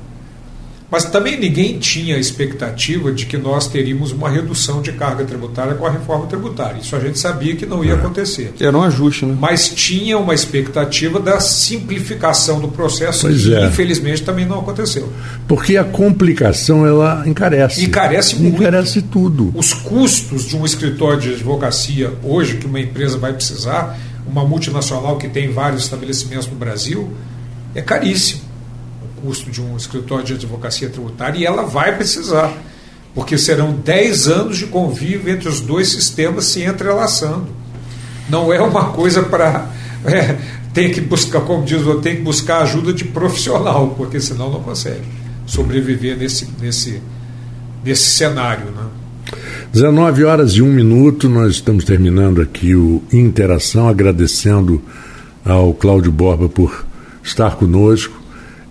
Mas 0.91 1.05
também 1.05 1.39
ninguém 1.39 1.79
tinha 1.79 2.17
a 2.17 2.19
expectativa 2.19 3.13
de 3.13 3.25
que 3.25 3.37
nós 3.37 3.65
teríamos 3.65 4.11
uma 4.11 4.29
redução 4.29 4.81
de 4.81 4.91
carga 4.91 5.23
tributária 5.23 5.73
com 5.73 5.85
a 5.85 5.89
reforma 5.89 6.27
tributária. 6.27 6.81
Isso 6.81 6.93
a 6.97 6.99
gente 6.99 7.17
sabia 7.17 7.55
que 7.55 7.65
não 7.65 7.81
ia 7.81 7.93
é. 7.93 7.95
acontecer. 7.95 8.53
Era 8.59 8.77
um 8.77 8.83
ajuste, 8.83 9.25
né? 9.25 9.37
Mas 9.39 9.69
tinha 9.69 10.17
uma 10.17 10.33
expectativa 10.33 11.17
da 11.17 11.39
simplificação 11.39 12.59
do 12.59 12.67
processo 12.67 13.21
pois 13.21 13.41
que, 13.41 13.55
é. 13.55 13.67
infelizmente, 13.67 14.21
também 14.21 14.45
não 14.45 14.59
aconteceu. 14.59 15.09
Porque 15.47 15.77
a 15.77 15.85
complicação 15.85 16.85
ela 16.85 17.23
encarece. 17.25 17.85
Encarece 17.85 18.35
muito. 18.35 18.61
Encarece 18.61 19.01
tudo. 19.01 19.53
Os 19.55 19.73
custos 19.73 20.43
de 20.43 20.57
um 20.57 20.65
escritório 20.65 21.21
de 21.21 21.29
advocacia 21.35 22.11
hoje 22.21 22.57
que 22.57 22.65
uma 22.65 22.81
empresa 22.81 23.17
vai 23.17 23.31
precisar, 23.31 23.97
uma 24.27 24.43
multinacional 24.43 25.17
que 25.17 25.29
tem 25.29 25.53
vários 25.53 25.83
estabelecimentos 25.83 26.47
no 26.47 26.55
Brasil, 26.55 27.13
é 27.73 27.81
caríssimo 27.81 28.50
custo 29.21 29.49
de 29.49 29.61
um 29.61 29.77
escritório 29.77 30.25
de 30.25 30.33
advocacia 30.33 30.89
tributária 30.89 31.39
e 31.39 31.45
ela 31.45 31.63
vai 31.63 31.95
precisar, 31.95 32.51
porque 33.13 33.37
serão 33.37 33.73
10 33.73 34.27
anos 34.27 34.57
de 34.57 34.67
convívio 34.67 35.31
entre 35.31 35.47
os 35.47 35.59
dois 35.59 35.89
sistemas 35.89 36.45
se 36.45 36.63
entrelaçando. 36.63 37.47
Não 38.29 38.51
é 38.51 38.61
uma 38.61 38.91
coisa 38.91 39.23
para. 39.23 39.69
É, 40.03 40.35
tem 40.73 40.91
que 40.91 41.01
buscar, 41.01 41.41
como 41.41 41.63
diz 41.63 41.85
o 41.85 42.01
tem 42.01 42.15
que 42.15 42.21
buscar 42.21 42.63
ajuda 42.63 42.91
de 42.91 43.05
profissional, 43.05 43.93
porque 43.97 44.19
senão 44.19 44.49
não 44.49 44.61
consegue 44.61 45.05
sobreviver 45.45 46.17
nesse, 46.17 46.47
nesse, 46.59 47.01
nesse 47.83 48.09
cenário. 48.09 48.65
Né? 48.71 48.85
19 49.73 50.23
horas 50.23 50.53
e 50.53 50.61
um 50.61 50.71
minuto, 50.71 51.29
nós 51.29 51.51
estamos 51.51 51.83
terminando 51.83 52.41
aqui 52.41 52.73
o 52.73 53.03
Interação, 53.11 53.87
agradecendo 53.87 54.81
ao 55.45 55.73
Cláudio 55.73 56.11
Borba 56.11 56.47
por 56.47 56.85
estar 57.23 57.55
conosco 57.57 58.20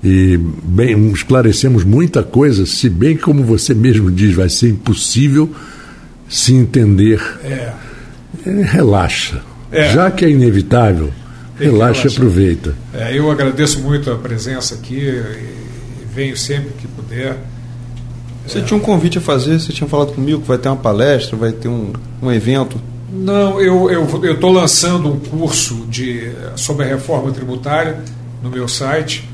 e 0.03 0.39
bem, 0.39 1.11
esclarecemos 1.11 1.85
muita 1.85 2.23
coisa, 2.23 2.65
se 2.65 2.89
bem 2.89 3.17
que, 3.17 3.23
como 3.23 3.45
você 3.45 3.75
mesmo 3.75 4.11
diz, 4.11 4.35
vai 4.35 4.49
ser 4.49 4.71
impossível 4.71 5.51
se 6.29 6.55
entender. 6.55 7.21
É. 7.45 7.73
É, 8.47 8.63
relaxa. 8.63 9.43
É. 9.71 9.93
Já 9.93 10.11
que 10.11 10.25
é 10.25 10.31
inevitável, 10.31 11.11
relaxa 11.59 12.09
e 12.09 12.11
aproveita. 12.11 12.75
É, 12.95 13.17
eu 13.17 13.31
agradeço 13.31 13.81
muito 13.81 14.11
a 14.11 14.17
presença 14.17 14.75
aqui 14.75 15.01
e, 15.01 15.61
venho 16.15 16.37
sempre 16.37 16.71
que 16.79 16.89
puder. 16.89 17.37
Você 18.47 18.63
tinha 18.63 18.77
um 18.77 18.81
convite 18.81 19.19
a 19.19 19.21
fazer, 19.21 19.61
você 19.61 19.73
tinha 19.73 19.89
falado 19.89 20.13
comigo 20.13 20.41
que 20.41 20.49
vai 20.49 20.59
ter 20.59 20.69
uma 20.69 20.77
palestra, 20.77 21.37
vai 21.37 21.53
ter 21.53 21.69
um, 21.69 21.93
um 22.21 22.33
evento. 22.33 22.81
Não, 23.13 23.61
eu 23.61 23.89
estou 24.33 24.51
lançando 24.51 25.13
um 25.13 25.21
curso 25.21 25.87
de, 25.89 26.33
sobre 26.57 26.85
a 26.85 26.89
reforma 26.89 27.31
tributária 27.31 28.01
no 28.43 28.51
meu 28.51 28.67
site 28.67 29.30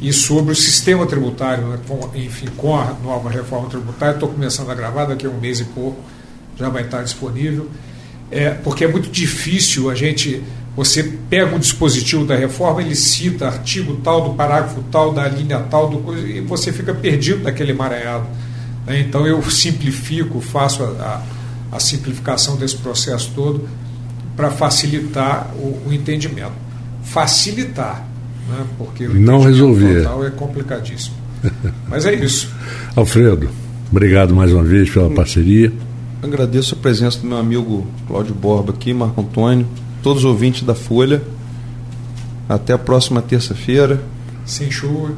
e 0.00 0.12
sobre 0.12 0.52
o 0.52 0.56
sistema 0.56 1.06
tributário, 1.06 1.66
né, 1.66 1.78
com, 1.86 2.10
enfim, 2.14 2.46
com 2.56 2.76
a 2.76 2.94
nova 3.02 3.28
reforma 3.28 3.68
tributária. 3.68 4.14
Estou 4.14 4.28
começando 4.28 4.70
a 4.70 4.74
gravar, 4.74 5.06
daqui 5.06 5.26
a 5.26 5.30
um 5.30 5.38
mês 5.40 5.60
e 5.60 5.64
pouco 5.64 6.00
já 6.58 6.68
vai 6.68 6.82
estar 6.82 7.02
disponível. 7.02 7.68
É, 8.30 8.50
porque 8.50 8.84
é 8.84 8.88
muito 8.88 9.08
difícil 9.08 9.88
a 9.88 9.94
gente. 9.94 10.42
Você 10.76 11.02
pega 11.02 11.56
um 11.56 11.58
dispositivo 11.58 12.24
da 12.24 12.36
reforma, 12.36 12.80
ele 12.80 12.94
cita 12.94 13.46
artigo 13.46 13.96
tal, 13.96 14.28
do 14.28 14.34
parágrafo 14.34 14.80
tal, 14.92 15.12
da 15.12 15.26
linha 15.26 15.58
tal, 15.58 15.88
do 15.88 16.16
e 16.16 16.40
você 16.40 16.72
fica 16.72 16.94
perdido 16.94 17.42
naquele 17.42 17.72
emaranhado. 17.72 18.26
Né? 18.86 19.00
Então 19.00 19.26
eu 19.26 19.42
simplifico, 19.50 20.40
faço 20.40 20.84
a, 20.84 21.22
a, 21.72 21.76
a 21.76 21.80
simplificação 21.80 22.56
desse 22.56 22.76
processo 22.76 23.32
todo 23.34 23.68
para 24.36 24.52
facilitar 24.52 25.50
o, 25.56 25.88
o 25.88 25.92
entendimento. 25.92 26.52
Facilitar 27.02 28.06
né? 28.48 28.66
porque 28.76 29.06
o 29.06 29.14
não 29.14 29.40
resolver 29.40 30.06
é 30.26 30.30
complicadíssimo. 30.30 31.16
Mas 31.88 32.04
é 32.04 32.14
isso. 32.14 32.50
Alfredo, 32.96 33.48
obrigado 33.90 34.34
mais 34.34 34.52
uma 34.52 34.64
vez 34.64 34.90
pela 34.90 35.10
parceria. 35.10 35.72
Agradeço 36.22 36.74
a 36.74 36.78
presença 36.78 37.20
do 37.20 37.26
meu 37.26 37.38
amigo 37.38 37.86
Cláudio 38.06 38.34
Borba 38.34 38.72
aqui, 38.72 38.92
Marco 38.92 39.20
Antônio, 39.20 39.66
todos 40.02 40.24
os 40.24 40.28
ouvintes 40.28 40.62
da 40.62 40.74
Folha. 40.74 41.22
Até 42.48 42.72
a 42.72 42.78
próxima 42.78 43.20
terça-feira. 43.20 44.02
Sem 44.44 44.70
chuva. 44.70 45.12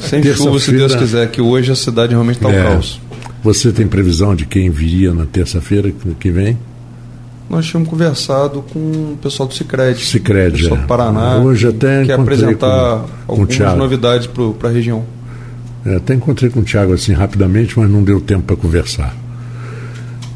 Sem 0.00 0.22
chuva, 0.34 0.58
se 0.58 0.72
Deus 0.72 0.94
quiser, 0.94 1.30
que 1.30 1.40
hoje 1.40 1.72
a 1.72 1.76
cidade 1.76 2.12
realmente 2.12 2.36
está 2.36 2.50
é, 2.50 2.60
um 2.60 2.72
caos. 2.72 3.00
Você 3.42 3.72
tem 3.72 3.86
previsão 3.86 4.34
de 4.34 4.44
quem 4.44 4.68
viria 4.68 5.14
na 5.14 5.24
terça-feira 5.24 5.92
que 6.18 6.30
vem? 6.30 6.58
Nós 7.48 7.66
tínhamos 7.66 7.88
conversado 7.88 8.64
com 8.72 8.78
o 8.78 9.18
pessoal 9.22 9.48
do 9.48 9.54
Cicred. 9.54 10.04
Cicred, 10.04 10.62
pessoal 10.62 10.78
é. 10.78 10.80
do 10.80 10.86
Paraná. 10.86 11.36
Hoje 11.38 11.68
até 11.68 12.04
que 12.04 12.12
apresentar 12.12 13.04
com, 13.26 13.32
algumas 13.32 13.56
com 13.56 13.76
novidades 13.76 14.26
para 14.26 14.68
a 14.68 14.72
região. 14.72 15.04
É, 15.84 15.96
até 15.96 16.14
encontrei 16.14 16.50
com 16.50 16.60
o 16.60 16.62
Thiago 16.64 16.92
assim 16.92 17.12
rapidamente, 17.12 17.78
mas 17.78 17.88
não 17.88 18.02
deu 18.02 18.20
tempo 18.20 18.42
para 18.42 18.56
conversar. 18.56 19.14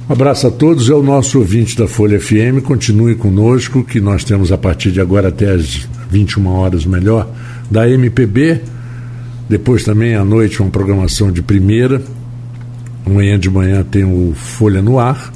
Um 0.08 0.12
abraço 0.12 0.46
a 0.46 0.50
todos, 0.50 0.88
é 0.88 0.94
o 0.94 1.02
nosso 1.02 1.38
ouvinte 1.38 1.76
da 1.76 1.88
Folha 1.88 2.20
FM. 2.20 2.62
Continue 2.64 3.16
conosco, 3.16 3.82
que 3.82 4.00
nós 4.00 4.22
temos 4.24 4.52
a 4.52 4.58
partir 4.58 4.92
de 4.92 5.00
agora 5.00 5.28
até 5.28 5.50
as 5.52 5.88
21 6.10 6.46
horas 6.46 6.84
melhor, 6.84 7.28
da 7.70 7.88
MPB. 7.88 8.60
Depois 9.48 9.82
também 9.82 10.14
à 10.14 10.24
noite 10.24 10.62
uma 10.62 10.70
programação 10.70 11.32
de 11.32 11.42
primeira. 11.42 12.00
Amanhã 13.04 13.38
de 13.38 13.50
manhã 13.50 13.82
tem 13.82 14.04
o 14.04 14.32
Folha 14.34 14.80
no 14.80 14.98
Ar. 14.98 15.32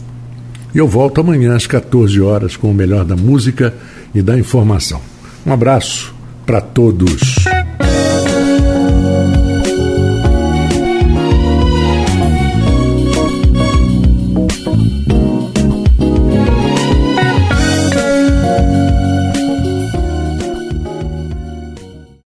E 0.75 0.79
eu 0.79 0.89
volto 0.89 1.21
amanhã 1.21 1.55
às 1.55 1.67
14 1.67 2.21
horas 2.21 2.57
com 2.57 2.71
o 2.71 2.75
melhor 2.75 3.05
da 3.05 3.15
música 3.15 3.75
e 4.15 4.21
da 4.21 4.37
informação. 4.37 5.01
Um 5.47 5.53
abraço 5.53 6.15
para 6.45 6.61
todos. 6.61 7.44